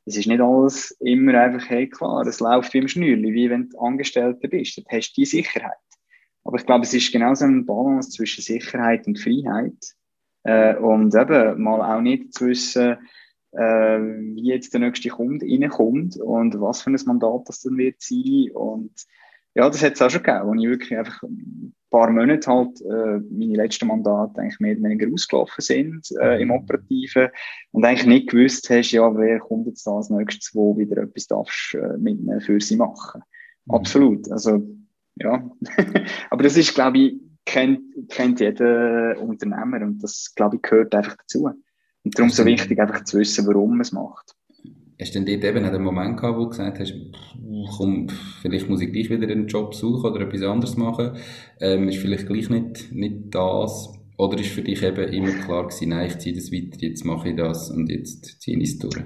es 0.05 0.17
ist 0.17 0.27
nicht 0.27 0.41
alles 0.41 0.91
immer 0.99 1.35
einfach, 1.35 1.69
hey, 1.69 1.87
klar, 1.87 2.25
es 2.25 2.39
läuft 2.39 2.73
wie 2.73 2.79
im 2.79 2.87
Schnürli, 2.87 3.33
wie 3.33 3.49
wenn 3.49 3.69
du 3.69 3.79
Angestellter 3.79 4.47
bist. 4.47 4.77
Dann 4.77 4.85
hast 4.89 5.11
du 5.11 5.21
die 5.21 5.25
Sicherheit. 5.25 5.77
Aber 6.43 6.57
ich 6.57 6.65
glaube, 6.65 6.83
es 6.83 6.93
ist 6.93 7.11
genauso 7.11 7.45
ein 7.45 7.65
Balance 7.65 8.09
zwischen 8.09 8.41
Sicherheit 8.41 9.05
und 9.05 9.19
Freiheit. 9.19 9.93
Äh, 10.43 10.75
und 10.75 11.13
eben 11.15 11.61
mal 11.61 11.81
auch 11.81 12.01
nicht 12.01 12.33
zu 12.33 12.47
wissen, 12.47 12.97
äh, 13.51 13.99
wie 13.99 14.47
jetzt 14.47 14.73
der 14.73 14.79
nächste 14.79 15.09
Kunde 15.09 15.45
reinkommt 15.45 16.17
und 16.17 16.59
was 16.59 16.81
für 16.81 16.89
ein 16.89 16.99
Mandat 17.05 17.41
das 17.47 17.61
dann 17.61 17.77
wird 17.77 18.01
sein. 18.01 18.49
Und 18.53 18.91
ja, 19.53 19.69
das 19.69 19.83
hat 19.83 19.93
es 19.93 20.01
auch 20.01 20.09
schon 20.09 20.23
gegeben, 20.23 20.47
wo 20.47 20.53
ich 20.53 20.67
wirklich 20.67 20.97
einfach 20.97 21.23
ein 21.23 21.75
paar 21.89 22.09
Monate 22.09 22.49
halt 22.49 22.81
äh, 22.81 23.19
meine 23.29 23.55
letzten 23.55 23.87
Mandate 23.87 24.39
eigentlich 24.39 24.59
mehr 24.61 24.73
oder 24.73 24.83
weniger 24.83 25.13
ausgelaufen 25.13 25.61
sind 25.61 26.07
äh, 26.21 26.41
im 26.41 26.47
mhm. 26.47 26.55
Operativen 26.55 27.27
und 27.71 27.83
eigentlich 27.83 28.07
nicht 28.07 28.29
gewusst 28.29 28.69
hast, 28.69 28.91
ja, 28.91 29.13
wer 29.15 29.39
kommt 29.39 29.67
jetzt 29.67 29.85
da 29.85 29.97
als 29.97 30.09
nächstes, 30.09 30.55
wo 30.55 30.77
wieder 30.77 31.01
etwas 31.01 31.27
darfst 31.27 31.75
äh, 31.75 31.97
mit 31.97 32.19
für 32.43 32.61
sie 32.61 32.77
machen. 32.77 33.21
Mhm. 33.65 33.75
Absolut. 33.75 34.31
Also, 34.31 34.65
ja. 35.15 35.51
Aber 36.29 36.43
das 36.43 36.55
ist, 36.55 36.73
glaube 36.73 36.97
ich, 36.97 37.30
kennt, 37.45 37.81
kennt 38.09 38.39
jeder 38.39 39.19
Unternehmer 39.19 39.81
und 39.81 40.03
das, 40.03 40.33
glaube 40.35 40.57
ich, 40.57 40.61
gehört 40.61 40.93
einfach 40.95 41.17
dazu. 41.17 41.49
Und 42.03 42.17
darum 42.17 42.29
so 42.29 42.45
wichtig, 42.45 42.79
einfach 42.79 43.03
zu 43.03 43.19
wissen, 43.19 43.45
warum 43.47 43.71
man 43.71 43.81
es 43.81 43.91
macht. 43.91 44.35
Hast 44.99 45.15
du 45.15 45.19
denn 45.19 45.41
dort 45.41 45.55
eben 45.55 45.65
einen 45.65 45.83
Moment 45.83 46.17
gehabt, 46.17 46.37
wo 46.37 46.43
du 46.43 46.49
gesagt 46.49 46.79
hast, 46.79 46.93
komm, 47.75 48.07
vielleicht 48.41 48.69
muss 48.69 48.81
ich 48.81 48.93
gleich 48.93 49.09
wieder 49.09 49.31
einen 49.31 49.47
Job 49.47 49.73
suchen 49.73 50.11
oder 50.11 50.21
etwas 50.21 50.43
anderes 50.43 50.77
machen? 50.77 51.17
Ähm, 51.59 51.89
ist 51.89 51.97
vielleicht 51.97 52.27
gleich 52.27 52.49
nicht, 52.49 52.91
nicht 52.91 53.33
das? 53.33 53.89
Oder 54.17 54.39
ist 54.39 54.51
für 54.51 54.61
dich 54.61 54.83
eben 54.83 55.11
immer 55.11 55.31
klar 55.31 55.63
gewesen, 55.63 55.89
nein, 55.89 56.07
ich 56.07 56.19
ziehe 56.19 56.35
das 56.35 56.51
weiter, 56.51 56.77
jetzt 56.79 57.03
mache 57.03 57.29
ich 57.29 57.35
das 57.35 57.71
und 57.71 57.89
jetzt 57.89 58.41
ziehe 58.41 58.59
ich 58.59 58.73
es 58.73 58.77
durch? 58.77 59.03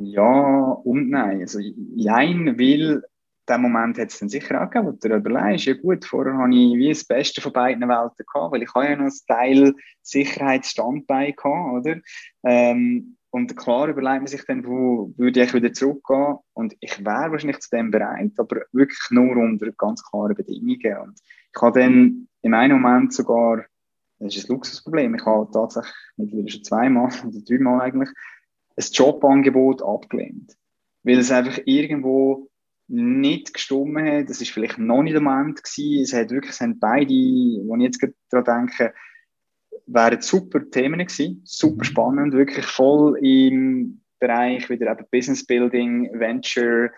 Ja 0.00 0.72
und 0.84 1.10
nein. 1.10 1.40
Also, 1.42 1.60
jein, 1.60 2.58
weil 2.58 3.04
den 3.48 3.60
Moment 3.60 3.98
hat 3.98 4.10
es 4.10 4.18
dann 4.18 4.28
sicher 4.28 4.60
auch 4.60 4.70
gegeben, 4.70 4.86
wo 4.86 4.92
du 4.92 5.08
dir 5.08 5.16
überlegst, 5.16 5.66
ja 5.66 5.74
gut, 5.74 6.04
vorher 6.04 6.34
habe 6.34 6.54
ich 6.54 6.76
wie 6.76 6.88
das 6.88 7.04
Beste 7.04 7.40
von 7.40 7.52
beiden 7.52 7.88
Welten 7.88 8.24
gehabt, 8.26 8.52
weil 8.52 8.62
ich 8.62 8.74
habe 8.74 8.86
ja 8.86 8.96
noch 8.96 9.06
ein 9.06 9.12
Teil 9.26 9.74
Sicherheitsstandbein 10.02 11.34
gehabt, 11.36 11.86
oder? 11.86 12.00
Ähm, 12.44 13.16
und 13.34 13.56
klar 13.56 13.88
überlegt 13.88 14.20
man 14.20 14.26
sich 14.28 14.44
dann, 14.46 14.64
wo 14.64 15.12
würde 15.16 15.42
ich 15.42 15.52
wieder 15.52 15.72
zurückgehen. 15.72 16.36
Und 16.52 16.76
ich 16.78 17.04
wäre 17.04 17.32
wahrscheinlich 17.32 17.58
zu 17.58 17.70
dem 17.70 17.90
bereit, 17.90 18.30
aber 18.36 18.60
wirklich 18.70 19.00
nur 19.10 19.36
unter 19.36 19.72
ganz 19.72 20.04
klaren 20.04 20.36
Bedingungen. 20.36 20.98
Und 21.02 21.20
ich 21.52 21.60
habe 21.60 21.80
dann 21.80 22.28
in 22.42 22.54
einem 22.54 22.80
Moment 22.80 23.12
sogar, 23.12 23.64
das 24.20 24.36
ist 24.36 24.48
ein 24.48 24.54
Luxusproblem, 24.54 25.16
ich 25.16 25.26
habe 25.26 25.50
tatsächlich 25.52 25.92
mittlerweile 26.16 26.48
schon 26.48 26.62
zweimal 26.62 27.10
oder 27.26 27.40
dreimal 27.40 27.80
eigentlich 27.80 28.10
ein 28.76 28.84
Jobangebot 28.92 29.82
abgelehnt. 29.82 30.56
Weil 31.02 31.18
es 31.18 31.32
einfach 31.32 31.60
irgendwo 31.64 32.48
nicht 32.88 33.54
gestummen 33.54 34.06
hat. 34.06 34.28
Das 34.28 34.40
ist 34.40 34.50
vielleicht 34.50 34.78
noch 34.78 35.02
nicht 35.02 35.14
der 35.14 35.22
Moment 35.22 35.62
gewesen. 35.62 36.02
Es 36.02 36.12
hat 36.12 36.30
wirklich, 36.30 36.52
es 36.52 36.60
haben 36.60 36.78
beide, 36.78 37.14
wo 37.14 37.76
ich 37.76 37.82
jetzt 37.82 38.06
daran 38.30 38.66
denke, 38.66 38.94
wären 39.86 40.20
super 40.20 40.68
Themen 40.70 41.00
gewesen, 41.00 41.42
super 41.44 41.78
mhm. 41.78 41.84
spannend, 41.84 42.32
wirklich 42.34 42.66
voll 42.66 43.18
im 43.18 44.00
Bereich 44.18 44.70
wieder 44.70 44.90
eben 44.90 45.06
Business 45.10 45.44
Building, 45.44 46.10
Venture, 46.18 46.90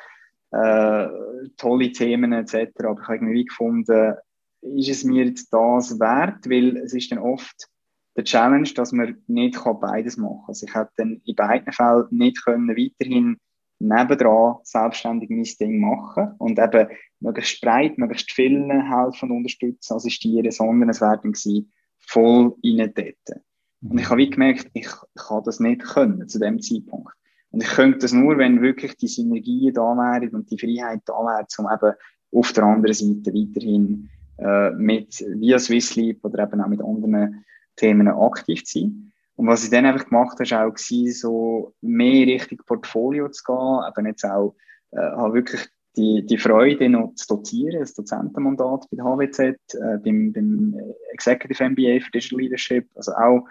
äh, 0.53 1.09
tolle 1.57 1.93
Themen 1.93 2.33
etc. 2.33 2.71
Aber 2.85 3.01
ich 3.01 3.09
habe 3.09 3.15
irgendwie 3.17 3.45
gefunden, 3.45 4.15
ist 4.63 4.89
es 4.89 5.05
mir 5.05 5.25
jetzt 5.25 5.53
das 5.53 5.99
wert, 5.99 6.49
weil 6.49 6.77
es 6.79 6.93
ist 6.95 7.11
dann 7.11 7.19
oft 7.19 7.69
der 8.17 8.25
Challenge, 8.25 8.69
dass 8.75 8.93
man 8.93 9.23
nicht 9.27 9.59
beides 9.81 10.17
machen 10.17 10.39
kann. 10.39 10.49
Also 10.49 10.67
ich 10.67 10.75
hätte 10.75 10.93
dann 10.97 11.21
in 11.25 11.35
beiden 11.35 11.73
Fällen 11.73 12.07
nicht 12.11 12.45
können 12.45 12.69
weiterhin 12.69 13.39
nebendran 13.79 14.57
selbstständig 14.63 15.31
mein 15.31 15.45
Ding 15.61 15.81
machen 15.81 16.35
und 16.39 16.59
eben 16.59 16.89
möglichst 17.21 17.61
breit, 17.61 17.99
möglichst 17.99 18.33
vielen 18.33 18.71
helfen 18.71 19.31
und 19.31 19.39
unterstützen, 19.39 19.95
assistieren, 19.95 20.51
sondern 20.51 20.89
es 20.89 21.01
wäre 21.01 21.21
dann 21.23 21.33
gewesen, 21.33 21.73
voll 21.99 22.55
rein 22.65 22.93
dort. 22.95 23.41
Und 23.83 23.99
ich 23.99 24.09
habe 24.09 24.19
wie 24.19 24.31
gemerkt, 24.31 24.71
ich, 24.73 24.87
ich 24.87 25.23
kann 25.23 25.43
das 25.45 25.61
nicht 25.61 25.83
können 25.83 26.29
zu 26.29 26.39
dem 26.39 26.61
Zeitpunkt. 26.61 27.13
Und 27.51 27.63
ich 27.63 27.69
könnte 27.69 27.99
das 27.99 28.13
nur, 28.13 28.39
wenn 28.39 28.63
wirklich 28.63 28.97
die 28.97 29.09
Synergien 29.09 29.75
da 29.75 29.95
wären 29.97 30.35
und 30.35 30.51
die 30.51 30.59
Freiheit 30.59 31.03
da 31.07 31.15
wäre, 31.15 31.47
um 31.59 31.67
eben 31.73 31.97
auf 32.33 32.53
der 32.53 32.65
anderen 32.65 32.95
Seite 32.95 33.33
weiterhin 33.33 34.11
äh, 34.39 34.71
mit 34.71 35.25
via 35.39 35.59
Swissleap 35.59 36.25
oder 36.25 36.45
eben 36.45 36.61
auch 36.61 36.69
mit 36.69 36.83
anderen 36.83 37.45
Themen 37.77 38.09
aktiv 38.09 38.65
zu 38.65 38.81
sein. 38.81 39.13
Und 39.37 39.47
was 39.47 39.65
ich 39.65 39.71
dann 39.71 39.85
einfach 39.85 40.09
gemacht 40.09 40.39
habe, 40.39 40.51
war 40.51 40.67
auch 40.67 40.79
so 40.79 41.75
mehr 41.83 42.27
Richtung 42.27 42.59
Portfolio 42.67 43.29
zu 43.29 43.45
gehen, 43.45 43.81
eben 43.97 44.07
jetzt 44.07 44.25
auch 44.25 44.57
äh, 44.93 44.99
habe 44.99 45.35
wirklich 45.35 45.69
die, 45.97 46.25
die 46.25 46.39
Freude 46.39 46.89
noch 46.89 47.15
zu 47.15 47.37
dozieren, 47.37 47.81
das 47.81 47.95
Dozentenmandat 47.95 48.87
bei 48.91 48.97
der 48.97 49.05
HWZ, 49.05 49.39
äh, 49.41 49.99
beim, 50.03 50.33
beim 50.33 50.75
Executive 51.13 51.63
MBA 51.71 52.01
für 52.05 52.11
Digital 52.13 52.41
Leadership, 52.41 52.89
also 52.95 53.13
auch 53.13 53.47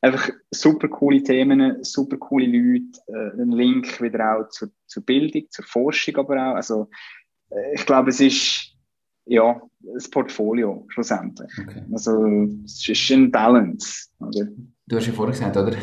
einfach 0.00 0.30
super 0.50 0.88
coole 0.88 1.22
Themen, 1.22 1.82
super 1.82 2.16
coole 2.16 2.46
Leute, 2.46 3.00
äh, 3.08 3.42
ein 3.42 3.50
Link 3.50 4.00
wieder 4.00 4.36
auch 4.36 4.48
zur, 4.48 4.70
zur 4.86 5.04
Bildung, 5.04 5.46
zur 5.50 5.64
Forschung 5.64 6.16
aber 6.16 6.34
auch, 6.34 6.54
also 6.54 6.88
äh, 7.50 7.74
ich 7.74 7.86
glaube, 7.86 8.10
es 8.10 8.20
ist 8.20 8.74
ja, 9.28 9.60
das 9.94 10.10
Portfolio 10.10 10.84
schlussendlich. 10.88 11.50
Okay. 11.60 11.82
Also 11.92 12.26
es 12.64 12.88
ist 12.88 13.10
ein 13.10 13.30
Balance. 13.30 14.08
Oder? 14.18 14.48
Du 14.86 14.96
hast 14.96 15.06
ja 15.06 15.12
vorhin 15.12 15.32
gesagt, 15.32 15.56
oder? 15.56 15.76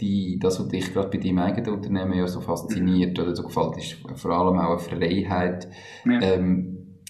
Die, 0.00 0.38
das, 0.38 0.60
was 0.60 0.68
dich 0.68 0.92
gerade 0.92 1.08
bei 1.08 1.18
deinem 1.18 1.38
eigenen 1.38 1.74
Unternehmen 1.74 2.14
ja 2.14 2.26
so 2.26 2.40
fasziniert 2.40 3.18
oder 3.18 3.34
so 3.34 3.42
gefällt, 3.42 3.76
ist 3.78 3.96
vor 4.16 4.30
allem 4.30 4.58
auch 4.58 4.70
eine 4.70 4.78
Freiheit. 4.78 5.68
Ja. 6.04 6.20
Ähm, 6.20 7.00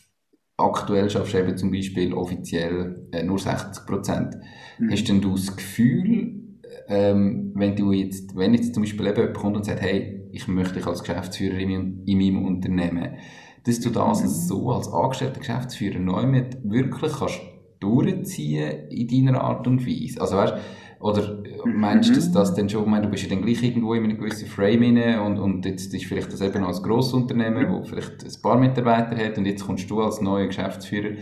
aktuell 0.56 1.10
schaffst 1.10 1.34
du 1.34 1.38
eben 1.38 1.56
zum 1.56 1.70
Beispiel 1.70 2.14
offiziell 2.14 3.08
äh, 3.12 3.22
nur 3.22 3.38
60 3.38 3.86
Prozent. 3.86 4.36
Mhm. 4.78 4.90
Hast 4.90 5.08
denn 5.08 5.20
du 5.20 5.34
das 5.34 5.56
Gefühl, 5.56 6.40
ähm, 6.88 7.52
wenn 7.54 7.76
du 7.76 7.92
jetzt, 7.92 8.36
wenn 8.36 8.54
jetzt 8.54 8.74
zum 8.74 8.82
Beispiel 8.82 9.06
eben 9.06 9.16
jemand 9.16 9.36
kommt 9.36 9.56
und 9.56 9.64
sagt, 9.64 9.80
hey, 9.80 10.28
ich 10.32 10.46
möchte 10.46 10.74
dich 10.74 10.86
als 10.86 11.02
Geschäftsführer 11.02 11.58
in, 11.58 12.04
in 12.06 12.18
meinem 12.18 12.44
Unternehmen, 12.44 13.16
dass 13.64 13.80
du 13.80 13.90
das 13.90 14.48
so 14.48 14.70
als 14.70 14.92
angestellter 14.92 15.40
Geschäftsführer 15.40 15.98
neu 15.98 16.26
mit 16.26 16.58
wirklich 16.64 17.12
kannst 17.12 17.40
durchziehen 17.80 18.88
in 18.90 19.26
deiner 19.26 19.42
Art 19.42 19.66
und 19.66 19.86
Weise? 19.86 20.20
Also 20.20 20.36
weißt, 20.36 20.54
oder 21.00 21.42
meinst 21.64 22.10
du, 22.10 22.14
dass 22.14 22.28
mhm. 22.28 22.34
das 22.34 22.54
dann 22.54 22.68
schon, 22.68 22.82
ich 22.82 22.88
meine, 22.88 23.06
du 23.06 23.10
bist 23.10 23.22
ja 23.22 23.30
dann 23.30 23.42
gleich 23.42 23.62
irgendwo 23.62 23.94
in 23.94 24.04
einem 24.04 24.18
gewissen 24.18 24.46
Frame 24.46 24.82
inne 24.82 25.22
und, 25.22 25.38
und 25.38 25.64
jetzt 25.64 25.92
ist 25.94 26.04
vielleicht 26.04 26.32
das 26.32 26.42
eben 26.42 26.62
als 26.62 26.82
Grossunternehmen, 26.82 27.70
wo 27.70 27.82
vielleicht 27.82 28.22
ein 28.22 28.42
paar 28.42 28.58
Mitarbeiter 28.58 29.16
hat 29.16 29.38
und 29.38 29.46
jetzt 29.46 29.66
kommst 29.66 29.90
du 29.90 30.02
als 30.02 30.20
neuer 30.20 30.46
Geschäftsführer. 30.46 31.16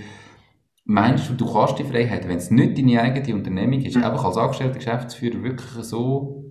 Meinst 0.85 1.29
du, 1.29 1.35
du 1.35 1.53
kannst 1.53 1.79
die 1.79 1.85
Freiheit, 1.85 2.27
wenn 2.27 2.39
es 2.39 2.51
nicht 2.51 2.77
deine 2.77 3.01
eigene 3.01 3.37
Unternehmung 3.37 3.81
ist, 3.83 3.97
mhm. 3.97 4.05
einfach 4.05 4.25
als 4.25 4.37
angestellter 4.37 4.79
Geschäftsführer 4.79 5.43
wirklich 5.45 5.85
so 5.85 6.48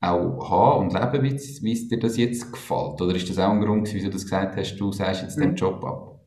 auch 0.00 0.50
haben 0.50 0.86
und 0.86 0.94
leben, 0.94 1.24
wie, 1.24 1.62
wie 1.62 1.72
es 1.72 1.88
dir 1.88 1.98
das 1.98 2.16
jetzt 2.16 2.50
gefällt? 2.52 3.00
Oder 3.00 3.14
ist 3.14 3.28
das 3.28 3.38
auch 3.38 3.50
ein 3.50 3.60
Grund, 3.60 3.92
wieso 3.92 4.06
du 4.06 4.12
das 4.12 4.24
gesagt 4.24 4.56
hast, 4.56 4.76
du 4.76 4.92
sagst 4.92 5.22
jetzt 5.22 5.38
den 5.38 5.50
mhm. 5.50 5.56
Job 5.56 5.84
ab? 5.84 6.20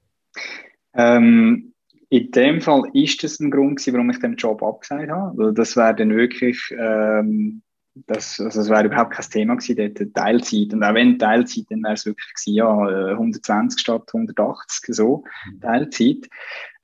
Ähm, 0.94 1.74
in 2.10 2.30
dem 2.32 2.62
Fall 2.62 2.84
ist 2.94 3.24
das 3.24 3.40
ein 3.40 3.50
Grund 3.50 3.86
warum 3.92 4.12
ich 4.12 4.20
den 4.20 4.36
Job 4.36 4.62
abgesagt 4.62 5.10
habe. 5.10 5.38
Weil 5.38 5.54
das 5.54 5.76
wäre 5.76 5.96
dann 5.96 6.12
wirklich, 6.12 6.60
ähm, 6.78 7.64
das, 7.96 8.40
also 8.40 8.60
das 8.60 8.70
wäre 8.70 8.86
überhaupt 8.86 9.14
kein 9.14 9.26
Thema 9.32 9.56
gewesen, 9.56 9.94
dort 9.96 10.14
Teilzeit. 10.14 10.74
Und 10.74 10.84
auch 10.84 10.94
wenn 10.94 11.18
Teilzeit, 11.18 11.66
dann 11.70 11.82
wäre 11.82 11.94
es 11.94 12.06
wirklich 12.06 12.32
gewesen, 12.36 12.54
ja, 12.54 13.12
120 13.14 13.80
statt 13.80 14.12
180, 14.14 14.96
so, 14.96 15.24
mhm. 15.52 15.62
Teilzeit. 15.62 16.30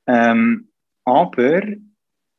Ähm, 0.07 0.69
aber 1.05 1.61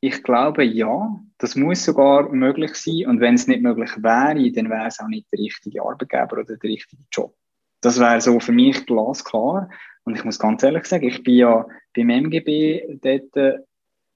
ich 0.01 0.23
glaube, 0.25 0.65
ja, 0.65 1.21
das 1.41 1.57
muss 1.57 1.85
sogar 1.85 2.29
möglich 2.31 2.75
sein. 2.75 3.07
Und 3.07 3.21
wenn 3.21 3.35
es 3.35 3.47
nicht 3.47 3.63
möglich 3.63 3.91
wäre, 3.97 4.53
dann 4.53 4.71
wäre 4.71 4.87
es 4.87 5.01
auch 5.01 5.09
nicht 5.09 5.27
der 5.33 5.41
richtige 5.41 5.83
Arbeitgeber 5.83 6.33
oder 6.33 6.45
der 6.45 6.63
richtige 6.63 7.03
Job. 7.11 7.35
Das 7.81 7.99
wäre 7.99 8.21
so 8.21 8.39
für 8.41 8.53
mich 8.53 8.85
glasklar. 8.87 9.71
Und 10.05 10.17
ich 10.17 10.25
muss 10.25 10.39
ganz 10.39 10.63
ehrlich 10.63 10.85
sagen, 10.85 11.09
ich 11.09 11.23
bin 11.23 11.37
ja 11.37 11.67
beim 11.97 12.11
MGB 12.11 12.99
dort 13.03 13.37
äh, 13.37 13.59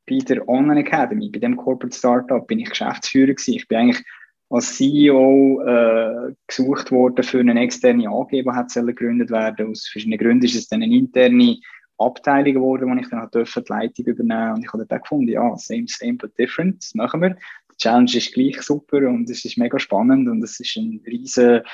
bei 0.07 0.19
der 0.19 0.47
Online 0.47 0.81
Academy, 0.81 1.31
bei 1.31 1.39
dem 1.39 1.57
Corporate 1.57 1.97
Startup, 1.97 2.47
bin 2.47 2.59
ich 2.59 2.69
Geschäftsführer 2.69 3.33
gewesen. 3.33 3.55
Ich 3.55 3.67
bin 3.69 3.79
eigentlich 3.79 4.05
als 4.51 4.77
CEO 4.77 5.63
äh, 5.63 6.35
gesucht 6.47 6.93
worden 6.93 7.23
für 7.23 7.41
eine 7.41 7.59
externe 7.59 8.09
AG, 8.09 8.29
die 8.33 8.45
hat 8.47 8.75
gegründet 8.75 9.31
werden. 9.31 9.71
Aus 9.71 9.89
verschiedenen 9.89 10.19
Gründen 10.19 10.45
ist 10.45 10.57
es 10.57 10.69
dann 10.69 10.83
eine 10.83 10.95
interne 10.95 11.57
Abteilung 11.99 12.55
geworden, 12.55 12.91
wo 12.91 13.01
ich 13.01 13.09
dann 13.09 13.21
halt 13.21 13.35
die 13.35 13.73
Leitung 13.73 14.07
übernehmen 14.07 14.55
und 14.55 14.65
ich 14.65 14.73
habe 14.73 14.87
dann 14.87 15.01
gefunden, 15.01 15.29
ja, 15.29 15.57
same, 15.57 15.87
same, 15.87 16.15
but 16.15 16.37
different, 16.39 16.83
das 16.83 16.95
machen 16.95 17.23
wir. 17.23 17.31
Die 17.31 17.77
Challenge 17.79 18.11
ist 18.15 18.33
gleich 18.33 18.61
super 18.63 18.99
und 19.09 19.29
es 19.31 19.45
ist 19.45 19.59
mega 19.59 19.79
spannend 19.79 20.29
und 20.29 20.43
es 20.43 20.59
ist 20.61 20.77
eine 20.77 21.01
riesige 21.07 21.65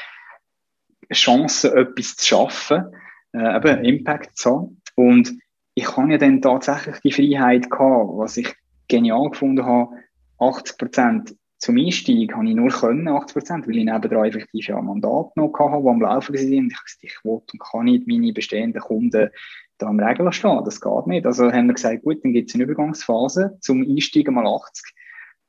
Chance, 1.13 1.75
etwas 1.75 2.17
zu 2.17 2.27
schaffen 2.27 2.85
äh, 3.33 3.57
eben 3.57 3.85
Impact 3.85 4.37
zu 4.37 4.51
haben. 4.51 4.83
Und 4.97 5.33
ich 5.75 5.97
habe 5.97 6.13
ja 6.13 6.19
dann 6.19 6.43
tatsächlich 6.43 6.99
die 7.01 7.13
Freiheit 7.13 7.71
gehabt, 7.71 8.11
was 8.15 8.37
ich 8.37 8.55
genial 8.89 9.31
gefunden 9.31 9.65
habe, 9.65 9.91
80 10.39 10.79
Prozent 10.79 11.37
zum 11.59 11.77
Einstieg 11.77 12.35
habe 12.35 12.49
ich 12.49 12.55
nur 12.55 12.71
können, 12.71 13.07
80 13.07 13.35
Prozent, 13.35 13.69
weil 13.69 13.77
ich 13.77 13.85
nebenan 13.85 14.25
effektiv 14.25 14.69
ja 14.69 14.79
ein 14.79 14.87
Mandat 14.87 15.37
noch 15.37 15.53
hatte, 15.59 15.83
die 15.83 15.89
am 15.89 16.01
Laufen 16.01 16.35
waren. 16.35 16.59
Und 16.59 16.75
ich 17.03 17.19
will 17.23 17.33
und 17.33 17.61
kann 17.61 17.85
nicht 17.85 18.07
meine 18.07 18.33
bestehenden 18.33 18.81
Kunden 18.81 19.29
da 19.81 19.87
am 19.87 20.01
Regeln 20.01 20.33
stehen. 20.33 20.65
Das 20.65 20.81
geht 20.81 21.07
nicht. 21.07 21.27
Also 21.27 21.51
haben 21.51 21.67
wir 21.67 21.75
gesagt, 21.75 22.03
gut, 22.03 22.25
dann 22.25 22.33
gibt 22.33 22.49
es 22.49 22.55
eine 22.55 22.65
Übergangsphase 22.65 23.57
zum 23.61 23.83
Einstieg 23.83 24.31
mal 24.31 24.47
80. 24.47 24.85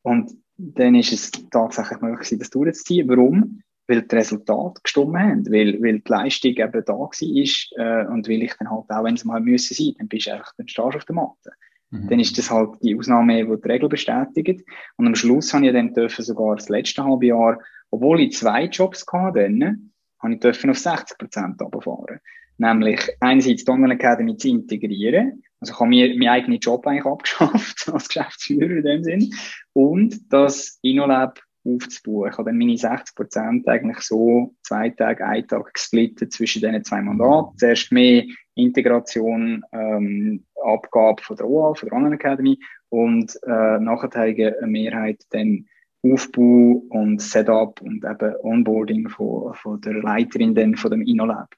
Und 0.04 0.32
dann 0.58 0.96
ist 0.96 1.14
es 1.14 1.32
tatsächlich 1.50 2.02
möglich, 2.02 2.40
das 2.40 2.50
durchzuziehen. 2.50 3.08
Warum? 3.10 3.62
weil 3.88 4.04
die 4.04 4.16
Resultate 4.16 4.82
gestimmt 4.84 5.18
haben, 5.18 5.46
weil, 5.48 5.82
weil 5.82 6.00
die 6.00 6.12
Leistung 6.12 6.52
eben 6.52 6.84
da 6.86 6.94
war 6.94 7.10
äh, 7.12 8.08
und 8.08 8.28
weil 8.28 8.44
ich 8.44 8.54
dann 8.58 8.72
halt 8.72 8.90
auch, 8.90 9.04
wenn 9.04 9.16
es 9.16 9.26
mal 9.26 9.42
müssen 9.42 9.74
sein, 9.74 9.94
dann 9.98 10.08
bist 10.08 10.28
du 10.28 10.32
einfach, 10.32 10.54
dann 10.58 10.68
stehst 10.68 10.94
du 10.94 10.98
auf 10.98 11.06
der 11.06 11.16
Matte. 11.16 11.52
Mhm. 11.90 12.08
Dann 12.08 12.20
ist 12.20 12.38
das 12.38 12.50
halt 12.50 12.70
die 12.82 12.98
Ausnahme, 12.98 13.44
die 13.44 13.62
die 13.62 13.68
Regel 13.68 13.90
bestätigt. 13.90 14.66
Und 14.98 15.08
am 15.08 15.16
Schluss 15.16 15.54
habe 15.54 15.68
ich 15.68 15.74
dann 15.74 15.94
dürfen 15.94 16.24
sogar 16.24 16.56
das 16.56 16.70
letzte 16.70 17.04
halbe 17.04 17.28
Jahr, 17.28 17.60
obwohl 17.90 18.22
ich 18.22 18.38
zwei 18.38 18.66
Jobs 18.66 19.06
hatte, 19.12 19.42
dann, 19.42 19.92
habe 20.20 20.34
ich 20.34 20.40
dürfen 20.40 20.70
auf 20.70 20.78
60 20.78 21.18
Prozent 21.18 21.62
runterfahren. 21.62 22.20
Nämlich 22.58 23.00
einerseits 23.20 23.66
die 23.66 23.72
Online 23.72 23.96
Academy 23.96 24.38
zu 24.38 24.50
integrieren. 24.50 25.44
Also 25.60 25.74
ich 25.74 25.80
habe 25.80 25.90
mir 25.90 26.10
meinen 26.18 26.30
eigenen 26.30 26.60
Job 26.60 26.86
eigentlich 26.86 27.06
abgeschafft 27.06 27.90
als 27.94 28.08
Geschäftsführer 28.08 28.78
in 28.78 28.84
dem 28.84 29.04
Sinn. 29.04 29.34
Und 29.74 30.32
das 30.32 30.80
InnoLab 30.82 31.40
aufzubauen. 31.64 32.30
Ich 32.32 32.38
habe 32.38 32.50
dann 32.50 32.58
meine 32.58 32.78
60 32.78 33.16
Prozent 33.16 33.68
eigentlich 33.68 34.00
so 34.00 34.56
zwei 34.64 34.90
Tage, 34.90 35.26
einen 35.26 35.48
Tag 35.48 35.74
gesplittet 35.74 36.34
zwischen 36.34 36.62
diesen 36.62 36.84
zwei 36.84 37.02
Mandaten. 37.02 37.58
Zuerst 37.58 37.92
mehr 37.92 38.24
Integration, 38.56 39.64
ähm, 39.72 40.46
Abgabe 40.64 41.22
von 41.22 41.36
der 41.36 41.48
OA, 41.48 41.74
von 41.74 41.90
der 41.90 41.98
Online 41.98 42.16
Academy 42.16 42.60
und 42.90 43.38
äh, 43.44 43.80
nachher 43.80 44.16
eine 44.16 44.56
Mehrheit 44.68 45.24
dann 45.30 45.68
Aufbau 46.04 46.84
und 46.90 47.22
Setup 47.22 47.80
und 47.82 48.04
eben 48.04 48.36
Onboarding 48.42 49.08
von, 49.10 49.54
von 49.54 49.80
der 49.82 49.94
Leiterin 49.94 50.56
dann 50.56 50.76
von 50.76 50.92
dem 50.92 51.04
InnoLab. 51.04 51.54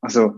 Also 0.00 0.36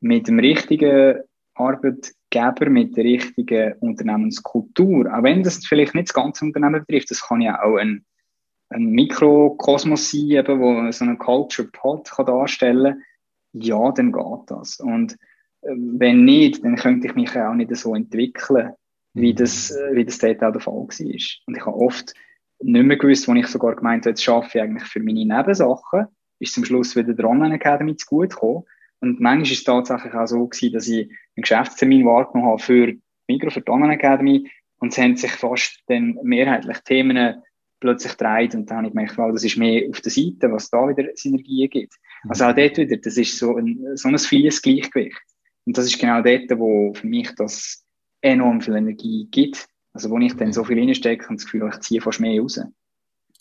mit 0.00 0.28
dem 0.28 0.38
richtigen 0.38 1.20
Arbeitgeber, 1.54 2.70
mit 2.70 2.96
der 2.96 3.04
richtigen 3.04 3.74
Unternehmenskultur, 3.80 5.12
auch 5.12 5.22
wenn 5.22 5.42
das 5.42 5.66
vielleicht 5.66 5.94
nicht 5.94 6.08
das 6.08 6.14
ganze 6.14 6.44
Unternehmen 6.44 6.84
betrifft, 6.86 7.10
das 7.10 7.26
kann 7.26 7.40
ja 7.40 7.62
auch 7.62 7.76
ein 7.76 8.04
ein 8.72 8.86
Mikrokosmos 8.86 10.12
sein, 10.12 10.30
eben, 10.30 10.60
wo 10.60 10.92
so 10.92 11.04
einen 11.04 11.18
Culture 11.18 11.68
Pod 11.72 12.08
kann 12.08 12.26
darstellen 12.26 13.02
ja, 13.52 13.90
dann 13.92 14.12
geht 14.12 14.42
das. 14.46 14.80
Und 14.80 15.14
äh, 15.62 15.74
wenn 15.74 16.24
nicht, 16.24 16.64
dann 16.64 16.76
könnte 16.76 17.08
ich 17.08 17.14
mich 17.14 17.36
auch 17.36 17.54
nicht 17.54 17.74
so 17.76 17.94
entwickeln, 17.94 18.72
wie 19.14 19.32
mhm. 19.32 19.36
das, 19.36 19.70
äh, 19.70 19.94
wie 19.94 20.04
das 20.04 20.18
dort 20.18 20.42
auch 20.42 20.52
der 20.52 20.60
Fall 20.60 20.74
war. 20.74 20.86
Und 21.46 21.56
ich 21.56 21.66
habe 21.66 21.76
oft 21.76 22.14
nicht 22.62 22.84
mehr 22.84 22.96
gewusst, 22.96 23.26
wo 23.26 23.34
ich 23.34 23.46
sogar 23.46 23.74
gemeint 23.74 24.04
habe, 24.04 24.10
jetzt 24.10 24.22
schaffe 24.22 24.58
ich 24.58 24.62
eigentlich 24.62 24.88
für 24.88 25.00
meine 25.00 25.24
Nebensachen, 25.24 26.06
ist 26.38 26.54
zum 26.54 26.64
Schluss 26.64 26.94
wieder 26.94 27.12
der 27.12 27.28
Online 27.28 27.54
Academy 27.54 27.96
zu 27.96 28.06
gut 28.06 28.30
gekommen. 28.30 28.64
Und 29.00 29.20
manchmal 29.20 29.42
ist 29.42 29.58
es 29.58 29.64
tatsächlich 29.64 30.12
auch 30.14 30.26
so 30.26 30.46
gewesen, 30.46 30.72
dass 30.74 30.88
ich 30.88 31.08
einen 31.08 31.42
Geschäftstermin 31.42 32.04
wahrgenommen 32.04 32.50
habe 32.50 32.62
für 32.62 32.94
Mikro, 33.28 33.50
für 33.50 33.62
die 33.62 33.70
Online 33.70 33.94
Academy 33.94 34.50
und 34.78 34.92
es 34.92 34.98
haben 34.98 35.16
sich 35.16 35.30
fast 35.30 35.82
dann 35.86 36.18
mehrheitlich 36.22 36.78
Themen 36.80 37.42
plötzlich 37.80 38.12
dreht 38.14 38.54
und 38.54 38.70
dann 38.70 38.78
habe 38.78 38.86
ich 38.88 38.92
gemerkt, 38.92 39.16
wow, 39.18 39.32
das 39.32 39.44
ist 39.44 39.56
mehr 39.56 39.88
auf 39.88 40.00
der 40.00 40.12
Seite, 40.12 40.52
was 40.52 40.68
da 40.68 40.86
wieder 40.88 41.08
Synergien 41.14 41.70
gibt. 41.70 41.94
Mhm. 42.24 42.30
Also 42.30 42.44
auch 42.44 42.54
dort 42.54 42.76
wieder, 42.76 42.96
das 42.96 43.16
ist 43.16 43.38
so 43.38 43.56
ein, 43.56 43.96
so 43.96 44.08
ein 44.08 44.18
fließes 44.18 44.60
Gleichgewicht. 44.60 45.20
Und 45.64 45.78
das 45.78 45.86
ist 45.86 45.98
genau 45.98 46.20
dort, 46.22 46.50
wo 46.58 46.92
für 46.92 47.06
mich 47.06 47.34
das 47.36 47.84
enorm 48.20 48.60
viel 48.60 48.76
Energie 48.76 49.28
gibt. 49.30 49.66
Also 49.92 50.10
wo 50.10 50.18
ich 50.18 50.34
dann 50.34 50.52
so 50.52 50.62
viel 50.62 50.78
reinstecke 50.78 51.28
und 51.28 51.40
das 51.40 51.46
Gefühl 51.46 51.68
ich 51.72 51.80
ziehe 51.80 52.00
fast 52.00 52.20
mehr 52.20 52.40
raus. 52.40 52.60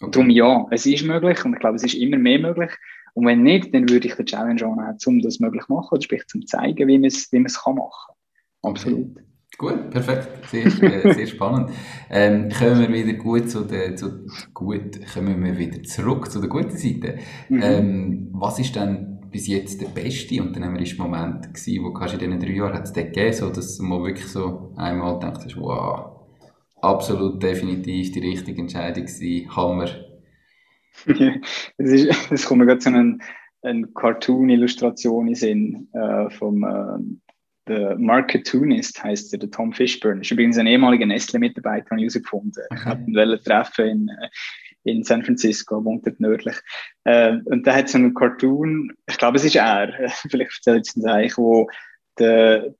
Okay. 0.01 0.11
Darum 0.11 0.29
ja, 0.29 0.65
es 0.71 0.85
ist 0.85 1.05
möglich 1.05 1.43
und 1.43 1.53
ich 1.53 1.59
glaube, 1.59 1.75
es 1.75 1.83
ist 1.83 1.95
immer 1.95 2.17
mehr 2.17 2.39
möglich. 2.39 2.71
Und 3.13 3.25
wenn 3.25 3.43
nicht, 3.43 3.73
dann 3.73 3.89
würde 3.89 4.07
ich 4.07 4.15
den 4.15 4.25
Challenge 4.25 4.65
annehmen, 4.65 4.97
um 5.05 5.19
das 5.19 5.39
möglich 5.39 5.65
zu 5.65 5.73
machen, 5.73 5.89
oder 5.91 6.01
sprich 6.01 6.25
zum 6.27 6.45
zeigen, 6.45 6.87
wie 6.87 6.97
man 6.97 7.07
es, 7.07 7.31
wie 7.31 7.39
man 7.39 7.47
es 7.47 7.61
kann 7.61 7.75
machen. 7.75 8.13
Absolut. 8.61 9.11
Okay. 9.11 9.23
Gut, 9.57 9.89
perfekt. 9.89 10.29
Sehr, 10.47 10.65
äh, 10.65 11.13
sehr 11.13 11.27
spannend. 11.27 11.71
Ähm, 12.09 12.49
kommen 12.49 12.79
wir 12.79 12.93
wieder 12.93 13.13
gut 13.17 13.49
zu 13.49 13.65
der, 13.65 13.95
zu, 13.95 14.25
gut, 14.53 14.99
kommen 15.13 15.43
wir 15.43 15.57
wieder 15.57 15.83
zurück 15.83 16.31
zu 16.31 16.39
der 16.39 16.49
guten 16.49 16.77
Seite. 16.77 17.17
Mhm. 17.49 17.61
Ähm, 17.61 18.29
was 18.31 18.59
ist 18.59 18.75
denn 18.75 19.19
bis 19.29 19.47
jetzt 19.47 19.81
der 19.81 19.87
beste 19.87 20.41
unternehmerische 20.41 20.97
Moment 20.97 21.53
gewesen, 21.53 21.83
wo 21.83 21.91
kannst 21.91 22.15
du 22.15 22.23
in 22.23 22.31
diesen 22.31 22.39
drei 22.39 22.55
Jahren 22.55 22.73
hat 22.73 22.85
es 22.85 22.93
gegeben, 22.93 23.33
so 23.33 23.49
dass 23.49 23.77
du 23.77 23.83
mal 23.83 24.01
wirklich 24.03 24.27
so 24.27 24.71
einmal 24.77 25.19
denkst, 25.19 25.55
wow, 25.57 26.18
absolut 26.81 27.41
definitiv 27.41 28.11
die 28.11 28.19
richtige 28.19 28.61
Entscheidung 28.61 29.05
gewesen, 29.05 29.55
Hammer. 29.55 29.89
es, 31.77 32.45
kommt 32.45 32.59
mir 32.59 32.65
gerade 32.65 32.81
so 32.81 32.89
eine, 32.89 33.19
eine 33.61 33.87
Cartoon-Illustration 33.87 35.27
in 35.27 35.35
Sinn, 35.35 35.87
äh, 35.93 36.29
vom, 36.29 36.63
äh, 36.63 37.19
der 37.69 37.97
Marketunist 37.97 39.01
heißt 39.03 39.31
er, 39.33 39.39
der 39.39 39.51
Tom 39.51 39.71
Fishburne. 39.71 40.21
Ist 40.21 40.31
übrigens 40.31 40.57
ein 40.57 40.67
ehemaliger 40.67 41.05
Nestle-Mitarbeiter, 41.05 41.91
habe 41.91 42.01
ich 42.01 42.13
herausgefunden. 42.13 42.63
Ich 42.73 42.85
hatte 42.85 43.01
ihn 43.01 43.39
treffen 43.43 43.87
in, 43.87 44.09
äh, 44.09 44.29
in 44.83 45.03
San 45.03 45.23
Francisco, 45.23 45.83
wohnt 45.85 46.05
dort 46.05 46.19
nördlich. 46.19 46.55
Äh, 47.03 47.37
und 47.45 47.67
da 47.67 47.75
hat 47.75 47.89
so 47.89 47.97
einen 47.97 48.13
Cartoon, 48.13 48.91
ich 49.07 49.17
glaube, 49.17 49.37
es 49.37 49.45
ist 49.45 49.55
er, 49.55 50.09
vielleicht 50.29 50.65
erzählt 50.65 50.87
es 50.87 51.05
euch, 51.05 51.37
wo 51.37 51.69
die, 52.17 52.73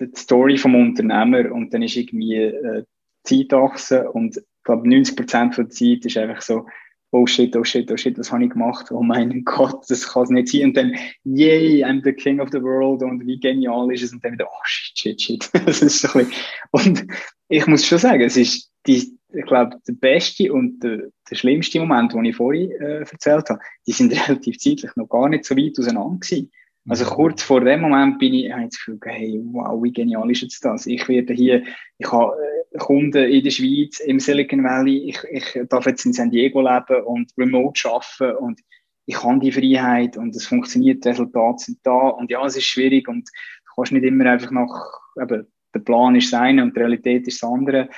die 0.00 0.10
Story 0.16 0.56
vom 0.56 0.74
Unternehmer 0.74 1.52
und 1.52 1.74
dann 1.74 1.82
ist 1.82 1.96
irgendwie 1.96 2.36
äh, 2.36 2.84
Zeitachse 3.22 4.10
und 4.10 4.36
ich 4.36 4.64
glaube 4.64 4.88
90 4.88 5.16
Prozent 5.16 5.56
der 5.56 5.68
Zeit 5.68 6.04
ist 6.04 6.16
einfach 6.16 6.42
so, 6.42 6.66
oh 7.12 7.26
shit, 7.26 7.56
oh 7.56 7.64
shit, 7.64 7.90
oh 7.90 7.96
shit, 7.96 8.18
was 8.18 8.30
habe 8.30 8.44
ich 8.44 8.50
gemacht? 8.50 8.90
Oh 8.90 9.02
mein 9.02 9.42
Gott, 9.44 9.84
das 9.88 10.08
kann 10.08 10.24
es 10.24 10.30
nicht 10.30 10.48
sein. 10.48 10.64
Und 10.64 10.76
dann, 10.76 10.94
yay, 11.24 11.84
I'm 11.84 12.02
the 12.04 12.12
king 12.12 12.40
of 12.40 12.50
the 12.52 12.62
world 12.62 13.02
und 13.02 13.26
wie 13.26 13.38
genial 13.38 13.92
ist 13.92 14.02
es? 14.02 14.12
Und 14.12 14.24
dann 14.24 14.34
wieder, 14.34 14.46
oh 14.46 14.62
shit, 14.64 14.98
shit, 14.98 15.20
shit. 15.20 15.50
das 15.66 15.82
ist 15.82 16.00
so 16.00 16.18
ein 16.18 16.26
bisschen, 16.26 16.44
und 16.70 17.06
ich 17.48 17.66
muss 17.66 17.84
schon 17.84 17.98
sagen, 17.98 18.22
es 18.22 18.36
ist 18.36 18.70
die, 18.86 19.18
ich 19.32 19.46
glaube, 19.46 19.76
der 19.86 19.92
beste 19.94 20.52
und 20.52 20.80
der, 20.80 21.08
der 21.28 21.36
schlimmste 21.36 21.80
Moment, 21.80 22.12
den 22.12 22.24
ich 22.24 22.36
vorhin 22.36 22.70
äh, 22.72 23.00
erzählt 23.00 23.50
habe, 23.50 23.60
die 23.86 23.92
sind 23.92 24.12
relativ 24.28 24.58
zeitlich 24.58 24.90
noch 24.96 25.08
gar 25.08 25.28
nicht 25.28 25.44
so 25.44 25.56
weit 25.56 25.78
auseinander 25.78 26.18
gewesen. 26.20 26.50
Also 26.88 27.04
mhm. 27.04 27.08
kurz 27.08 27.42
vor 27.42 27.60
dem 27.60 27.82
Moment 27.82 28.18
bin 28.18 28.34
ich, 28.34 28.50
habe 28.50 28.62
ich 28.62 28.70
das 28.70 28.78
Gefühl, 28.78 28.98
hey, 29.04 29.40
wow, 29.52 29.82
wie 29.82 29.92
genial 29.92 30.30
ist 30.30 30.42
jetzt 30.42 30.64
das? 30.64 30.86
Ich 30.86 31.08
werde 31.08 31.34
hier, 31.34 31.62
ich 31.98 32.10
habe 32.10 32.32
äh, 32.72 32.78
Kunden 32.78 33.24
in 33.24 33.44
der 33.44 33.50
Schweiz, 33.50 34.00
im 34.00 34.18
Silicon 34.18 34.64
Valley, 34.64 35.10
ich, 35.10 35.18
ich 35.30 35.68
darf 35.68 35.86
jetzt 35.86 36.06
in 36.06 36.12
San 36.12 36.30
Diego 36.30 36.62
leben 36.62 37.04
und 37.04 37.32
remote 37.36 37.88
arbeiten 37.88 38.36
und 38.36 38.60
ich 39.06 39.22
habe 39.22 39.40
die 39.40 39.52
Freiheit 39.52 40.16
und 40.16 40.34
es 40.36 40.46
funktioniert, 40.46 41.04
die 41.04 41.08
Resultate 41.08 41.64
sind 41.64 41.78
da 41.82 42.08
und 42.08 42.30
ja, 42.30 42.44
es 42.46 42.56
ist 42.56 42.64
schwierig 42.64 43.08
und 43.08 43.28
du 43.28 43.74
kannst 43.74 43.92
nicht 43.92 44.04
immer 44.04 44.26
einfach 44.26 44.50
nach, 44.50 45.00
eben, 45.20 45.46
der 45.74 45.80
Plan 45.80 46.16
ist 46.16 46.32
das 46.32 46.40
eine 46.40 46.62
und 46.62 46.76
die 46.76 46.80
Realität 46.80 47.26
ist 47.26 47.42
das 47.42 47.50
andere. 47.50 47.88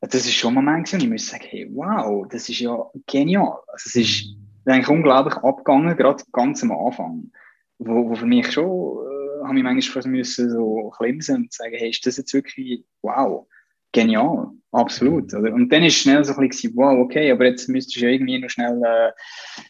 Das 0.00 0.14
ist 0.14 0.34
schon 0.34 0.50
ein 0.56 0.64
Moment 0.64 0.86
gewesen, 0.86 1.04
ich 1.04 1.10
muss 1.10 1.28
sagen, 1.28 1.44
hey, 1.48 1.68
wow, 1.72 2.26
das 2.28 2.48
ist 2.48 2.60
ja 2.60 2.76
genial. 3.06 3.58
Also 3.68 3.86
es 3.86 3.96
ist 3.96 4.36
eigentlich 4.66 4.88
unglaublich 4.88 5.36
abgegangen, 5.36 5.96
gerade 5.96 6.24
ganz 6.32 6.62
am 6.62 6.72
Anfang 6.72 7.30
wo, 7.78 8.10
wo 8.10 8.14
für 8.14 8.26
mich 8.26 8.50
schon, 8.52 8.64
äh, 8.64 9.46
habe 9.46 9.58
ich 9.58 9.64
manchmal 9.64 9.82
fast 9.82 10.06
müssen 10.06 10.50
so 10.50 10.90
klemsen 10.96 11.36
und 11.36 11.52
sagen, 11.52 11.74
hey, 11.76 11.90
ist 11.90 12.06
das 12.06 12.16
jetzt 12.16 12.32
wirklich, 12.34 12.84
wow, 13.02 13.46
genial, 13.92 14.50
absolut, 14.72 15.32
oder? 15.34 15.52
Und 15.52 15.72
dann 15.72 15.84
ist 15.84 15.94
schnell 15.94 16.24
so 16.24 16.34
ein 16.34 16.48
bisschen, 16.48 16.76
wow, 16.76 16.98
okay, 16.98 17.30
aber 17.30 17.46
jetzt 17.46 17.68
müsstest 17.68 17.96
du 17.96 18.00
ja 18.06 18.10
irgendwie 18.10 18.38
noch 18.38 18.50
schnell, 18.50 18.80
äh, 18.84 19.12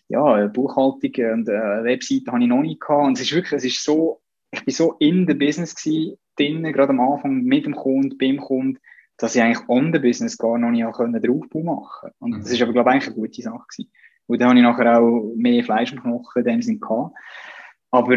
ja, 0.08 0.46
Buchhaltung 0.48 1.32
und 1.32 1.48
äh, 1.48 1.84
Webseite 1.84 2.32
habe 2.32 2.42
ich 2.42 2.48
noch 2.48 2.62
nicht 2.62 2.80
gehabt 2.80 3.06
und 3.06 3.18
es 3.18 3.24
ist 3.24 3.34
wirklich, 3.34 3.52
es 3.52 3.64
ist 3.64 3.84
so, 3.84 4.20
ich 4.50 4.64
bin 4.64 4.74
so 4.74 4.94
in 4.98 5.26
der 5.26 5.34
Business 5.34 5.74
gewesen, 5.74 6.16
drinnen, 6.36 6.72
gerade 6.72 6.90
am 6.90 7.00
Anfang 7.00 7.42
mit 7.42 7.66
dem 7.66 7.74
Kunden, 7.74 8.16
beim 8.18 8.38
Kunden, 8.38 8.78
dass 9.16 9.36
ich 9.36 9.42
eigentlich 9.42 9.68
on 9.68 9.92
the 9.92 9.98
Business 9.98 10.38
gar 10.38 10.58
noch 10.58 10.70
nicht 10.70 10.90
können, 10.92 11.20
den 11.20 11.30
Aufbau 11.30 11.62
machen 11.62 12.10
Und 12.18 12.40
das 12.40 12.50
ist 12.50 12.62
aber, 12.62 12.72
glaube 12.72 12.90
ich, 12.90 12.94
eigentlich 12.94 13.06
eine 13.08 13.16
gute 13.16 13.42
Sache 13.42 13.64
gewesen. 13.68 13.92
Und 14.26 14.40
dann 14.40 14.48
habe 14.48 14.58
ich 14.58 14.64
nachher 14.64 15.00
auch 15.00 15.32
mehr 15.36 15.62
Fleisch 15.62 15.92
im 15.92 16.00
Knochen 16.00 16.40
in 16.40 16.44
dem 16.44 16.62
Sinn 16.62 16.80
gehabt. 16.80 17.14
Aber 17.94 18.16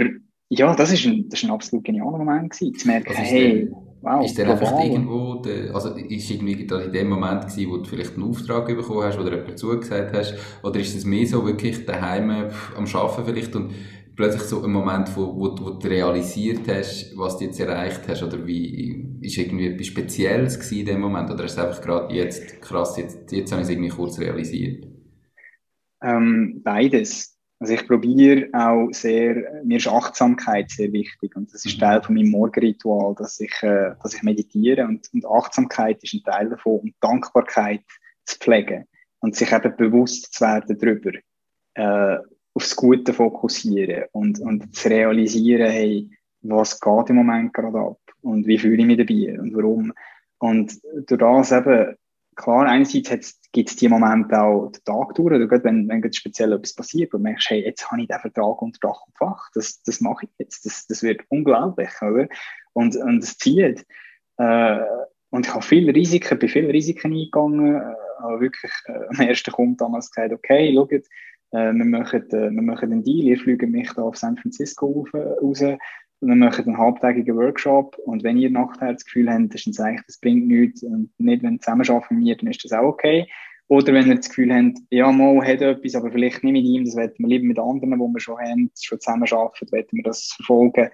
ja, 0.50 0.76
das 0.76 0.92
ist 0.92 1.06
ein, 1.06 1.30
das 1.30 1.44
ist 1.44 1.46
ein 1.46 1.52
absolut 1.52 1.86
genialer 1.86 2.18
Moment 2.18 2.50
gewesen, 2.50 2.74
zu 2.74 2.88
merken, 2.88 3.14
hey, 3.14 3.72
wow. 4.02 4.26
Ist 4.26 4.36
der 4.36 4.50
einfach 4.50 4.84
irgendwo, 4.84 5.36
der, 5.36 5.76
also 5.76 5.94
ist 5.94 6.32
irgendwie 6.32 6.54
in 6.54 6.92
dem 6.92 7.10
Moment 7.10 7.48
gewesen, 7.48 7.70
wo 7.70 7.78
du 7.78 7.84
vielleicht 7.84 8.16
einen 8.16 8.24
Auftrag 8.24 8.66
bekommen 8.66 9.04
hast 9.04 9.20
oder 9.20 9.38
jemand 9.38 9.60
zugesagt 9.60 10.14
hast, 10.14 10.34
oder 10.64 10.80
ist 10.80 10.96
es 10.96 11.06
mehr 11.06 11.28
so 11.28 11.46
wirklich 11.46 11.86
daheim 11.86 12.32
am 12.76 12.86
Arbeiten 12.86 13.26
vielleicht 13.26 13.56
und 13.56 13.76
plötzlich 14.16 14.42
so 14.44 14.64
ein 14.64 14.72
Moment, 14.72 15.16
wo, 15.16 15.28
wo, 15.36 15.56
wo 15.60 15.70
du 15.70 15.88
realisiert 15.88 16.68
hast, 16.68 17.16
was 17.16 17.38
du 17.38 17.46
jetzt 17.46 17.60
erreicht 17.60 18.02
hast, 18.08 18.24
oder 18.24 18.48
wie, 18.48 19.20
ist 19.22 19.38
irgendwie 19.38 19.68
etwas 19.68 19.86
Spezielles 19.86 20.56
gewesen 20.60 20.80
in 20.80 20.86
dem 20.88 21.02
Moment, 21.02 21.30
oder 21.30 21.44
ist 21.44 21.52
es 21.52 21.60
einfach 21.60 21.84
gerade 21.84 22.16
jetzt, 22.16 22.62
krass, 22.62 22.98
jetzt, 22.98 23.32
jetzt 23.32 23.52
habe 23.52 23.62
ich 23.62 23.68
es 23.68 23.72
irgendwie 23.72 23.90
kurz 23.90 24.18
realisiert? 24.18 24.88
Ähm, 26.02 26.62
beides 26.64 27.37
also 27.60 27.74
ich 27.74 27.88
probiere 27.88 28.50
auch 28.54 28.90
sehr, 28.92 29.64
mir 29.64 29.78
ist 29.78 29.88
Achtsamkeit 29.88 30.70
sehr 30.70 30.92
wichtig 30.92 31.36
und 31.36 31.52
das 31.54 31.66
ist 31.66 31.78
mhm. 31.78 31.82
Teil 31.82 32.04
von 32.04 32.16
meinem 32.16 32.30
Morgenritual, 32.30 33.16
dass 33.16 33.40
ich, 33.40 33.52
äh, 33.64 33.96
dass 34.02 34.14
ich 34.14 34.24
meditiere 34.24 34.86
und, 34.86 35.10
und 35.14 35.26
Achtsamkeit 35.26 36.04
ist 36.04 36.14
ein 36.14 36.24
Teil 36.24 36.50
davon 36.50 36.80
und 36.80 36.96
Dankbarkeit 37.02 37.82
zu 38.26 38.38
pflegen 38.38 38.86
und 39.20 39.36
sich 39.36 39.52
eben 39.52 39.76
bewusst 39.76 40.34
zu 40.34 40.46
werden 40.46 40.78
darüber, 40.78 41.12
äh, 41.74 42.18
aufs 42.54 42.76
Gute 42.76 43.14
fokussieren 43.14 44.06
und, 44.12 44.40
und 44.40 44.76
zu 44.76 44.90
realisieren, 44.90 45.72
hey, 45.72 46.10
was 46.42 46.80
geht 46.80 47.10
im 47.10 47.16
Moment 47.18 47.54
gerade 47.54 47.80
ab 47.80 48.00
und 48.22 48.46
wie 48.46 48.60
fühle 48.60 48.82
ich 48.82 48.86
mich 48.86 48.98
dabei 48.98 49.40
und 49.40 49.56
warum. 49.56 49.94
Und 50.40 50.80
durch 51.08 51.20
das 51.20 51.52
eben 51.52 51.96
klar, 52.38 52.66
einerseits 52.68 53.42
gibt 53.52 53.70
es 53.70 53.76
die 53.76 53.90
Momente 53.90 54.40
auch 54.40 54.72
den 54.72 54.84
Tag 54.86 55.16
durch, 55.16 55.34
oder 55.34 55.48
gerade 55.48 55.66
wenn, 55.66 55.90
wenn 55.90 56.14
speziell 56.14 56.54
etwas 56.54 56.76
passiert 56.76 57.14
und 57.14 57.24
merkst, 57.24 57.50
hey, 57.50 57.64
jetzt 57.66 57.92
habe 57.92 58.02
ich 58.02 58.08
den 58.08 58.20
Vertrag 58.20 58.62
unter 58.62 58.80
Dach 58.80 59.02
und 59.06 59.18
Fach, 59.18 59.50
das, 59.54 59.82
das 59.84 60.00
mache 60.00 60.26
ich 60.26 60.32
jetzt, 60.38 60.66
das, 60.66 60.88
das 60.88 61.04
wird 61.04 61.22
unglaublich, 61.30 61.90
oder? 62.02 62.28
Und, 62.74 62.96
und 62.96 63.24
es 63.24 63.38
zieht. 63.38 63.86
Äh, 64.38 64.80
und 65.30 65.46
ich 65.46 65.54
habe 65.54 65.66
viele 65.66 65.94
Risiken, 65.94 66.40
bin 66.40 66.50
viele 66.50 66.72
Risiken 66.72 67.12
eingegangen, 67.12 67.76
äh, 67.76 67.96
aber 68.20 68.40
wirklich 68.40 68.72
äh, 68.86 69.08
am 69.10 69.28
ersten 69.28 69.52
Kunden 69.52 69.78
damals 69.78 70.12
gesagt, 70.12 70.32
okay, 70.32 70.74
schaut, 70.74 70.92
äh, 70.92 71.02
wir, 71.52 71.86
machen, 71.86 72.30
äh, 72.30 72.52
wir 72.52 72.62
machen 72.62 72.92
einen 72.92 73.04
Deal, 73.04 73.28
ihr 73.28 73.38
fliegt 73.38 73.64
mich 73.64 73.92
da 73.94 74.04
auf 74.04 74.16
San 74.18 74.38
Francisco 74.38 75.06
raus, 75.14 75.64
wir 76.20 76.36
machen 76.36 76.66
einen 76.66 76.78
halbtägigen 76.78 77.36
Workshop 77.36 77.98
und 78.06 78.24
wenn 78.24 78.38
ihr 78.38 78.50
nachher 78.50 78.94
das 78.94 79.06
Gefühl 79.06 79.32
habt, 79.32 79.54
das, 79.54 79.68
ist 79.68 79.80
eigentlich, 79.80 80.06
das 80.08 80.20
bringt 80.20 80.48
nichts 80.48 80.84
und 80.84 81.12
nicht, 81.20 81.44
wenn 81.44 81.56
ihr 81.56 81.60
zusammenarbeiten 81.60 82.16
mit 82.16 82.24
mir, 82.24 82.38
dann 82.38 82.50
ist 82.50 82.64
das 82.64 82.72
auch 82.72 82.86
okay. 82.86 83.28
Oder 83.70 83.94
wenn 83.94 84.08
ihr 84.08 84.16
das 84.16 84.30
Gefühl 84.30 84.54
habt, 84.54 84.80
ja, 84.90 85.12
Mo 85.12 85.44
hat 85.44 85.62
etwas, 85.62 85.96
aber 85.96 86.12
vielleicht 86.12 86.44
nicht 86.44 86.54
mit 86.54 86.64
ihm, 86.64 86.86
das 86.86 86.96
wollen 86.96 87.12
wir 87.18 87.28
lieber 87.28 87.46
mit 87.46 87.60
anderen, 87.60 87.92
die 87.92 88.14
wir 88.14 88.20
schon 88.20 88.40
haben, 88.40 88.72
schon 88.80 89.00
zusammenarbeiten, 89.00 89.72
wollen 89.72 89.86
wir 89.92 90.04
das 90.04 90.34
verfolgen, 90.38 90.90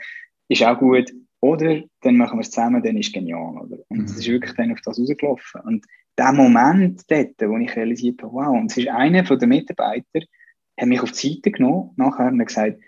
ist 0.50 0.64
auch 0.64 0.80
gut. 0.80 1.12
Oder 1.40 1.84
dann 2.02 2.18
machen 2.18 2.38
wir 2.38 2.42
es 2.42 2.52
zusammen, 2.52 2.82
dann 2.82 2.98
ist 2.98 3.08
es 3.08 3.14
genial. 3.14 3.58
Oder? 3.58 3.78
Und 3.90 4.06
es 4.06 4.14
mhm. 4.14 4.20
ist 4.20 4.28
wirklich 4.28 4.54
dann 4.56 4.72
auf 4.72 4.82
das 4.82 5.00
rausgelaufen. 5.00 5.62
Und 5.62 5.86
der 6.18 6.32
Moment 6.32 7.02
dort, 7.10 7.36
wo 7.42 7.58
ich 7.58 7.76
realisiert 7.76 8.22
habe, 8.24 8.34
wow, 8.34 8.60
und 8.60 8.72
es 8.72 8.78
ist 8.78 8.88
einer 8.88 9.24
der 9.24 9.48
Mitarbeiter, 9.48 10.22
hat 10.80 10.88
mich 10.88 11.02
auf 11.02 11.12
die 11.12 11.34
Seite 11.34 11.52
genommen, 11.52 11.92
nachher 11.96 12.28
und 12.28 12.46
gesagt, 12.46 12.80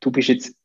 du 0.00 0.10
bist 0.10 0.28
jetzt 0.28 0.57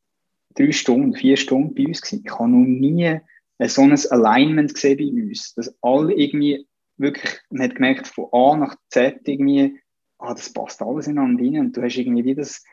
drei 0.54 0.72
Stunden, 0.72 1.14
vier 1.14 1.36
Stunden 1.36 1.74
bei 1.74 1.86
uns 1.86 2.00
gewesen. 2.00 2.22
Ich 2.24 2.32
habe 2.32 2.48
noch 2.48 2.66
nie 2.66 3.20
so 3.66 3.82
ein 3.82 3.92
Alignment 4.10 4.74
gesehen 4.74 4.98
bei 4.98 5.22
uns, 5.22 5.54
dass 5.54 5.74
alle 5.80 6.12
irgendwie 6.14 6.66
wirklich, 6.96 7.40
man 7.50 7.62
hat 7.62 7.74
gemerkt, 7.74 8.06
von 8.06 8.26
A 8.32 8.56
nach 8.56 8.76
Z 8.90 9.20
irgendwie, 9.26 9.80
ah, 10.18 10.34
das 10.34 10.52
passt 10.52 10.82
alles 10.82 11.06
ineinander 11.06 11.42
rein 11.42 11.58
und 11.58 11.76
du 11.76 11.82
hast 11.82 11.96
irgendwie 11.96 12.24
wie 12.24 12.34
das, 12.34 12.64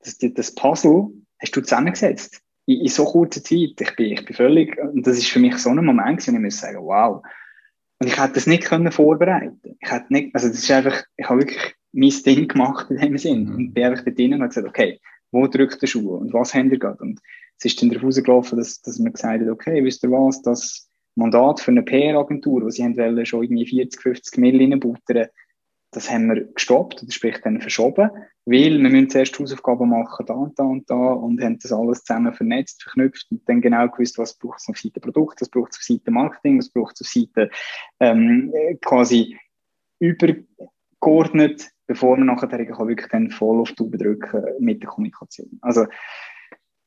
das, 0.00 0.18
das 0.18 0.54
Puzzle 0.54 1.08
hast 1.38 1.56
du 1.56 1.60
zusammengesetzt. 1.60 2.40
In, 2.66 2.82
in 2.82 2.88
so 2.88 3.04
kurzer 3.04 3.42
Zeit. 3.42 3.80
Ich 3.80 3.96
bin, 3.96 4.12
ich 4.12 4.24
bin 4.24 4.34
völlig, 4.34 4.78
und 4.78 5.06
das 5.06 5.18
ist 5.18 5.30
für 5.30 5.38
mich 5.38 5.56
so 5.58 5.70
ein 5.70 5.84
Moment 5.84 6.18
gewesen, 6.18 6.34
ich 6.34 6.42
muss 6.42 6.60
sagen, 6.60 6.78
wow. 6.82 7.22
Und 8.00 8.06
ich 8.06 8.20
hätte 8.20 8.34
das 8.34 8.46
nicht 8.46 8.64
können 8.64 8.92
vorbereiten. 8.92 9.60
Ich 9.80 9.90
hätte 9.90 10.12
nicht, 10.12 10.34
also 10.34 10.48
das 10.48 10.58
ist 10.58 10.70
einfach, 10.70 11.02
ich 11.16 11.28
habe 11.28 11.40
wirklich 11.40 11.74
mein 11.92 12.12
Ding 12.24 12.46
gemacht 12.46 12.90
in 12.90 12.98
dem 12.98 13.18
Sinn. 13.18 13.44
Mhm. 13.44 13.54
Und 13.54 13.74
bin 13.74 13.84
einfach 13.84 14.04
da 14.04 14.10
drinnen 14.10 14.42
und 14.42 14.48
gesagt, 14.48 14.68
okay, 14.68 15.00
wo 15.30 15.46
drückt 15.46 15.82
der 15.82 15.86
Schuh 15.86 16.16
und 16.16 16.32
was 16.32 16.54
haben 16.54 16.70
ihr 16.70 16.78
gerade? 16.78 17.02
Und 17.02 17.20
es 17.58 17.64
ist 17.64 17.82
dann 17.82 17.90
darauf 17.90 18.14
gelaufen, 18.14 18.58
dass, 18.58 18.80
dass 18.82 18.98
man 18.98 19.12
gesagt 19.12 19.42
hat, 19.42 19.48
okay, 19.48 19.82
wisst 19.84 20.02
ihr 20.04 20.10
was, 20.10 20.42
das 20.42 20.88
Mandat 21.16 21.60
für 21.60 21.72
eine 21.72 21.82
PR-Agentur, 21.82 22.62
wo 22.62 22.70
sie 22.70 22.84
haben 22.84 22.96
wollen, 22.96 23.26
schon 23.26 23.42
irgendwie 23.42 23.66
40, 23.66 24.00
50 24.00 24.38
Millionen 24.38 24.80
buttern, 24.80 25.26
das 25.90 26.10
haben 26.10 26.28
wir 26.28 26.44
gestoppt, 26.44 27.02
oder 27.02 27.10
sprich 27.10 27.38
dann 27.42 27.60
verschoben, 27.60 28.10
weil 28.44 28.78
wir 28.78 28.90
müssen 28.90 29.08
zuerst 29.08 29.38
Hausaufgaben 29.38 29.88
machen, 29.88 30.26
da 30.26 30.34
und 30.34 30.58
da 30.58 30.64
und 30.64 30.90
da, 30.90 30.94
und 30.94 31.42
haben 31.42 31.58
das 31.58 31.72
alles 31.72 32.04
zusammen 32.04 32.32
vernetzt, 32.34 32.82
verknüpft 32.82 33.26
und 33.30 33.48
dann 33.48 33.62
genau 33.62 33.88
gewusst, 33.88 34.18
was 34.18 34.34
braucht 34.34 34.60
es 34.60 34.68
auf 34.68 34.78
Seite 34.78 35.00
Produkt, 35.00 35.40
was 35.40 35.48
braucht 35.48 35.72
es 35.72 35.78
auf 35.78 35.82
Seite 35.82 36.10
Marketing, 36.10 36.58
was 36.58 36.68
braucht 36.68 37.00
es 37.00 37.06
auf 37.06 37.08
Seite 37.08 37.50
ähm, 38.00 38.52
quasi 38.82 39.38
übergeordnet 39.98 41.70
bevor 41.88 42.16
man 42.16 42.26
nachher 42.26 42.50
wirklich 42.52 43.08
dann 43.08 43.30
voll 43.30 43.60
auf 43.60 43.70
die 43.70 43.74
Tube 43.74 43.98
drücken 43.98 44.44
mit 44.60 44.82
der 44.82 44.90
Kommunikation. 44.90 45.58
Also, 45.62 45.86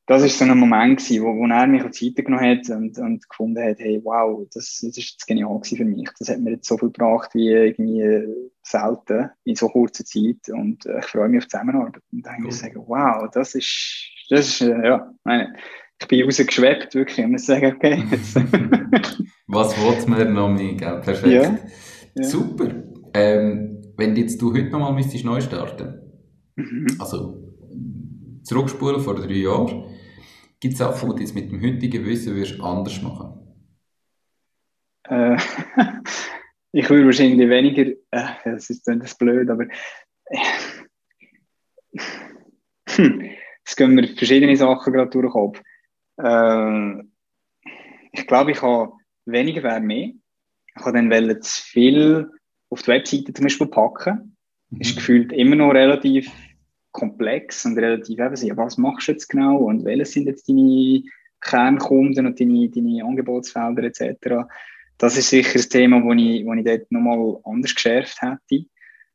das 0.06 0.22
ist 0.22 0.38
so 0.38 0.44
ein 0.44 0.58
Moment 0.58 0.98
gewesen, 0.98 1.22
wo, 1.22 1.36
wo 1.36 1.46
er 1.46 1.66
mich 1.66 1.82
Seite 1.82 2.22
genommen 2.22 2.58
hat 2.58 2.68
und, 2.70 2.98
und 2.98 3.28
gefunden 3.28 3.62
hat, 3.62 3.78
hey, 3.78 4.00
wow, 4.02 4.46
das, 4.52 4.80
das 4.80 4.96
ist 4.96 5.12
jetzt 5.12 5.26
genial 5.26 5.58
gewesen 5.58 5.76
für 5.76 5.84
mich. 5.84 6.08
Das 6.18 6.28
hat 6.28 6.40
mir 6.40 6.52
jetzt 6.52 6.66
so 6.66 6.76
viel 6.76 6.90
gebracht 6.90 7.34
wie 7.34 7.50
irgendwie 7.50 8.26
selten 8.62 9.30
in 9.44 9.54
so 9.54 9.68
kurzer 9.68 10.04
Zeit 10.04 10.48
und 10.48 10.86
äh, 10.86 10.98
ich 10.98 11.06
freue 11.06 11.28
mich 11.28 11.38
auf 11.38 11.44
die 11.44 11.50
Zusammenarbeit. 11.50 12.02
Und 12.12 12.26
dann 12.26 12.42
cool. 12.42 12.48
ich 12.48 12.56
sagen, 12.56 12.82
wow, 12.86 13.28
das 13.32 13.54
ist, 13.54 14.08
das 14.28 14.48
ist, 14.48 14.60
äh, 14.62 14.86
ja, 14.86 15.12
meine, 15.24 15.54
ich 16.00 16.08
bin 16.08 16.24
rausgeschwebt, 16.24 16.94
wirklich. 16.94 17.18
Ich 17.18 17.26
muss 17.26 17.46
sagen, 17.46 17.74
okay. 17.76 18.02
Was 19.46 19.80
wollt 19.80 20.08
man 20.08 20.32
noch 20.32 20.48
mehr, 20.48 20.74
gell? 20.74 21.00
Perfekt. 21.00 21.26
Ja, 21.32 21.58
ja. 22.16 22.24
Super. 22.24 22.82
Ähm, 23.14 23.71
wenn 24.02 24.16
jetzt 24.16 24.42
du 24.42 24.52
heute 24.52 24.70
nochmal 24.70 24.92
müsstest 24.92 25.24
neu 25.24 25.40
starten, 25.40 26.00
mhm. 26.56 26.86
also 26.98 27.54
zurückspulen 28.42 29.00
vor 29.00 29.14
drei 29.14 29.34
Jahren, 29.34 29.84
gibt 30.58 30.74
es 30.74 30.78
Sachen, 30.78 31.10
die 31.10 31.14
du 31.14 31.20
jetzt 31.20 31.34
mit 31.36 31.52
dem 31.52 31.62
heutigen 31.62 32.04
Wissen 32.04 32.34
würdest 32.34 32.60
anders 32.60 33.00
machen? 33.00 33.38
Äh, 35.04 35.36
ich 36.72 36.90
würde 36.90 37.06
wahrscheinlich 37.06 37.48
weniger, 37.48 37.92
äh, 38.10 38.34
das 38.44 38.70
ist 38.70 38.88
dann 38.88 38.98
das 38.98 39.16
blöd, 39.16 39.48
aber 39.48 39.66
äh, 40.26 40.38
es 43.64 43.76
gehen 43.76 43.94
mir 43.94 44.08
verschiedene 44.08 44.56
Sachen 44.56 44.92
gerade 44.92 45.10
durch 45.10 45.26
den 45.26 45.30
Kopf. 45.30 45.62
Äh, 46.16 47.04
ich 48.10 48.26
glaube, 48.26 48.50
ich 48.50 48.60
habe 48.62 48.94
weniger 49.26 49.62
wäre 49.62 49.80
mehr. 49.80 50.10
Ich 50.76 50.84
habe 50.84 50.92
dann 50.92 51.40
zu 51.40 51.62
viel 51.62 52.28
auf 52.72 52.82
die 52.82 52.88
Webseite 52.88 53.32
zum 53.34 53.44
Beispiel 53.44 53.66
packen, 53.66 54.36
mhm. 54.70 54.80
ist 54.80 54.96
gefühlt 54.96 55.32
immer 55.32 55.56
noch 55.56 55.72
relativ 55.72 56.30
komplex 56.90 57.64
und 57.66 57.78
relativ 57.78 58.18
eben, 58.18 58.56
was 58.56 58.78
machst 58.78 59.08
du 59.08 59.12
jetzt 59.12 59.28
genau 59.28 59.58
und 59.58 59.84
welche 59.84 60.06
sind 60.06 60.26
jetzt 60.26 60.48
deine 60.48 61.02
Kernkunden 61.40 62.26
und 62.26 62.40
deine, 62.40 62.68
deine 62.70 63.04
Angebotsfelder 63.04 63.84
etc. 63.84 64.48
Das 64.96 65.18
ist 65.18 65.28
sicher 65.28 65.58
ein 65.58 65.68
Thema, 65.68 66.02
wo 66.02 66.12
ich, 66.12 66.44
wo 66.46 66.54
ich 66.54 66.64
dort 66.64 66.90
nochmal 66.90 67.40
anders 67.44 67.74
geschärft 67.74 68.22
hätte. 68.22 68.66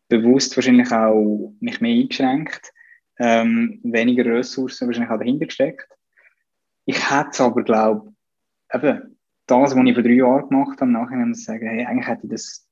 Bewusst 0.08 0.56
wahrscheinlich 0.56 0.92
auch 0.92 1.54
mich 1.60 1.82
mehr 1.82 1.96
eingeschränkt, 1.96 2.72
ähm, 3.20 3.80
weniger 3.84 4.26
Ressourcen 4.26 4.88
wahrscheinlich 4.88 5.12
auch 5.12 5.20
dahinter 5.20 5.48
gesteckt. 5.48 5.88
Ich 6.86 7.12
hätte 7.12 7.30
es 7.32 7.42
aber, 7.42 7.64
glaube 7.64 8.14
eben, 8.74 9.18
das, 9.48 9.76
was 9.76 9.86
ich 9.86 9.94
vor 9.94 10.04
drei 10.04 10.12
Jahren 10.12 10.50
gemacht 10.50 10.80
habe, 10.80 10.92
nachher 10.92 11.18
muss 11.18 11.40
ich 11.40 11.46
sagen, 11.46 11.68
hey, 11.68 11.86
eigentlich 11.86 12.08
hätte 12.08 12.26
ich 12.26 12.32
das 12.32 12.67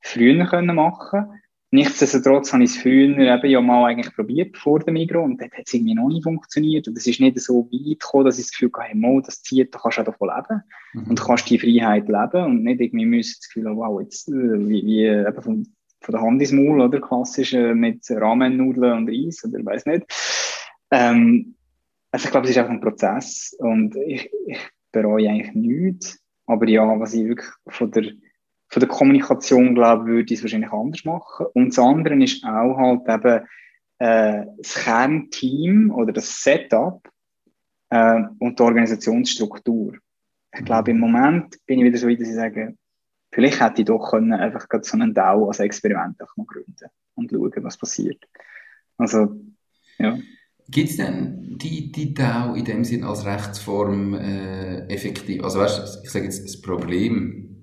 früher 0.00 0.46
können 0.46 0.76
machen. 0.76 1.26
Nichtsdestotrotz 1.70 2.52
habe 2.54 2.64
ich 2.64 2.70
es 2.70 2.78
früher 2.78 3.18
eben 3.18 3.50
ja 3.50 3.60
mal 3.60 3.84
eigentlich 3.84 4.14
probiert 4.14 4.56
vor 4.56 4.78
dem 4.78 4.94
Migros 4.94 5.24
und 5.24 5.40
dort 5.40 5.52
hat 5.52 5.64
es 5.66 5.74
irgendwie 5.74 5.94
noch 5.94 6.08
nicht 6.08 6.22
funktioniert. 6.22 6.88
Und 6.88 6.96
es 6.96 7.06
ist 7.06 7.20
nicht 7.20 7.38
so 7.40 7.68
weit 7.70 8.00
gekommen, 8.00 8.24
dass 8.24 8.38
ich 8.38 8.46
das 8.46 8.52
Gefühl 8.52 8.70
hatte, 8.72 8.88
hey, 8.88 8.96
Mo, 8.96 9.20
das 9.20 9.42
zieht, 9.42 9.74
da 9.74 9.78
kannst 9.78 9.98
du 9.98 10.02
auch 10.02 10.06
davon 10.06 10.30
leben. 10.34 10.62
Mhm. 10.94 11.10
und 11.10 11.18
du 11.18 11.22
kannst 11.22 11.50
die 11.50 11.58
Freiheit 11.58 12.08
leben 12.08 12.44
und 12.44 12.62
nicht 12.62 12.80
irgendwie 12.80 13.04
müssen 13.04 13.36
das 13.38 13.48
Gefühl 13.48 13.68
haben, 13.68 13.76
wow, 13.76 14.00
jetzt, 14.00 14.28
äh, 14.28 14.32
wie, 14.32 14.86
wie 14.86 15.04
eben 15.04 15.42
von, 15.42 15.66
von 16.00 16.12
der 16.12 16.22
Hand 16.22 16.40
ins 16.40 16.52
Maul, 16.52 16.80
oder, 16.80 17.00
klassisch, 17.00 17.52
äh, 17.52 17.74
mit 17.74 18.02
Ramennudeln 18.10 18.98
und 18.98 19.10
Reis 19.10 19.44
oder 19.44 19.62
weiß 19.62 19.84
nicht. 19.86 20.06
Ähm, 20.90 21.54
also 22.10 22.24
ich 22.24 22.30
glaube, 22.30 22.44
es 22.46 22.52
ist 22.52 22.58
einfach 22.58 22.72
ein 22.72 22.80
Prozess 22.80 23.54
und 23.58 23.94
ich, 23.96 24.30
ich 24.46 24.58
bereue 24.90 25.28
eigentlich 25.28 25.54
nichts, 25.54 26.18
aber 26.46 26.66
ja, 26.66 26.98
was 26.98 27.12
ich 27.12 27.26
wirklich 27.26 27.50
von 27.66 27.90
der 27.90 28.04
von 28.68 28.80
der 28.80 28.88
Kommunikation, 28.88 29.74
glaube 29.74 30.04
ich, 30.04 30.08
würde 30.08 30.34
ich 30.34 30.38
es 30.38 30.42
wahrscheinlich 30.42 30.72
anders 30.72 31.04
machen. 31.04 31.46
Und 31.54 31.68
das 31.68 31.78
andere 31.78 32.22
ist 32.22 32.44
auch 32.44 32.76
halt 32.76 33.08
eben 33.08 33.46
äh, 33.98 34.46
das 34.58 34.74
Kernteam 34.74 35.90
oder 35.90 36.12
das 36.12 36.42
Setup 36.42 37.00
äh, 37.90 38.22
und 38.38 38.58
die 38.58 38.62
Organisationsstruktur. 38.62 39.94
Ich 40.54 40.64
glaube, 40.64 40.90
im 40.90 40.98
Moment 40.98 41.56
bin 41.66 41.78
ich 41.78 41.84
wieder 41.84 41.98
so 41.98 42.08
weit, 42.08 42.20
dass 42.20 42.28
ich 42.28 42.34
sage, 42.34 42.76
vielleicht 43.32 43.60
hätte 43.60 43.82
ich 43.82 43.86
doch 43.86 44.10
können 44.10 44.32
einfach 44.32 44.66
so 44.82 44.96
einen 44.96 45.14
DAO 45.14 45.48
als 45.48 45.60
Experiment 45.60 46.22
auch 46.22 46.36
mal 46.36 46.46
gründen 46.46 46.88
und 47.14 47.30
schauen, 47.30 47.64
was 47.64 47.76
passiert. 47.76 48.22
Also, 48.96 49.40
ja. 49.98 50.18
Gibt 50.70 50.90
es 50.90 50.96
denn 50.98 51.56
die, 51.58 51.90
die 51.90 52.12
DAO 52.12 52.54
in 52.54 52.64
dem 52.64 52.84
Sinn 52.84 53.04
als 53.04 53.24
Rechtsform 53.24 54.14
äh, 54.14 54.86
effektiv? 54.88 55.42
Also 55.42 55.60
weißt 55.60 55.78
du, 55.78 56.02
ich 56.04 56.10
sage 56.10 56.26
jetzt, 56.26 56.44
das 56.44 56.60
Problem 56.60 57.58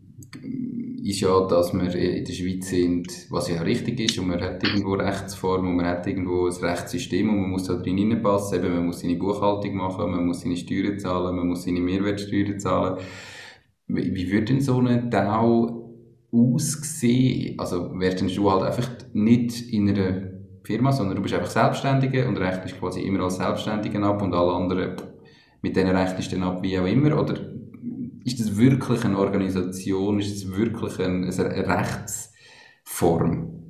ist 1.06 1.20
ja, 1.20 1.40
dass 1.48 1.72
wir 1.72 1.94
in 1.94 2.26
der 2.26 2.34
Schweiz 2.34 2.70
sind, 2.70 3.08
was 3.30 3.48
ja 3.48 3.62
richtig 3.62 4.00
ist, 4.00 4.18
und 4.18 4.28
man 4.28 4.42
hat 4.42 4.64
irgendwo 4.64 4.94
Rechtsform 4.94 5.68
und 5.68 5.76
man 5.76 5.86
hat 5.86 6.08
irgendwo 6.08 6.48
ein 6.48 6.54
Rechtssystem 6.54 7.30
und 7.30 7.42
man 7.42 7.52
muss 7.52 7.66
da 7.66 7.76
drin 7.76 8.00
reinpassen. 8.00 8.58
Eben, 8.58 8.74
man 8.74 8.88
muss 8.88 9.02
seine 9.02 9.16
Buchhaltung 9.16 9.76
machen, 9.76 10.10
man 10.10 10.26
muss 10.26 10.42
seine 10.42 10.58
Steuern 10.58 10.98
zahlen, 10.98 11.36
man 11.36 11.48
muss 11.48 11.64
seine 11.64 11.80
Mehrwertsteuern 11.80 12.60
zahlen. 12.60 12.98
Wie, 13.88 14.32
würde 14.32 14.46
denn 14.46 14.62
so 14.62 14.80
eine 14.80 15.08
DAO 15.08 15.94
aussehen? 16.32 17.60
Also 17.60 18.00
wärst 18.00 18.22
du 18.22 18.52
halt 18.52 18.64
einfach 18.64 18.90
nicht 19.14 19.72
in 19.72 19.90
einer 19.90 20.32
Firma, 20.64 20.92
sondern 20.92 21.18
du 21.18 21.22
bist 21.22 21.36
einfach 21.36 21.52
Selbstständige 21.52 22.28
und 22.28 22.38
rechnest 22.38 22.80
quasi 22.80 23.02
immer 23.02 23.26
als 23.26 23.38
Selbstständiger 23.38 24.02
ab 24.02 24.24
und 24.24 24.34
alle 24.34 24.54
anderen 24.54 24.96
mit 25.66 25.76
denen 25.76 25.96
rechnest 25.96 26.32
du 26.32 26.36
dann 26.36 26.48
ab, 26.48 26.60
wie 26.62 26.78
auch 26.78 26.86
immer, 26.86 27.20
oder 27.20 27.36
ist 28.26 28.40
das 28.40 28.58
wirklich 28.58 29.06
eine 29.06 29.20
Organisation? 29.20 30.20
Ist 30.20 30.36
das 30.36 30.52
wirklich 30.52 31.00
eine, 31.00 31.28
eine 31.28 31.78
Rechtsform? 31.78 33.62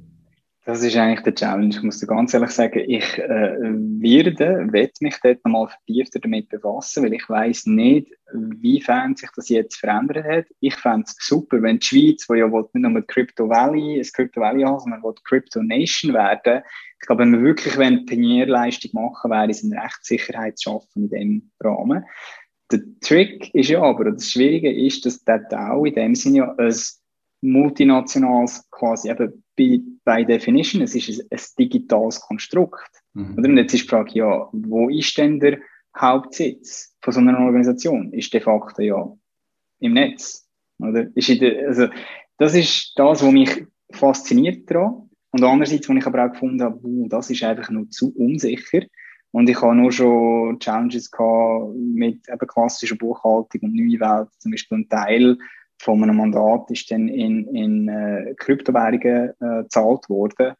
Das 0.63 0.81
ist 0.81 0.95
eigentlich 0.95 1.21
der 1.21 1.35
Challenge. 1.35 1.75
Ich 1.75 1.83
muss 1.83 1.99
dir 1.99 2.07
ganz 2.07 2.33
ehrlich 2.33 2.49
sagen, 2.49 2.81
ich 2.87 3.19
äh, 3.19 3.57
werde, 3.59 4.67
werde 4.71 4.93
mich 5.01 5.15
dort 5.21 5.45
nochmal 5.45 5.67
vertiefter 5.67 6.19
damit 6.19 6.49
befassen, 6.49 7.03
weil 7.03 7.13
ich 7.13 7.29
weiß 7.29 7.67
nicht, 7.67 8.11
wiefern 8.33 9.15
sich 9.15 9.29
das 9.35 9.49
jetzt 9.49 9.75
verändert 9.75 10.25
hat. 10.25 10.45
Ich 10.61 10.75
fände 10.75 11.03
es 11.05 11.15
super, 11.19 11.61
wenn 11.61 11.77
die 11.77 11.85
Schweiz, 11.85 12.25
die 12.25 12.37
ja 12.39 12.47
nicht 12.47 12.73
nur 12.73 13.05
Crypto 13.05 13.47
Valley, 13.47 13.99
das 13.99 14.11
Crypto 14.11 14.41
Valley 14.41 14.63
hat, 14.63 14.81
sondern 14.81 15.03
will 15.03 15.13
Crypto 15.23 15.61
Nation 15.61 16.13
werden. 16.13 16.63
Ich 16.99 17.05
glaube, 17.05 17.21
wenn 17.21 17.33
wir 17.33 17.41
wirklich 17.41 17.77
eine 17.77 18.03
Pionierleistung 18.03 18.89
machen, 18.93 19.29
wäre 19.29 19.51
es 19.51 19.63
eine 19.63 19.83
Rechtssicherheit 19.83 20.57
zu 20.57 20.71
schaffen 20.71 21.03
in 21.03 21.09
dem 21.09 21.51
Rahmen. 21.59 22.05
Der 22.72 22.82
Trick 23.01 23.53
ist 23.53 23.70
ja 23.70 23.82
aber, 23.82 24.11
das 24.11 24.32
Schwierige 24.32 24.74
ist, 24.74 25.05
dass 25.05 25.24
der 25.24 25.39
DAO 25.39 25.86
in 25.86 25.93
dem 25.93 26.16
Sinne 26.16 26.38
ja 26.38 26.55
ein 26.57 26.76
multinationales 27.41 28.68
quasi 28.72 29.09
eben 29.09 29.43
bei, 29.55 29.80
by 30.03 30.26
Definition, 30.26 30.82
es 30.82 30.95
ist 30.95 31.09
ein, 31.09 31.28
ein 31.32 31.39
digitales 31.59 32.20
Konstrukt. 32.22 32.89
Mhm. 33.13 33.36
Und 33.38 33.57
jetzt 33.57 33.74
ist 33.74 33.84
die 33.84 33.89
Frage, 33.89 34.11
ja, 34.13 34.49
wo 34.51 34.89
ist 34.89 35.18
denn 35.18 35.39
der 35.39 35.59
Hauptsitz 35.97 36.95
von 37.01 37.13
so 37.13 37.20
einer 37.20 37.39
Organisation? 37.39 38.11
Ist 38.13 38.34
de 38.34 38.41
facto 38.41 38.82
ja 38.82 39.16
im 39.80 39.93
Netz. 39.93 40.47
Oder? 40.80 41.07
Ist 41.16 41.30
der, 41.41 41.68
also, 41.68 41.88
das 42.38 42.55
ist 42.55 42.93
das, 42.95 43.24
was 43.24 43.32
mich 43.32 43.66
fasziniert 43.91 44.70
daran. 44.70 45.09
Und 45.32 45.43
andererseits, 45.43 45.88
wo 45.88 45.93
ich 45.93 46.05
aber 46.05 46.26
auch 46.26 46.32
gefunden 46.32 46.61
habe, 46.61 46.80
das 47.09 47.30
ist 47.30 47.43
einfach 47.43 47.70
nur 47.70 47.89
zu 47.89 48.13
unsicher. 48.16 48.82
Und 49.36 49.49
ich 49.49 49.61
habe 49.61 49.75
nur 49.75 49.91
schon 49.91 50.59
Challenges 50.61 51.11
gehabt 51.11 51.75
mit 51.75 52.21
eben 52.29 52.47
klassischer 52.47 52.95
Buchhaltung 52.95 53.63
und 53.63 53.75
neue 53.75 53.99
Welt. 53.99 54.29
Zum 54.38 54.51
Beispiel 54.51 54.77
ein 54.77 54.88
Teil 54.88 55.38
von 55.77 56.01
einem 56.01 56.15
Mandat 56.15 56.71
ist 56.71 56.89
dann 56.89 57.09
in, 57.09 57.45
in 57.53 57.89
äh, 57.89 58.33
Kryptowährungen 58.38 59.33
äh, 59.41 59.63
gezahlt 59.63 60.07
worden. 60.07 60.53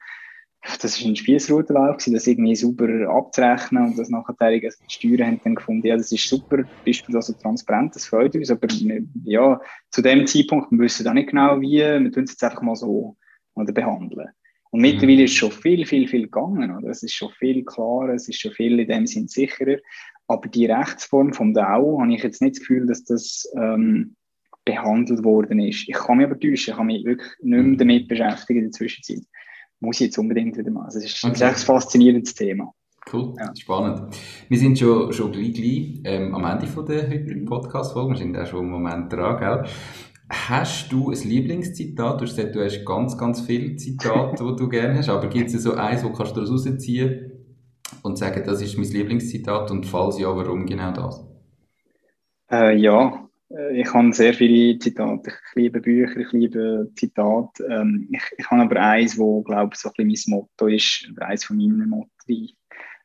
Das 0.82 1.02
war 1.02 1.10
ein 1.10 1.16
Spießrutenlauf, 1.16 2.04
das 2.06 2.28
irgendwie 2.28 2.54
sauber 2.54 3.08
abzurechnen 3.08 3.86
und 3.86 3.98
das 3.98 4.10
nachher 4.10 4.36
die 4.52 4.70
Steuern 4.90 5.26
haben 5.26 5.42
dann 5.46 5.56
gefunden, 5.56 5.88
ja, 5.88 5.96
das 5.96 6.12
ist 6.12 6.28
super, 6.28 6.66
Beispiel 6.86 7.16
also 7.16 7.32
transparent, 7.32 7.96
das 7.96 8.08
freut 8.08 8.36
uns, 8.36 8.52
aber 8.52 8.68
ja, 9.24 9.62
zu 9.90 10.02
dem 10.02 10.28
Zeitpunkt, 10.28 10.70
wir 10.72 10.80
wissen 10.80 11.08
auch 11.08 11.14
nicht 11.14 11.30
genau 11.30 11.62
wie, 11.62 11.78
wir 11.78 12.12
tun 12.12 12.24
es 12.24 12.32
jetzt 12.32 12.44
einfach 12.44 12.62
mal 12.62 12.76
so 12.76 13.16
oder 13.54 13.72
behandeln. 13.72 14.32
Und 14.76 14.82
mittlerweile 14.82 15.24
ist 15.24 15.36
schon 15.36 15.54
viel, 15.54 15.86
viel, 15.86 16.06
viel 16.06 16.24
gegangen. 16.24 16.76
Oder? 16.76 16.90
Es 16.90 17.02
ist 17.02 17.14
schon 17.14 17.32
viel 17.40 17.64
klarer, 17.64 18.10
es 18.10 18.28
ist 18.28 18.42
schon 18.42 18.52
viel 18.52 18.78
in 18.78 18.90
dem 18.90 19.08
Sinn 19.08 19.30
sicherer. 19.30 19.78
Aber 20.28 20.50
die 20.50 20.66
Rechtsform 20.66 21.32
vom 21.32 21.54
DAO 21.54 22.02
habe 22.02 22.14
ich 22.14 22.22
jetzt 22.22 22.42
nicht 22.42 22.58
das 22.58 22.60
Gefühl, 22.60 22.86
dass 22.86 23.06
das 23.06 23.50
ähm, 23.58 24.18
behandelt 24.66 25.24
worden 25.24 25.60
ist. 25.60 25.88
Ich 25.88 25.96
kann 25.96 26.18
mich 26.18 26.26
aber 26.26 26.38
täuschen, 26.38 26.74
ich 26.74 26.78
habe 26.78 26.88
mich 26.88 27.06
wirklich 27.06 27.30
nicht 27.42 27.64
mehr 27.64 27.78
damit 27.78 28.10
beschäftigt 28.10 28.58
in 28.58 28.64
der 28.64 28.72
Zwischenzeit. 28.72 29.24
Muss 29.80 30.02
ich 30.02 30.08
jetzt 30.08 30.18
unbedingt 30.18 30.58
wieder 30.58 30.72
machen. 30.72 30.88
Also 30.88 31.00
es 31.00 31.06
ist, 31.06 31.24
okay. 31.24 31.46
ein 31.46 31.56
faszinierendes 31.56 32.34
Thema. 32.34 32.74
Cool, 33.14 33.34
ja. 33.40 33.56
spannend. 33.56 34.14
Wir 34.50 34.58
sind 34.58 34.78
schon, 34.78 35.14
schon 35.14 35.32
gleich, 35.32 35.54
gleich 35.54 36.02
ähm, 36.04 36.36
am 36.36 36.44
Ende 36.44 36.68
von 36.68 36.86
der 36.86 37.10
heutigen 37.10 37.46
Podcast-Folge. 37.46 38.10
Wir 38.10 38.18
sind 38.18 38.38
auch 38.38 38.46
schon 38.46 38.60
einen 38.60 38.72
Moment 38.72 39.14
dran, 39.14 39.40
gell? 39.40 39.72
Hast 40.30 40.92
du 40.92 41.12
ein 41.12 41.22
Lieblingszitat? 41.22 42.20
Du 42.20 42.26
hast 42.26 42.36
gesagt, 42.36 42.56
du 42.56 42.64
hast 42.64 42.84
ganz, 42.84 43.18
ganz 43.18 43.42
viele 43.42 43.76
Zitate, 43.76 44.44
die 44.44 44.56
du 44.56 44.68
gerne 44.68 44.98
hast, 44.98 45.10
aber 45.10 45.28
gibt 45.28 45.54
es 45.54 45.62
so 45.62 45.76
eins, 45.76 46.04
wo 46.04 46.12
kannst 46.12 46.36
du 46.36 46.42
rausziehen 46.42 47.32
und 48.02 48.18
sagen, 48.18 48.44
das 48.44 48.62
ist 48.62 48.78
mein 48.78 48.90
Lieblingszitat 48.90 49.70
und 49.70 49.86
falls 49.86 50.20
ja, 50.20 50.36
warum 50.36 50.66
genau 50.66 50.92
das? 50.92 51.24
Äh, 52.50 52.78
ja, 52.78 53.30
äh, 53.50 53.82
ich 53.82 53.94
habe 53.94 54.14
sehr 54.14 54.34
viele 54.34 54.80
Zitate. 54.80 55.30
Ich 55.30 55.56
liebe 55.56 55.80
Bücher, 55.80 56.18
ich 56.18 56.32
liebe 56.32 56.90
Zitate. 56.96 57.64
Ähm, 57.70 58.08
ich, 58.12 58.24
ich 58.38 58.50
habe 58.50 58.64
aber 58.64 58.82
eins, 58.82 59.18
wo, 59.18 59.44
glaube 59.44 59.72
ich, 59.74 59.80
so 59.80 59.90
ein 59.90 60.08
bisschen 60.08 60.32
mein 60.32 60.40
Motto 60.40 60.68
ist, 60.68 61.08
oder 61.12 61.28
eins 61.28 61.46
von 61.46 61.58
meinen 61.58 61.90
Motto. 61.90 62.10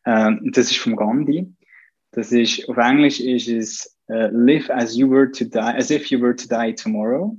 Ähm, 0.06 0.50
das 0.52 0.70
ist 0.70 0.78
von 0.78 0.96
Gandhi. 0.96 1.52
Das 2.12 2.32
ist, 2.32 2.68
auf 2.68 2.76
Englisch 2.76 3.20
ist 3.20 3.48
es 3.48 3.99
uh, 4.10 4.28
live 4.32 4.70
as 4.70 4.96
you 4.96 5.08
were 5.08 5.30
to 5.30 5.44
die, 5.44 5.76
as 5.76 5.90
if 5.90 6.10
you 6.10 6.18
were 6.18 6.34
to 6.34 6.48
die 6.48 6.72
tomorrow 6.72 7.36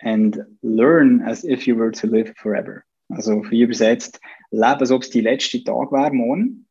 and 0.00 0.44
learn 0.62 1.22
as 1.22 1.44
if 1.44 1.66
you 1.66 1.76
were 1.76 1.90
to 1.90 2.06
live 2.06 2.32
forever. 2.36 2.84
Also 3.10 3.42
frei 3.42 3.62
übersetzt, 3.62 4.20
lebe, 4.50 4.80
als 4.80 4.90
ob 4.90 5.02
es 5.02 5.10
die 5.10 5.20
letzte 5.20 5.62
Tag 5.62 5.92
wäre, 5.92 6.12
morgen. 6.12 6.66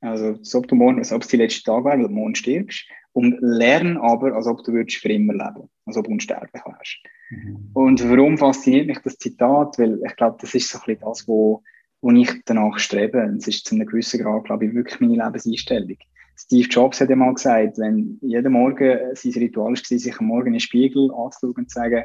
Also, 0.00 0.34
als 0.34 0.54
ob 0.54 0.68
du 0.68 0.74
morgen, 0.74 0.98
als 0.98 1.12
ob 1.12 1.22
es 1.22 1.28
die 1.28 1.36
letzte 1.36 1.62
Tag 1.64 1.84
wäre, 1.84 1.98
weil 1.98 2.08
du 2.08 2.08
morgen 2.08 2.34
stirbst. 2.34 2.86
Und 3.12 3.38
lern 3.40 3.96
aber, 3.96 4.34
als 4.34 4.46
ob 4.46 4.62
du 4.62 4.72
würdest 4.72 4.98
für 4.98 5.08
immer 5.08 5.32
leben. 5.32 5.68
Als 5.86 5.96
ob 5.96 6.04
du 6.04 6.12
unsterblich 6.12 6.62
wärst. 6.64 6.98
Mhm. 7.30 7.70
Und 7.72 8.08
warum 8.10 8.36
fasziniert 8.36 8.86
mich 8.86 8.98
das 8.98 9.16
Zitat? 9.16 9.78
Weil 9.78 10.00
ich 10.06 10.16
glaube, 10.16 10.36
das 10.40 10.54
ist 10.54 10.68
so 10.68 10.78
ein 10.78 10.84
bisschen 10.84 11.00
das, 11.00 11.26
wo, 11.26 11.62
wo 12.02 12.10
ich 12.10 12.30
danach 12.44 12.78
strebe. 12.78 13.34
Es 13.38 13.48
ist 13.48 13.66
zu 13.66 13.74
einem 13.74 13.86
gewissen 13.86 14.20
Grad, 14.20 14.44
glaube 14.44 14.66
ich, 14.66 14.74
wirklich 14.74 15.00
meine 15.00 15.14
Lebenseinstellung. 15.14 15.96
Steve 16.36 16.68
Jobs 16.68 17.00
hat 17.00 17.08
ja 17.08 17.16
mal 17.16 17.32
gesagt, 17.34 17.78
wenn 17.78 18.18
jeden 18.20 18.52
Morgen 18.52 18.98
sein 19.14 19.32
Ritual 19.32 19.72
war, 19.72 19.76
sich 19.76 20.18
am 20.18 20.26
Morgen 20.26 20.48
in 20.48 20.52
den 20.54 20.60
Spiegel 20.60 21.10
anzuschauen 21.14 21.54
und 21.56 21.70
zu 21.70 21.78
sagen, 21.78 22.04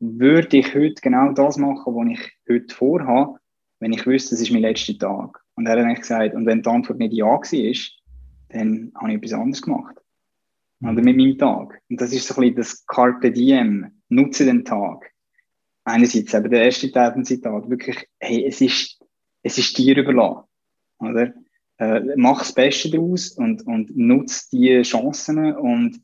würde 0.00 0.56
ich 0.56 0.74
heute 0.74 1.00
genau 1.02 1.32
das 1.32 1.58
machen, 1.58 1.94
was 1.94 2.18
ich 2.18 2.32
heute 2.48 2.74
vorhabe, 2.74 3.38
wenn 3.80 3.92
ich 3.92 4.06
wüsste, 4.06 4.34
es 4.34 4.40
ist 4.40 4.50
mein 4.50 4.62
letzter 4.62 4.96
Tag. 4.96 5.40
Und 5.54 5.66
er 5.66 5.72
hat 5.72 5.80
eigentlich 5.80 6.00
gesagt, 6.00 6.34
und 6.34 6.46
wenn 6.46 6.62
die 6.62 6.68
Antwort 6.68 6.98
nicht 6.98 7.12
Ja 7.12 7.26
war, 7.26 7.72
dann 8.50 8.92
habe 8.94 9.10
ich 9.10 9.16
etwas 9.18 9.32
anderes 9.32 9.62
gemacht. 9.62 9.96
Oder 10.80 11.02
mit 11.02 11.16
meinem 11.16 11.36
Tag. 11.36 11.82
Und 11.90 12.00
das 12.00 12.12
ist 12.12 12.26
so 12.26 12.34
ein 12.34 12.40
bisschen 12.40 12.56
das 12.56 12.86
Carpe 12.86 13.32
Diem. 13.32 13.90
Nutze 14.08 14.44
den 14.44 14.64
Tag. 14.64 15.10
Einerseits 15.84 16.32
eben 16.32 16.50
der 16.50 16.64
erste 16.64 16.92
Zitat, 17.24 17.68
wirklich, 17.68 18.08
hey, 18.20 18.44
es 18.46 18.60
ist, 18.60 19.02
es 19.42 19.58
ist 19.58 19.76
dir 19.76 19.96
überlassen. 19.96 20.44
Oder? 20.98 21.34
Äh, 21.78 22.00
mach 22.16 22.40
das 22.40 22.52
Beste 22.52 22.90
daraus 22.90 23.30
und, 23.30 23.66
und 23.66 23.96
nutze 23.96 24.48
die 24.52 24.82
Chancen 24.82 25.54
und 25.56 26.00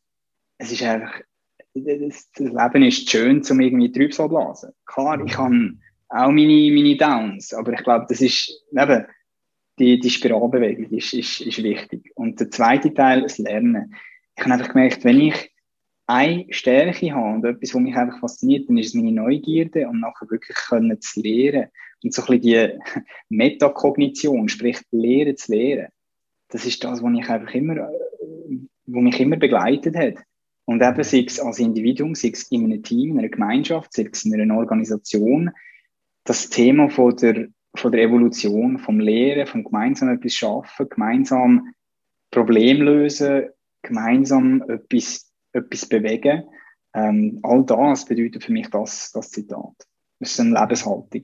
es 0.58 0.72
ist 0.72 0.82
einfach, 0.82 1.20
das, 1.74 2.30
Leben 2.38 2.84
ist 2.84 3.10
schön, 3.10 3.42
um 3.50 3.60
irgendwie 3.60 3.90
Trübsal 3.90 4.28
blasen. 4.28 4.72
Klar, 4.86 5.22
ich 5.24 5.36
habe 5.36 5.74
auch 6.08 6.30
meine, 6.30 6.70
meine 6.72 6.96
Downs, 6.96 7.52
aber 7.52 7.72
ich 7.72 7.82
glaube, 7.82 8.06
das 8.08 8.20
ist 8.20 8.64
eben, 8.72 9.06
die, 9.78 9.98
die 9.98 10.10
Spiralbewegung 10.10 10.90
ist, 10.90 11.12
ist, 11.12 11.40
ist 11.40 11.62
wichtig. 11.62 12.12
Und 12.14 12.38
der 12.38 12.50
zweite 12.50 12.94
Teil, 12.94 13.22
das 13.22 13.38
Lernen. 13.38 13.92
ich 14.36 14.44
habe 14.44 14.54
einfach 14.54 14.68
gemerkt, 14.68 15.04
wenn 15.04 15.20
ich 15.20 15.53
eine 16.06 16.46
Stärke 16.50 17.14
habe 17.14 17.36
und 17.36 17.44
etwas, 17.44 17.74
was 17.74 17.80
mich 17.80 17.96
einfach 17.96 18.20
fasziniert, 18.20 18.68
dann 18.68 18.76
ist 18.78 18.88
es 18.88 18.94
meine 18.94 19.12
Neugierde 19.12 19.88
und 19.88 20.00
nachher 20.00 20.30
wirklich 20.30 20.56
können 20.56 21.00
zu 21.00 21.20
lernen. 21.20 21.68
Und 22.02 22.12
so 22.12 22.22
ein 22.22 22.40
bisschen 22.40 22.42
die 22.42 22.78
Metakognition, 23.30 24.48
sprich 24.48 24.80
Lehren 24.90 25.36
zu 25.36 25.52
lehren. 25.52 25.88
Das 26.48 26.66
ist 26.66 26.84
das, 26.84 27.02
was 27.02 27.18
ich 27.18 27.28
einfach 27.28 27.54
immer, 27.54 27.90
was 28.86 29.02
mich 29.02 29.20
immer 29.20 29.36
begleitet 29.36 29.96
hat. 29.96 30.16
Und 30.66 30.82
eben, 30.82 31.02
sei 31.02 31.24
es 31.26 31.40
als 31.40 31.58
Individuum, 31.58 32.14
sei 32.14 32.30
es 32.32 32.50
in 32.50 32.64
einem 32.64 32.82
Team, 32.82 33.12
in 33.12 33.18
einer 33.18 33.28
Gemeinschaft, 33.28 33.92
sei 33.92 34.08
es 34.10 34.24
in 34.24 34.38
einer 34.38 34.56
Organisation, 34.56 35.50
das 36.24 36.48
Thema 36.48 36.88
von 36.88 37.16
der, 37.16 37.48
von 37.74 37.92
der 37.92 38.02
Evolution, 38.02 38.78
vom 38.78 39.00
Lehren, 39.00 39.46
vom 39.46 39.64
gemeinsam 39.64 40.08
etwas 40.10 40.34
schaffen, 40.34 40.88
gemeinsam 40.88 41.74
Problem 42.30 42.82
lösen, 42.82 43.48
gemeinsam 43.82 44.62
etwas 44.68 45.33
etwas 45.54 45.86
bewegen. 45.86 46.44
Ähm, 46.94 47.40
all 47.42 47.64
das 47.64 48.04
bedeutet 48.04 48.44
für 48.44 48.52
mich 48.52 48.68
das, 48.70 49.10
das 49.12 49.30
Zitat. 49.30 49.74
Das 50.20 50.32
ist 50.32 50.40
eine 50.40 50.58
Lebenshaltung. 50.60 51.22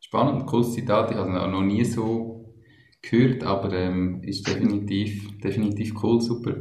Spannend, 0.00 0.46
cooles 0.46 0.72
Zitat. 0.72 1.10
Ich 1.10 1.16
habe 1.16 1.30
es 1.30 1.50
noch 1.50 1.62
nie 1.62 1.84
so 1.84 2.54
gehört, 3.02 3.44
aber 3.44 3.72
ähm, 3.72 4.22
ist 4.22 4.46
definitiv, 4.46 5.38
definitiv 5.40 5.94
cool, 6.02 6.20
super. 6.20 6.54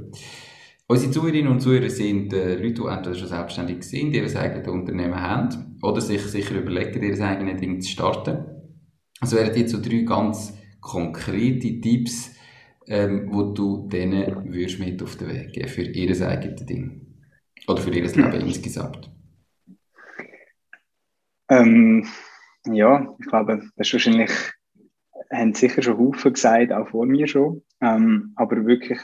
Unsere 0.87 1.11
Zuhörerinnen 1.11 1.51
und 1.51 1.61
Zuhörer 1.61 1.89
sind 1.89 2.31
äh, 2.33 2.55
Leute, 2.55 2.81
die 2.83 2.87
entweder 2.87 3.15
schon 3.15 3.27
selbstständig 3.27 3.83
sind, 3.83 4.13
ihr 4.13 4.23
eigenes 4.35 4.67
Unternehmen 4.67 5.19
haben 5.19 5.79
oder 5.81 5.99
sich 5.99 6.21
sicher 6.21 6.55
überlegen, 6.55 7.01
ihr 7.01 7.19
eigenes 7.25 7.59
Ding 7.59 7.81
zu 7.81 7.89
starten. 7.89 8.45
Also 9.19 9.37
wären 9.37 9.55
jetzt 9.55 9.71
so 9.71 9.81
drei 9.81 10.01
ganz 10.01 10.55
konkrete 10.81 11.81
Tipps, 11.81 12.35
ähm, 12.87 13.29
wo 13.31 13.53
du 13.53 13.87
denen 13.87 14.53
würdest 14.53 14.79
mit 14.79 15.01
auf 15.01 15.15
den 15.17 15.29
Weg 15.29 15.53
geben 15.53 15.69
für 15.69 15.83
ihr 15.83 16.27
eigenes 16.27 16.65
Ding? 16.65 17.05
Oder 17.67 17.81
für 17.81 17.91
ihr 17.91 18.03
Leben 18.03 18.33
insgesamt? 18.47 19.11
Ähm, 21.49 22.07
ja, 22.67 23.15
ich 23.19 23.27
glaube, 23.27 23.57
das 23.77 23.87
ist 23.87 23.93
wahrscheinlich, 23.93 24.31
haben 25.31 25.53
sicher 25.53 25.81
schon 25.81 25.97
Haufen 25.97 26.33
gesagt, 26.33 26.71
auch 26.71 26.87
vor 26.89 27.05
mir 27.05 27.27
schon. 27.27 27.63
Ähm, 27.81 28.33
aber 28.35 28.65
wirklich, 28.65 28.99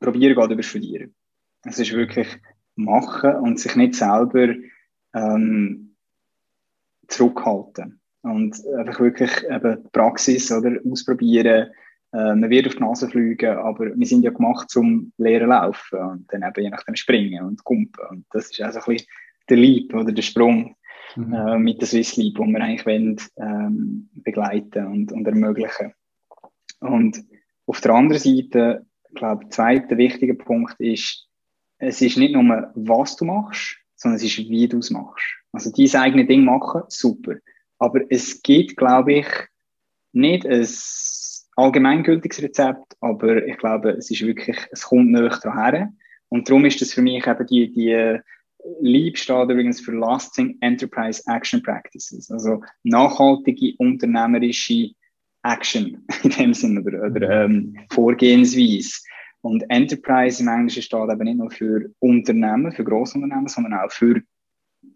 probieren 0.00 0.34
geht 0.34 0.50
über 0.50 0.62
Studieren. 0.62 1.14
Es 1.62 1.78
ist 1.78 1.92
wirklich 1.92 2.28
machen 2.74 3.36
und 3.36 3.58
sich 3.58 3.74
nicht 3.76 3.94
selber 3.94 4.54
ähm, 5.14 5.96
zurückhalten. 7.08 8.00
Und 8.22 8.60
einfach 8.76 9.00
wirklich 9.00 9.30
eben 9.44 9.84
die 9.84 9.88
Praxis 9.90 10.50
oder 10.50 10.78
ausprobieren, 10.90 11.70
man 12.16 12.50
wird 12.50 12.66
auf 12.66 12.74
die 12.74 12.82
Nase 12.82 13.08
fliegen, 13.08 13.56
aber 13.58 13.96
wir 13.96 14.06
sind 14.06 14.22
ja 14.22 14.30
gemacht 14.30 14.70
zum 14.70 15.12
Lehren 15.18 15.48
laufen 15.48 15.98
und 15.98 16.32
dann 16.32 16.42
eben 16.42 16.64
je 16.64 16.70
nachdem 16.70 16.96
springen 16.96 17.44
und 17.44 17.64
kumpen. 17.64 18.04
Und 18.10 18.26
das 18.30 18.50
ist 18.50 18.60
also 18.60 18.78
ein 18.78 18.84
bisschen 18.86 19.08
der 19.48 19.56
Leap 19.56 19.94
oder 19.94 20.12
der 20.12 20.22
Sprung 20.22 20.76
mhm. 21.16 21.32
äh, 21.32 21.58
mit 21.58 21.80
der 21.80 21.88
Swiss 21.88 22.16
Leap, 22.16 22.36
den 22.36 22.52
wir 22.52 22.60
eigentlich 22.60 22.86
wollen, 22.86 23.16
ähm, 23.38 24.08
begleiten 24.14 24.86
und, 24.86 25.12
und 25.12 25.26
ermöglichen. 25.26 25.92
Und 26.80 27.24
auf 27.66 27.80
der 27.80 27.92
anderen 27.92 28.22
Seite, 28.22 28.86
ich 29.08 29.14
glaube, 29.14 29.44
der 29.44 29.50
zweite 29.50 29.96
wichtige 29.96 30.34
Punkt 30.34 30.78
ist, 30.78 31.26
es 31.78 32.00
ist 32.00 32.16
nicht 32.16 32.34
nur, 32.34 32.70
was 32.74 33.16
du 33.16 33.24
machst, 33.24 33.76
sondern 33.96 34.16
es 34.16 34.24
ist, 34.24 34.38
wie 34.38 34.68
du 34.68 34.78
es 34.78 34.90
machst. 34.90 35.24
Also 35.52 35.70
dein 35.70 36.00
eigenes 36.00 36.28
Ding 36.28 36.44
machen, 36.44 36.82
super. 36.88 37.34
Aber 37.78 38.00
es 38.10 38.42
gibt, 38.42 38.76
glaube 38.76 39.14
ich, 39.14 39.26
nicht 40.12 40.46
ein 40.46 40.64
allgemeingültiges 41.56 42.42
Rezept, 42.42 42.96
aber 43.00 43.46
ich 43.46 43.56
glaube, 43.58 43.90
es 43.90 44.10
ist 44.10 44.22
wirklich, 44.22 44.58
es 44.70 44.82
kommt 44.82 45.10
näher 45.10 45.38
daran. 45.42 45.98
Und 46.28 46.48
darum 46.48 46.64
ist 46.64 46.80
das 46.80 46.92
für 46.92 47.02
mich 47.02 47.26
eben 47.26 47.46
die, 47.46 47.72
die 47.72 48.20
Lieb 48.80 49.16
steht 49.16 49.44
übrigens 49.44 49.80
für 49.80 49.92
Lasting 49.92 50.58
Enterprise 50.60 51.22
Action 51.26 51.62
Practices, 51.62 52.30
also 52.30 52.62
nachhaltige 52.82 53.74
unternehmerische 53.78 54.90
Action 55.42 56.04
in 56.24 56.30
dem 56.30 56.54
Sinne 56.54 56.82
oder, 56.82 57.02
oder 57.04 57.44
ähm, 57.44 57.76
Vorgehensweise. 57.90 59.00
Und 59.40 59.64
Enterprise 59.70 60.42
im 60.42 60.48
Englischen 60.48 60.82
steht 60.82 61.08
eben 61.08 61.24
nicht 61.24 61.38
nur 61.38 61.50
für 61.50 61.90
Unternehmen, 62.00 62.72
für 62.72 62.82
Grossunternehmen, 62.82 63.46
sondern 63.46 63.74
auch 63.74 63.92
für 63.92 64.20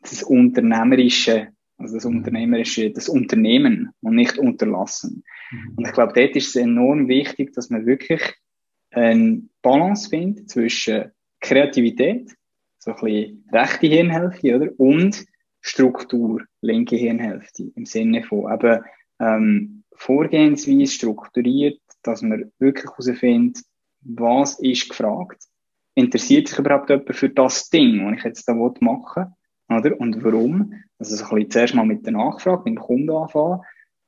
das 0.03 0.25
unternehmerische 0.25 1.49
also 1.81 1.95
das 1.95 2.05
Unternehmerische, 2.05 2.91
das 2.91 3.09
Unternehmen 3.09 3.91
und 4.03 4.15
nicht 4.15 4.39
unterlassen. 4.39 5.25
Mhm. 5.51 5.75
Und 5.77 5.87
ich 5.87 5.93
glaube, 5.93 6.13
dort 6.15 6.37
ist 6.37 6.49
es 6.49 6.57
enorm 6.57 7.09
wichtig, 7.09 7.53
dass 7.55 7.71
man 7.71 7.87
wirklich 7.87 8.21
eine 8.91 9.43
Balance 9.63 10.09
findet 10.09 10.51
zwischen 10.51 11.11
Kreativität, 11.41 12.31
so 12.79 12.93
ein 12.93 13.01
bisschen 13.01 13.45
rechte 13.53 13.87
Hirnhälfte, 13.87 14.57
oder? 14.57 14.71
Und 14.79 15.25
Struktur, 15.61 16.43
linke 16.61 16.97
Hirnhälfte, 16.97 17.71
im 17.75 17.85
Sinne 17.85 18.23
von 18.23 18.53
eben, 18.53 18.83
ähm, 19.21 19.85
Vorgehensweise 19.93 20.87
strukturiert, 20.87 21.79
dass 22.03 22.23
man 22.23 22.51
wirklich 22.59 22.87
herausfindet, 22.87 23.63
was 24.01 24.59
ist 24.61 24.89
gefragt? 24.89 25.43
Interessiert 25.95 26.49
sich 26.49 26.59
überhaupt 26.59 26.89
jemand 26.89 27.15
für 27.15 27.29
das 27.29 27.69
Ding, 27.69 28.07
was 28.07 28.19
ich 28.19 28.25
jetzt 28.25 28.49
da 28.49 28.55
machen 28.55 28.81
will? 28.81 29.27
Oder? 29.71 29.99
Und 30.01 30.23
warum? 30.25 30.75
Also 30.99 31.17
so 31.17 31.25
ein 31.25 31.31
bisschen 31.31 31.51
zuerst 31.51 31.75
mal 31.75 31.87
mit 31.87 32.05
der 32.05 32.13
Nachfrage, 32.13 32.63
mit 32.65 32.79
dem 32.79 32.83
Kunden 32.83 33.11
anfangen, 33.11 33.61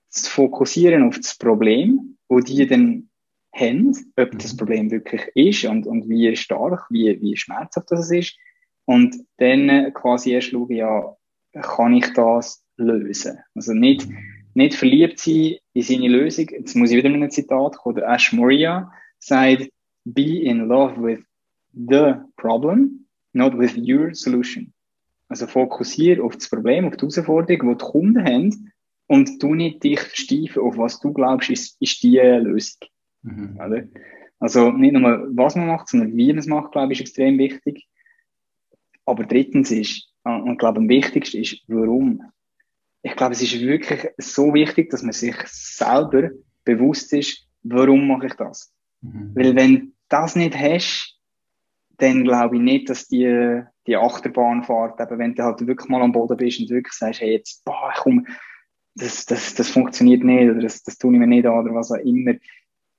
zu 0.08 0.30
fokussieren 0.30 1.04
auf 1.04 1.16
das 1.16 1.38
Problem, 1.38 2.18
wo 2.28 2.40
die 2.40 2.66
dann 2.66 3.08
haben, 3.54 3.96
ob 4.16 4.38
das 4.38 4.54
mhm. 4.54 4.56
Problem 4.56 4.90
wirklich 4.90 5.22
ist 5.34 5.64
und, 5.64 5.86
und 5.86 6.08
wie 6.08 6.34
stark, 6.36 6.86
wie, 6.90 7.20
wie 7.20 7.36
schmerzhaft 7.36 7.90
das 7.90 8.10
ist. 8.10 8.36
Und 8.84 9.16
dann 9.38 9.92
quasi 9.94 10.32
erst 10.32 10.48
schauen, 10.48 10.72
ja, 10.72 11.16
kann 11.60 11.94
ich 11.94 12.12
das 12.14 12.64
lösen? 12.76 13.38
Also 13.54 13.74
nicht, 13.74 14.08
nicht 14.54 14.74
verliebt 14.74 15.18
sein 15.18 15.56
in 15.72 15.82
seine 15.82 16.08
Lösung. 16.08 16.48
Jetzt 16.50 16.74
muss 16.74 16.90
ich 16.90 16.96
wieder 16.96 17.08
mit 17.08 17.20
einem 17.20 17.30
Zitat 17.30 17.76
kommen. 17.76 17.96
Der 17.96 18.08
Ash 18.08 18.32
Moria 18.32 18.90
sagt, 19.18 19.68
be 20.04 20.42
in 20.42 20.66
love 20.66 21.00
with 21.00 21.20
the 21.72 22.14
problem, 22.36 23.06
not 23.32 23.56
with 23.56 23.76
your 23.76 24.14
solution. 24.14 24.72
Also 25.32 25.46
fokussiere 25.46 26.22
auf 26.22 26.36
das 26.36 26.50
Problem, 26.50 26.84
auf 26.84 26.98
die 26.98 27.06
Herausforderung, 27.06 27.70
die 27.70 27.78
die 27.78 27.90
Kunden 27.90 28.22
haben 28.22 28.72
und 29.06 29.42
du 29.42 29.54
nicht 29.54 29.82
dich 29.82 29.98
versteifen 29.98 30.62
auf 30.62 30.76
was 30.76 31.00
du 31.00 31.10
glaubst, 31.14 31.48
ist, 31.48 31.80
ist 31.80 32.02
die 32.02 32.18
Lösung. 32.18 32.80
Mhm. 33.22 33.56
Oder? 33.56 33.84
Also 34.38 34.70
nicht 34.72 34.92
nur, 34.92 35.26
was 35.34 35.56
man 35.56 35.68
macht, 35.68 35.88
sondern 35.88 36.14
wie 36.14 36.26
man 36.26 36.36
es 36.36 36.46
macht, 36.46 36.72
glaube 36.72 36.92
ich, 36.92 37.00
ist 37.00 37.08
extrem 37.08 37.38
wichtig. 37.38 37.88
Aber 39.06 39.24
drittens 39.24 39.70
ist, 39.70 40.12
und 40.22 40.52
ich 40.52 40.58
glaube, 40.58 40.80
am 40.80 40.88
wichtigsten 40.90 41.40
ist, 41.40 41.62
warum. 41.66 42.20
Ich 43.00 43.16
glaube, 43.16 43.32
es 43.32 43.40
ist 43.40 43.58
wirklich 43.58 44.08
so 44.18 44.52
wichtig, 44.52 44.90
dass 44.90 45.02
man 45.02 45.14
sich 45.14 45.36
selber 45.46 46.28
bewusst 46.66 47.10
ist, 47.14 47.48
warum 47.62 48.06
mache 48.06 48.26
ich 48.26 48.34
das? 48.34 48.70
Mhm. 49.00 49.30
Weil 49.34 49.56
wenn 49.56 49.74
du 49.76 49.92
das 50.10 50.36
nicht 50.36 50.58
hast, 50.58 51.11
dann 52.02 52.24
glaube 52.24 52.56
ich 52.56 52.62
nicht, 52.62 52.90
dass 52.90 53.06
die, 53.06 53.62
die 53.86 53.96
Achterbahnfahrt, 53.96 55.00
eben 55.00 55.18
wenn 55.18 55.34
du 55.34 55.44
halt 55.44 55.66
wirklich 55.66 55.88
mal 55.88 56.02
am 56.02 56.12
Boden 56.12 56.36
bist 56.36 56.60
und 56.60 56.70
wirklich 56.70 56.92
sagst, 56.92 57.20
hey, 57.20 57.32
jetzt, 57.32 57.64
boah, 57.64 57.92
komm, 57.96 58.26
das, 58.94 59.24
das, 59.26 59.54
das 59.54 59.70
funktioniert 59.70 60.24
nicht 60.24 60.50
oder 60.50 60.60
das, 60.60 60.82
das 60.82 60.98
tue 60.98 61.12
ich 61.12 61.18
mir 61.18 61.26
nicht 61.26 61.46
an 61.46 61.64
oder 61.64 61.74
was 61.74 61.92
auch 61.92 62.04
immer. 62.04 62.34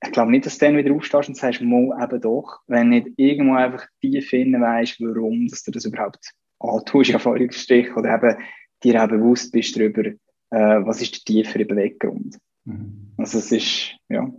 Ich 0.03 0.11
glaube 0.11 0.31
nicht, 0.31 0.45
dass 0.45 0.57
du 0.57 0.65
dann 0.65 0.77
wieder 0.77 0.93
aufstehst 0.93 1.29
und 1.29 1.35
sagst, 1.35 1.61
mo, 1.61 1.93
eben 2.01 2.21
doch, 2.21 2.59
wenn 2.67 2.89
nicht 2.89 3.09
irgendwo 3.17 3.55
einfach 3.55 3.85
tief 4.01 4.27
finden 4.27 4.61
weißt, 4.61 4.99
warum, 5.01 5.47
dass 5.47 5.63
du 5.63 5.71
das 5.71 5.85
überhaupt 5.85 6.31
antust, 6.59 7.09
ja, 7.09 7.15
Erfahrungsstrich, 7.15 7.95
oder 7.95 8.15
eben 8.15 8.37
dir 8.83 9.03
auch 9.03 9.07
bewusst 9.07 9.51
bist 9.51 9.75
darüber, 9.75 10.05
äh, 10.05 10.15
was 10.49 11.01
ist 11.01 11.13
der 11.13 11.23
tiefere 11.35 11.65
Beweggrund. 11.65 12.37
Mhm. 12.65 13.13
Also 13.17 13.37
es 13.37 13.51
ist, 13.51 13.95
ja. 14.09 14.29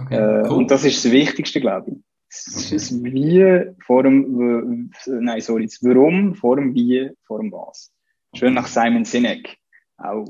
Okay, 0.00 0.14
äh, 0.14 0.42
cool. 0.48 0.56
Und 0.56 0.70
das 0.70 0.84
ist 0.84 1.04
das 1.04 1.12
Wichtigste, 1.12 1.60
glaube 1.60 1.90
ich. 1.90 1.96
Ist 2.32 3.04
Wie 3.04 3.74
vor 3.84 4.04
dem, 4.04 4.90
nein, 5.06 5.40
sorry, 5.42 5.66
das 5.66 5.82
Warum 5.82 6.34
vor 6.34 6.56
dem 6.56 6.74
Wie 6.74 7.10
vor 7.26 7.40
dem 7.40 7.52
Was. 7.52 7.92
Schön 8.34 8.54
nach 8.54 8.66
Simon 8.66 9.04
Sinek. 9.04 9.58
Auch, 9.98 10.24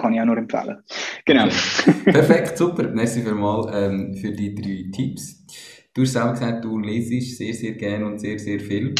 kann 0.00 0.14
ich 0.14 0.20
auch 0.20 0.24
nur 0.24 0.38
empfehlen. 0.38 0.78
Genau. 1.26 1.44
Perfekt, 2.04 2.56
super. 2.56 2.88
Merci 2.88 3.20
vielmals 3.20 3.66
ähm, 3.70 4.14
für 4.14 4.32
die 4.32 4.54
drei 4.54 4.90
Tipps. 4.90 5.44
Du 5.92 6.02
hast 6.02 6.14
selber 6.14 6.32
gesagt, 6.32 6.64
du 6.64 6.78
lesest 6.78 7.36
sehr, 7.36 7.52
sehr 7.52 7.72
gerne 7.72 8.06
und 8.06 8.18
sehr, 8.18 8.38
sehr 8.38 8.58
viel. 8.58 8.94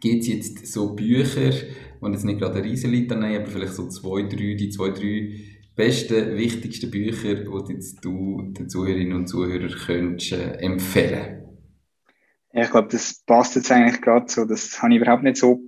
Gibt 0.00 0.22
es 0.22 0.28
jetzt 0.28 0.66
so 0.66 0.96
Bücher, 0.96 1.50
die 1.50 2.12
jetzt 2.12 2.24
nicht 2.24 2.40
gerade 2.40 2.56
ein 2.56 2.64
Riesenlied 2.64 3.08
nehmen, 3.10 3.36
aber 3.36 3.46
vielleicht 3.46 3.74
so 3.74 3.88
zwei, 3.88 4.22
drei, 4.22 4.54
die 4.54 4.70
zwei, 4.70 4.90
drei 4.90 5.36
besten, 5.76 6.36
wichtigsten 6.36 6.90
Bücher, 6.90 7.36
die 7.36 7.72
jetzt 7.72 8.04
du 8.04 8.42
den 8.58 8.68
Zuhörerinnen 8.68 9.12
und 9.12 9.28
Zuhörern 9.28 9.70
könntest, 9.86 10.32
äh, 10.32 10.56
empfehlen 10.56 11.35
Ja, 12.56 12.62
ich 12.62 12.70
glaube, 12.70 12.88
das 12.90 13.22
passt 13.26 13.54
jetzt 13.54 13.70
eigentlich 13.70 14.00
gerade 14.00 14.30
so. 14.30 14.46
Das 14.46 14.82
habe 14.82 14.94
ich 14.94 15.00
überhaupt 15.02 15.22
nicht 15.22 15.36
so 15.36 15.60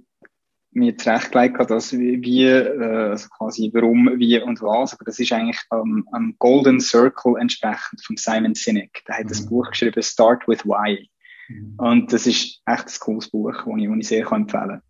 mir 0.71 0.97
zurechtgelegt, 0.97 1.59
dass 1.69 1.93
wie, 1.93 2.45
äh, 2.45 3.11
also 3.11 3.29
quasi 3.29 3.71
warum, 3.75 4.11
wie 4.17 4.41
und 4.41 4.63
was. 4.63 4.95
Aber 4.95 5.05
das 5.05 5.19
ist 5.19 5.31
eigentlich 5.31 5.61
ähm, 5.71 6.09
am 6.13 6.35
Golden 6.39 6.81
Circle 6.81 7.35
entsprechend 7.39 8.03
von 8.03 8.17
Simon 8.17 8.55
Sinek. 8.55 9.03
Der 9.07 9.19
hat 9.19 9.25
mhm. 9.25 9.29
das 9.29 9.45
Buch 9.45 9.69
geschrieben, 9.69 10.03
Start 10.03 10.49
with 10.49 10.65
Why. 10.65 11.11
Mhm. 11.49 11.75
Und 11.77 12.13
das 12.15 12.27
ist 12.27 12.63
echt 12.65 12.87
ein 12.87 13.01
cooles 13.01 13.29
Buch, 13.29 13.53
das 13.53 13.67
ich, 13.67 13.85
ich 13.85 14.09
sehr 14.09 14.33
empfehlen 14.33 14.47
kann. 14.47 14.83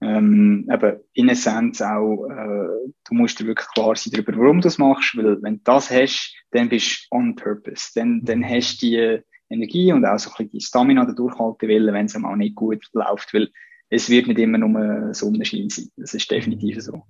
Ähm, 0.00 0.66
eben, 0.72 1.00
in 1.12 1.28
Essenz 1.28 1.82
auch, 1.82 2.26
äh, 2.26 2.90
du 3.04 3.14
musst 3.14 3.38
dir 3.38 3.46
wirklich 3.46 3.68
klar 3.74 3.94
sein 3.96 4.14
darüber, 4.14 4.34
warum 4.38 4.62
du 4.62 4.68
es 4.68 4.78
machst, 4.78 5.14
weil 5.14 5.42
wenn 5.42 5.56
du 5.56 5.60
das 5.64 5.90
hast, 5.90 6.34
dann 6.52 6.70
bist 6.70 7.06
du 7.10 7.16
on 7.16 7.36
purpose. 7.36 7.90
Dann, 7.94 8.22
dann 8.24 8.38
mhm. 8.38 8.48
hast 8.48 8.80
du 8.80 8.86
die 8.86 9.20
Energie 9.54 9.92
und 9.92 10.04
auch 10.04 10.18
so 10.18 10.30
ein 10.30 10.36
bisschen 10.36 10.50
die 10.50 10.60
Stamina, 10.60 11.04
der 11.04 11.14
durchhalten 11.14 11.68
will, 11.68 11.92
wenn 11.92 12.06
es 12.06 12.16
auch 12.16 12.36
nicht 12.36 12.54
gut 12.54 12.84
läuft, 12.92 13.32
weil 13.34 13.50
es 13.88 14.10
wird 14.10 14.26
nicht 14.26 14.38
immer 14.38 14.58
nur 14.58 15.14
Sonnenschein 15.14 15.68
sein. 15.68 15.88
Das 15.96 16.14
ist 16.14 16.30
definitiv 16.30 16.80
so. 16.82 17.04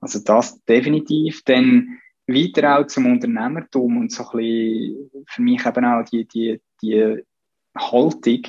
Also 0.00 0.20
das 0.24 0.62
definitiv. 0.64 1.42
Dann 1.44 1.98
weiter 2.26 2.78
auch 2.78 2.86
zum 2.86 3.06
Unternehmertum 3.06 3.98
und 3.98 4.12
so 4.12 4.24
ein 4.30 4.38
bisschen 4.38 5.10
für 5.26 5.42
mich 5.42 5.66
eben 5.66 5.84
auch 5.84 6.04
die, 6.04 6.26
die, 6.26 6.60
die 6.82 7.22
Haltung, 7.76 8.42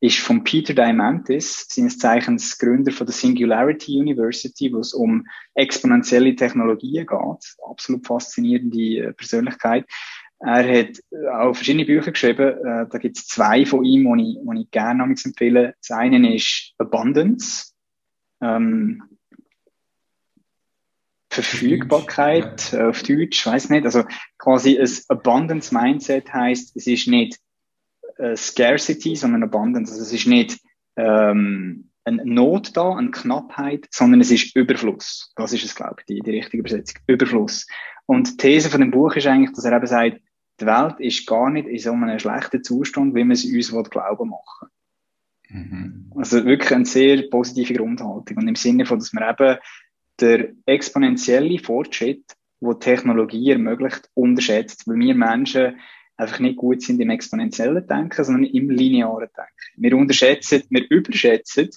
ist 0.00 0.18
von 0.18 0.44
Peter 0.44 0.74
Diamandis, 0.74 1.66
seines 1.68 1.98
Zeichens 1.98 2.56
Gründer 2.58 2.92
von 2.92 3.06
der 3.06 3.14
Singularity 3.14 3.98
University, 3.98 4.72
wo 4.72 4.78
es 4.78 4.94
um 4.94 5.26
exponentielle 5.54 6.36
Technologien 6.36 7.04
geht. 7.04 7.56
Absolut 7.68 8.06
faszinierende 8.06 9.08
äh, 9.08 9.12
Persönlichkeit. 9.12 9.86
Er 10.40 10.80
hat 10.80 11.00
äh, 11.10 11.28
auch 11.28 11.54
verschiedene 11.54 11.84
Bücher 11.84 12.12
geschrieben. 12.12 12.58
Äh, 12.58 12.86
da 12.88 12.98
gibt 12.98 13.18
es 13.18 13.26
zwei 13.26 13.66
von 13.66 13.84
ihm, 13.84 14.04
die 14.16 14.30
ich, 14.30 14.38
die 14.38 14.60
ich 14.60 14.70
gerne 14.70 15.02
empfehle. 15.02 15.74
Das 15.80 15.96
eine 15.96 16.34
ist 16.34 16.74
Abundance. 16.78 17.72
Ähm, 18.40 19.02
Verfügbarkeit 21.30 22.72
ja. 22.72 22.88
auf 22.88 23.02
Deutsch, 23.02 23.46
weiß 23.46 23.70
nicht. 23.70 23.84
Also 23.84 24.04
quasi 24.38 24.78
ein 24.78 24.90
Abundance 25.08 25.74
Mindset 25.74 26.32
heißt, 26.32 26.76
es 26.76 26.86
ist 26.86 27.08
nicht 27.08 27.38
äh, 28.16 28.36
Scarcity, 28.36 29.14
sondern 29.16 29.42
Abundance. 29.42 29.92
Also 29.92 30.02
es 30.02 30.12
ist 30.12 30.26
nicht 30.26 30.58
ähm, 30.96 31.90
eine 32.04 32.24
Not 32.24 32.76
da, 32.76 32.94
eine 32.94 33.10
Knappheit, 33.10 33.86
sondern 33.90 34.20
es 34.20 34.30
ist 34.30 34.56
Überfluss. 34.56 35.32
Das 35.36 35.52
ist 35.52 35.64
es, 35.64 35.74
glaube 35.74 35.96
ich, 35.98 36.06
die, 36.06 36.20
die 36.20 36.30
richtige 36.30 36.58
Übersetzung. 36.58 37.02
Überfluss. 37.06 37.66
Und 38.06 38.32
die 38.32 38.36
These 38.36 38.70
von 38.70 38.80
dem 38.80 38.90
Buch 38.90 39.14
ist 39.16 39.26
eigentlich, 39.26 39.52
dass 39.52 39.64
er 39.64 39.76
eben 39.76 39.86
sagt, 39.86 40.20
die 40.60 40.66
Welt 40.66 41.00
ist 41.00 41.26
gar 41.26 41.50
nicht 41.50 41.68
in 41.68 41.78
so 41.78 41.92
einem 41.92 42.18
schlechten 42.18 42.64
Zustand, 42.64 43.14
wie 43.14 43.24
man 43.24 43.32
es 43.32 43.44
uns 43.44 43.90
glauben 43.90 44.30
machen 44.30 44.68
mhm. 45.48 46.12
Also 46.16 46.44
wirklich 46.44 46.72
eine 46.72 46.86
sehr 46.86 47.22
positive 47.30 47.74
Grundhaltung. 47.74 48.38
Und 48.38 48.48
im 48.48 48.56
Sinne 48.56 48.86
von, 48.86 48.98
dass 48.98 49.12
man 49.12 49.30
eben 49.30 49.58
der 50.20 50.48
exponentielle 50.66 51.58
Fortschritt, 51.58 52.24
wo 52.60 52.74
Technologie 52.74 53.52
ermöglicht, 53.52 54.10
unterschätzt. 54.14 54.88
Weil 54.88 54.98
wir 54.98 55.14
Menschen 55.14 55.78
einfach 56.16 56.40
nicht 56.40 56.56
gut 56.56 56.82
sind 56.82 57.00
im 57.00 57.10
exponentiellen 57.10 57.86
Denken, 57.86 58.24
sondern 58.24 58.44
im 58.44 58.70
linearen 58.70 59.28
Denken. 59.28 59.82
Wir 59.82 59.96
unterschätzen, 59.96 60.64
wir 60.70 60.90
überschätzen, 60.90 61.70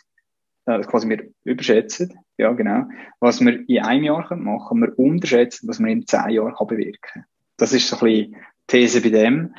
äh, 0.66 0.82
quasi 0.82 1.08
wir 1.08 1.30
überschätzen, 1.44 2.20
ja 2.38 2.52
genau, 2.54 2.86
was 3.20 3.40
wir 3.42 3.68
in 3.70 3.84
einem 3.84 4.04
Jahr 4.04 4.36
machen 4.36 4.68
können, 4.68 4.82
wir 4.82 5.00
unterschätzen, 5.00 5.68
was 5.68 5.80
wir 5.80 5.88
in 5.88 6.08
zehn 6.08 6.32
Jahren 6.32 6.68
bewirken 6.68 7.00
kann. 7.02 7.26
Das 7.58 7.74
ist 7.74 7.88
so 7.88 7.98
ein 7.98 8.02
bisschen 8.02 8.36
These 8.68 9.02
bei 9.02 9.10
dem. 9.10 9.56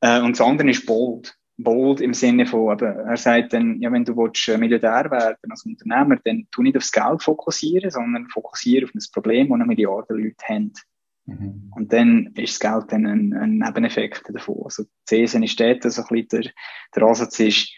Äh, 0.00 0.20
und 0.20 0.38
das 0.38 0.46
andere 0.46 0.70
ist 0.70 0.86
bold. 0.86 1.36
Bold 1.58 2.00
im 2.00 2.14
Sinne 2.14 2.46
von, 2.46 2.72
eben, 2.72 2.96
er 2.96 3.16
sagt 3.16 3.52
dann, 3.52 3.80
ja, 3.80 3.92
wenn 3.92 4.04
du 4.04 4.16
willst, 4.16 4.48
äh, 4.48 4.58
Milliardär 4.58 5.10
werden 5.10 5.50
als 5.50 5.64
Unternehmer, 5.64 6.16
dann 6.24 6.46
tu 6.50 6.62
nicht 6.62 6.76
aufs 6.76 6.90
Geld 6.90 7.22
fokussieren, 7.22 7.90
sondern 7.90 8.28
fokussiere 8.28 8.84
auf 8.84 8.90
das 8.94 9.10
Problem, 9.10 9.48
das 9.48 9.54
eine 9.56 9.66
Milliarde 9.66 10.14
Leute 10.14 10.44
haben. 10.48 10.72
Mhm. 11.26 11.72
Und 11.76 11.92
dann 11.92 12.32
ist 12.34 12.62
das 12.62 12.72
Geld 12.72 12.92
dann 12.92 13.06
ein, 13.06 13.32
ein 13.34 13.58
Nebeneffekt 13.58 14.24
davon. 14.32 14.62
Also, 14.64 14.84
die 14.84 14.90
These 15.06 15.44
ist 15.44 15.60
dort, 15.60 15.82
so 15.82 16.02
ein 16.02 16.08
bisschen 16.08 16.42
der, 16.42 16.52
der 16.96 17.02
Ansatz 17.04 17.38
ist, 17.38 17.72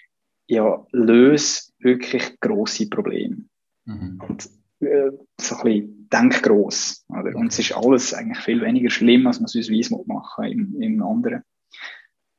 ja, 0.47 0.87
löse 0.93 1.73
wirklich 1.79 2.39
grosse 2.41 2.89
Probleme. 2.89 3.45
Mhm. 3.85 4.21
Und 4.27 4.49
äh, 4.81 5.11
so 5.41 5.57
ein 5.57 5.63
bisschen 5.63 5.94
denk 6.15 6.43
gross. 6.43 7.05
Oder? 7.09 7.35
Und 7.35 7.49
es 7.49 7.59
ist 7.59 7.73
alles 7.73 8.15
eigentlich 8.15 8.39
viel 8.39 8.61
weniger 8.61 8.91
schlimm, 8.91 9.27
als 9.27 9.41
man 9.41 9.47
es 9.47 9.55
uns 9.55 9.71
weiss 9.71 9.91
machen 9.91 10.45
im, 10.45 10.81
im 10.81 11.03
anderen. 11.03 11.43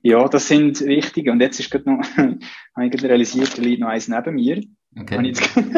Ja, 0.02 0.28
das 0.28 0.48
sind 0.48 0.82
wichtige. 0.82 1.32
Und 1.32 1.42
jetzt 1.42 1.60
ist 1.60 1.72
gerade 1.72 1.90
noch, 1.90 2.04
habe 2.18 2.88
ich 2.88 3.04
realisiert, 3.04 3.58
da 3.58 3.62
liegt 3.62 3.82
noch 3.82 3.90
eins 3.90 4.08
neben 4.08 4.36
mir. 4.36 4.62
Okay. 4.98 5.34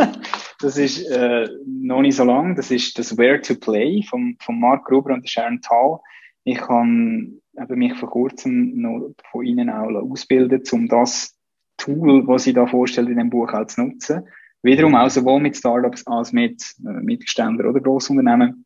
das 0.59 0.77
ist 0.77 1.09
äh, 1.09 1.47
noch 1.65 2.01
nicht 2.01 2.15
so 2.15 2.23
lang. 2.23 2.55
Das 2.55 2.69
ist 2.69 2.99
das 2.99 3.17
Where 3.17 3.41
to 3.41 3.55
Play 3.55 4.03
von, 4.03 4.35
von 4.41 4.59
Mark 4.59 4.85
Gruber 4.85 5.13
und 5.13 5.27
Sharon 5.29 5.61
Tal. 5.61 5.99
Ich 6.43 6.61
habe 6.61 7.75
mich 7.75 7.93
vor 7.95 8.09
kurzem 8.09 8.81
noch 8.81 9.11
von 9.31 9.45
ihnen 9.45 9.69
auch 9.69 9.89
ausbilden, 9.89 10.61
um 10.71 10.87
das 10.87 11.35
Tool, 11.77 12.27
was 12.27 12.43
sie 12.43 12.53
da 12.53 12.67
vorstellen, 12.67 13.07
in 13.07 13.17
dem 13.17 13.29
Buch 13.29 13.53
auch 13.53 13.67
zu 13.67 13.81
nutzen. 13.81 14.27
Wiederum 14.63 14.95
auch 14.95 15.09
sowohl 15.09 15.39
mit 15.39 15.55
Startups 15.55 16.05
als 16.07 16.33
mit 16.33 16.61
äh, 16.85 16.89
Mittelständler 16.89 17.69
oder 17.69 17.79
Grossunternehmen. 17.79 18.65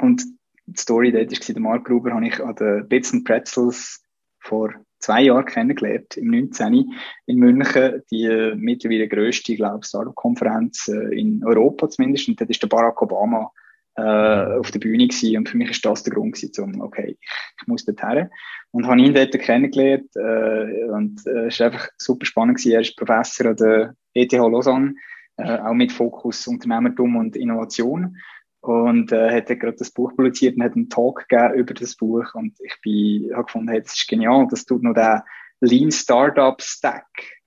Und 0.00 0.24
die 0.66 0.80
Story 0.80 1.12
dort 1.12 1.30
war, 1.30 1.54
der 1.54 1.62
Mark 1.62 1.84
Gruber 1.86 2.12
habe 2.12 2.26
ich 2.26 2.40
an 2.40 2.54
den 2.56 2.88
Bits 2.88 3.12
and 3.12 3.24
Pretzels 3.24 4.02
vor 4.40 4.74
zwei 4.98 5.22
Jahren 5.22 5.44
kennengelernt, 5.44 6.16
im 6.16 6.28
19. 6.28 6.92
in 7.26 7.36
München, 7.36 8.02
die 8.10 8.24
äh, 8.24 8.54
mittlerweile 8.54 9.08
grösste, 9.08 9.54
glaube 9.54 9.80
ich, 9.82 9.88
Startup-Konferenz 9.88 10.88
äh, 10.88 11.18
in 11.18 11.44
Europa 11.44 11.90
zumindest. 11.90 12.28
Und 12.28 12.40
dort 12.40 12.50
ist 12.50 12.62
der 12.62 12.68
Barack 12.68 13.02
Obama 13.02 13.50
äh, 13.96 14.58
auf 14.58 14.70
der 14.70 14.78
Bühne 14.78 15.06
gewesen. 15.06 15.36
Und 15.36 15.48
für 15.48 15.58
mich 15.58 15.70
ist 15.70 15.84
das 15.84 16.02
der 16.02 16.14
Grund 16.14 16.34
gewesen, 16.34 16.64
um, 16.64 16.80
okay, 16.80 17.18
ich, 17.60 17.66
muss 17.66 17.84
dort 17.84 18.02
her. 18.02 18.30
Und 18.70 18.86
habe 18.86 19.00
ihn 19.00 19.14
dort 19.14 19.38
kennengelernt, 19.38 20.10
äh, 20.16 20.84
und 20.84 21.20
äh, 21.26 21.46
es 21.48 21.60
war 21.60 21.66
einfach 21.66 21.88
super 21.98 22.24
spannend 22.24 22.56
gewesen. 22.56 22.72
Er 22.72 22.80
ist 22.80 22.96
Professor 22.96 23.48
an 23.48 23.56
der 23.56 23.94
ETH 24.14 24.32
Lausanne 24.32 24.94
äh, 25.36 25.58
auch 25.58 25.74
mit 25.74 25.92
Fokus 25.92 26.46
Unternehmertum 26.46 27.16
und 27.16 27.36
Innovation. 27.36 28.16
Und 28.60 29.12
äh, 29.12 29.30
hat 29.30 29.50
er 29.50 29.56
gerade 29.56 29.76
das 29.76 29.90
Buch 29.90 30.14
publiziert 30.16 30.56
und 30.56 30.62
hat 30.62 30.74
einen 30.74 30.88
Talk 30.88 31.28
gegeben 31.28 31.54
über 31.54 31.74
das 31.74 31.96
Buch. 31.96 32.34
Und 32.34 32.58
ich 32.60 32.80
bin, 32.82 33.30
habe 33.34 33.44
gefunden, 33.44 33.68
hey, 33.68 33.82
das 33.82 33.94
ist 33.94 34.08
genial. 34.08 34.46
Das 34.48 34.64
tut 34.64 34.82
noch 34.82 34.94
den 34.94 35.20
Lean 35.60 35.90
Startup 35.90 36.60
Stack 36.62 37.06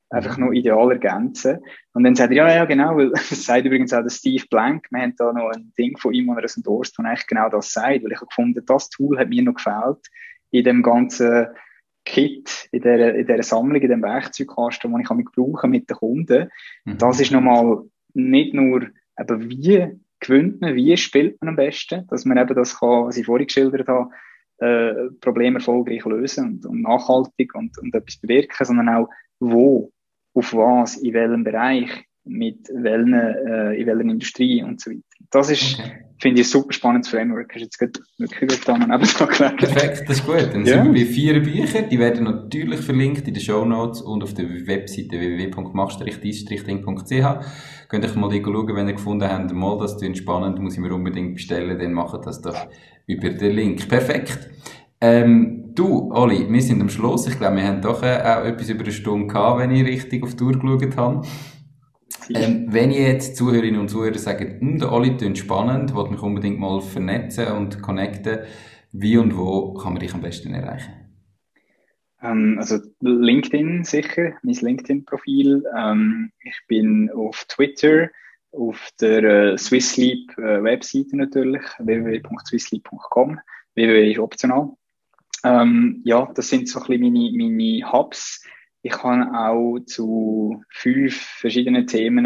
einfach 0.10 0.38
noch 0.38 0.52
ideal 0.52 0.92
ergänzen. 0.92 1.60
Und 1.94 2.04
dann 2.04 2.16
sagt 2.16 2.32
er, 2.32 2.38
ja, 2.38 2.56
ja, 2.56 2.66
genau, 2.66 2.96
weil 2.98 3.10
das 3.14 3.44
sagt 3.44 3.66
übrigens 3.66 3.94
auch 3.94 4.04
der 4.04 4.10
Steve 4.10 4.46
Blank. 4.50 4.88
Wir 4.92 5.02
haben 5.02 5.16
da 5.18 5.34
noch 5.34 5.50
ein 5.50 5.74
Ding 5.78 5.98
von 5.98 6.14
ihm, 6.14 6.28
wo 6.28 6.34
er 6.34 6.42
das 6.42 6.58
endorst, 6.58 6.98
wo 6.98 7.04
eigentlich 7.04 7.28
genau 7.28 7.50
das 7.50 7.74
sagt, 7.74 8.04
weil 8.04 8.12
ich 8.12 8.18
habe 8.18 8.28
gefunden, 8.28 8.64
das 8.66 8.90
Tool 8.90 9.18
hat 9.20 9.30
mir 9.30 9.44
noch 9.44 9.56
gefällt 9.56 10.08
in 10.52 10.64
dem 10.64 10.82
ganzen 10.82 11.48
Kit, 12.08 12.70
in 12.72 12.82
dieser, 12.82 13.14
in 13.16 13.28
dieser 13.28 13.44
Sammlung, 13.44 13.82
in 13.82 13.90
dem 13.90 14.02
Werkzeugkasten, 14.02 14.92
den 14.92 15.02
ich 15.02 15.26
brauchen 15.36 15.70
mit 15.70 15.90
den 15.90 15.98
Kunden. 15.98 16.50
Mhm. 16.86 16.98
Das 16.98 17.20
ist 17.20 17.32
nochmal 17.32 17.84
nicht 18.14 18.54
nur, 18.54 18.88
eben 19.20 19.50
wie 19.50 19.88
gewinnt 20.20 20.62
man, 20.62 20.76
wie 20.76 20.96
spielt 20.96 21.40
man 21.42 21.50
am 21.50 21.56
besten, 21.58 22.08
dass 22.08 22.26
man 22.26 22.38
eben 22.38 22.56
das 22.56 22.80
kann, 22.80 23.06
was 23.06 23.18
ich 23.18 23.26
vorhin 23.26 23.48
geschildert 23.48 23.88
habe, 23.88 24.10
äh, 24.60 25.12
Probleme 25.20 25.58
erfolgreich 25.58 26.06
lösen 26.06 26.46
und, 26.46 26.66
und 26.66 26.82
nachhaltig 26.82 27.54
und, 27.54 27.78
und 27.78 27.94
etwas 27.94 28.18
bewirken, 28.18 28.66
sondern 28.66 28.90
auch 28.90 29.10
wo, 29.40 29.92
auf 30.34 30.54
was, 30.54 30.98
in 30.98 31.14
welchem 31.14 31.44
Bereich, 31.44 31.90
mit 32.24 32.70
welchen, 32.74 33.14
äh, 33.14 33.74
in 33.74 33.86
welcher 33.86 34.02
Industrie 34.02 34.64
und 34.64 34.80
so 34.80 34.92
weiter. 34.92 35.04
Das 35.30 35.50
ist, 35.50 35.80
okay. 35.80 36.07
Finde 36.20 36.42
ich, 36.42 36.48
ein 36.48 36.52
super 36.52 36.74
spannendes 36.74 37.10
Framework. 37.10 37.54
Hast 37.54 37.62
jetzt 37.62 37.80
gut, 37.80 38.02
wirklich 38.18 38.50
gut 38.50 38.68
da 38.68 38.78
neben 38.78 38.90
gelegt. 38.90 39.58
Perfekt, 39.58 40.10
das 40.10 40.18
ist 40.18 40.26
gut. 40.26 40.50
Dann 40.52 40.66
ja. 40.66 40.84
sind 40.84 40.94
wir 40.94 41.06
bei 41.06 41.08
vier 41.10 41.42
Büchern. 41.42 41.88
Die 41.90 42.00
werden 42.00 42.26
natürlich 42.26 42.82
verlinkt 42.82 43.26
in 43.28 43.34
den 43.34 43.44
Show 43.44 43.66
Notes 43.66 44.02
und 44.02 44.24
auf 44.24 44.34
der 44.34 44.50
Webseite 44.68 45.20
www.machst-ding.ch. 45.20 47.90
Könnt 47.90 48.06
euch 48.06 48.16
mal 48.16 48.32
schauen, 48.32 48.76
wenn 48.76 48.88
ihr 48.88 48.94
gefunden 48.94 49.30
habt, 49.30 49.54
mal, 49.54 49.78
das 49.78 50.02
ist 50.02 50.18
spannend, 50.18 50.60
muss 50.60 50.74
ich 50.74 50.80
mir 50.80 50.92
unbedingt 50.94 51.36
bestellen, 51.36 51.78
dann 51.80 51.94
macht 51.94 52.26
das 52.26 52.42
doch 52.42 52.68
über 53.06 53.30
den 53.30 53.56
Link. 53.56 53.88
Perfekt. 53.88 54.50
Ähm, 55.00 55.76
du, 55.76 56.12
Oli, 56.12 56.52
wir 56.52 56.62
sind 56.62 56.82
am 56.82 56.90
Schluss. 56.90 57.28
Ich 57.28 57.38
glaube, 57.38 57.58
wir 57.58 57.64
haben 57.64 57.82
doch 57.82 58.02
äh, 58.04 58.18
auch 58.18 58.44
etwas 58.44 58.70
über 58.70 58.84
eine 58.84 58.92
Stunde 58.92 59.28
gehabt, 59.28 59.60
wenn 59.60 59.72
ich 59.72 59.86
richtig 59.86 60.24
auf 60.24 60.32
die 60.32 60.38
Tour 60.38 60.60
geschaut 60.60 60.98
habe. 60.98 61.22
Ähm, 62.36 62.68
wenn 62.70 62.92
ihr 62.92 63.08
jetzt 63.08 63.38
Zuhörerinnen 63.38 63.80
und 63.80 63.90
Zuhörer 63.90 64.18
sagen, 64.18 64.60
hm, 64.60 64.80
der 64.80 64.92
Oli 64.92 65.16
klingt 65.18 65.38
spannend, 65.38 65.94
wollte 65.94 66.12
mich 66.12 66.22
unbedingt 66.22 66.60
mal 66.60 66.82
vernetzen 66.82 67.48
und 67.48 67.82
connecten, 67.82 68.40
wie 68.92 69.18
und 69.18 69.38
wo 69.38 69.74
kann 69.74 69.94
man 69.94 70.02
dich 70.02 70.14
am 70.14 70.22
besten 70.22 70.54
erreichen? 70.54 70.94
Ähm, 72.22 72.58
also 72.60 72.80
LinkedIn 73.02 73.84
sicher, 73.84 74.34
mein 74.42 74.56
LinkedIn-Profil. 74.56 75.64
Ähm, 75.78 76.32
ich 76.40 76.60
bin 76.68 77.10
auf 77.12 77.46
Twitter, 77.48 78.10
auf 78.52 78.90
der 79.00 79.24
äh, 79.24 79.58
Swissleap 79.58 80.38
äh, 80.38 81.16
natürlich, 81.16 81.62
www.swissleap.com. 81.80 83.40
www 83.76 84.12
ist 84.12 84.20
optional. 84.20 84.72
Ähm, 85.44 86.02
ja, 86.04 86.28
das 86.34 86.50
sind 86.50 86.68
so 86.68 86.80
ein 86.80 86.88
bisschen 86.88 87.14
meine, 87.14 87.54
meine 87.54 87.92
Hubs 87.92 88.44
ich 88.88 89.04
habe 89.04 89.38
auch 89.38 89.80
zu 89.86 90.64
fünf 90.70 91.16
verschiedenen 91.16 91.88
Themen 91.88 92.26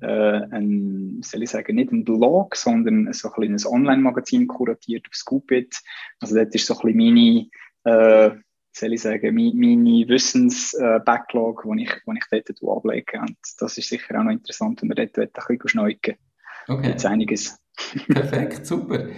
äh, 0.00 0.40
ein, 0.50 1.20
soll 1.22 1.42
ich 1.42 1.50
sagen, 1.50 1.76
nicht 1.76 1.92
ein 1.92 2.04
Blog, 2.04 2.56
sondern 2.56 3.12
so 3.12 3.30
ein, 3.32 3.54
ein 3.54 3.66
Online-Magazin 3.66 4.46
kuratiert 4.46 5.06
auf 5.06 5.14
Scoopit. 5.14 5.76
Also 6.20 6.36
das 6.36 6.54
ist 6.54 6.66
so 6.66 6.78
ein 6.78 6.94
bisschen 6.94 7.50
meine, 7.84 8.34
äh, 8.34 8.36
soll 8.72 8.94
ich 8.94 9.02
sagen, 9.02 9.34
meine, 9.34 9.54
meine 9.54 10.08
Wissens-Backlog, 10.08 11.64
äh, 11.64 11.76
die 11.76 11.82
ich, 11.82 11.92
wo 12.06 12.12
ich 12.12 12.24
dort 12.30 12.76
ablege. 12.78 13.20
Und 13.20 13.36
das 13.58 13.76
ist 13.76 13.88
sicher 13.88 14.18
auch 14.18 14.24
noch 14.24 14.32
interessant, 14.32 14.80
wenn 14.80 14.88
wir 14.88 14.94
dort 14.94 15.18
ein 15.18 15.30
bisschen 15.32 15.68
schneuken. 15.68 16.14
Okay. 16.66 16.88
Jetzt 16.88 17.04
einiges. 17.04 17.58
Perfekt, 18.08 18.64
super. 18.66 19.08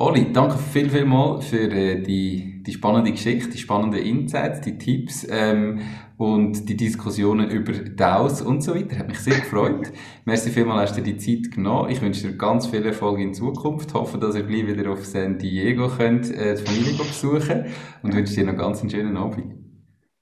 Oli, 0.00 0.32
danke 0.32 0.58
viel, 0.58 0.90
viel 0.90 1.04
mal 1.04 1.40
für 1.40 1.70
äh, 1.72 2.00
die, 2.00 2.62
die 2.62 2.72
spannende 2.72 3.10
Geschichte, 3.10 3.50
die 3.50 3.58
spannenden 3.58 4.00
Insights, 4.00 4.60
die 4.60 4.78
Tipps 4.78 5.26
ähm, 5.28 5.80
und 6.18 6.68
die 6.68 6.76
Diskussionen 6.76 7.48
über 7.48 7.72
DAOs 7.72 8.42
und 8.42 8.62
so 8.62 8.74
weiter. 8.74 8.98
Hat 8.98 9.08
mich 9.08 9.20
sehr 9.20 9.38
gefreut. 9.38 9.92
Merci 10.24 10.50
vielmals, 10.50 10.90
hast 10.90 10.98
du 10.98 11.02
dir 11.02 11.14
die 11.14 11.18
Zeit 11.18 11.54
genommen. 11.54 11.90
Ich 11.90 12.02
wünsche 12.02 12.26
dir 12.28 12.36
ganz 12.36 12.66
viel 12.66 12.84
Erfolg 12.84 13.20
in 13.20 13.32
Zukunft. 13.32 13.94
Hoffe, 13.94 14.18
dass 14.18 14.34
ihr 14.34 14.42
gleich 14.42 14.66
wieder 14.66 14.90
auf 14.90 15.06
San 15.06 15.38
Diego 15.38 15.88
könnt, 15.88 16.30
äh, 16.30 16.56
die 16.56 16.62
Familie 16.62 16.98
besuchen 16.98 17.66
und 18.02 18.14
wünsche 18.14 18.34
dir 18.34 18.44
noch 18.44 18.56
ganz 18.56 18.80
einen 18.80 18.90
schönen 18.90 19.16
Abend. 19.16 19.54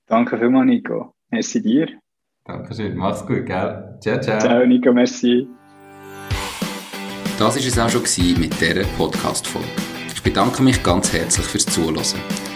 Danke 0.06 0.38
vielmals, 0.38 0.66
Nico. 0.66 1.14
Merci 1.30 1.62
dir. 1.62 1.88
Dankeschön. 2.44 2.96
Mach's 2.96 3.26
gut, 3.26 3.46
gell? 3.46 3.98
Ciao, 4.00 4.20
ciao. 4.20 4.38
Ciao, 4.38 4.66
Nico. 4.66 4.92
Merci. 4.92 5.48
Das 7.38 7.56
war 7.56 7.56
es 7.56 7.78
auch 7.78 7.90
schon 7.90 8.40
mit 8.40 8.60
dieser 8.60 8.84
Podcast-Folge. 8.96 9.66
Ich 10.14 10.22
bedanke 10.22 10.62
mich 10.62 10.82
ganz 10.82 11.12
herzlich 11.12 11.46
fürs 11.46 11.66
Zuhören. 11.66 12.55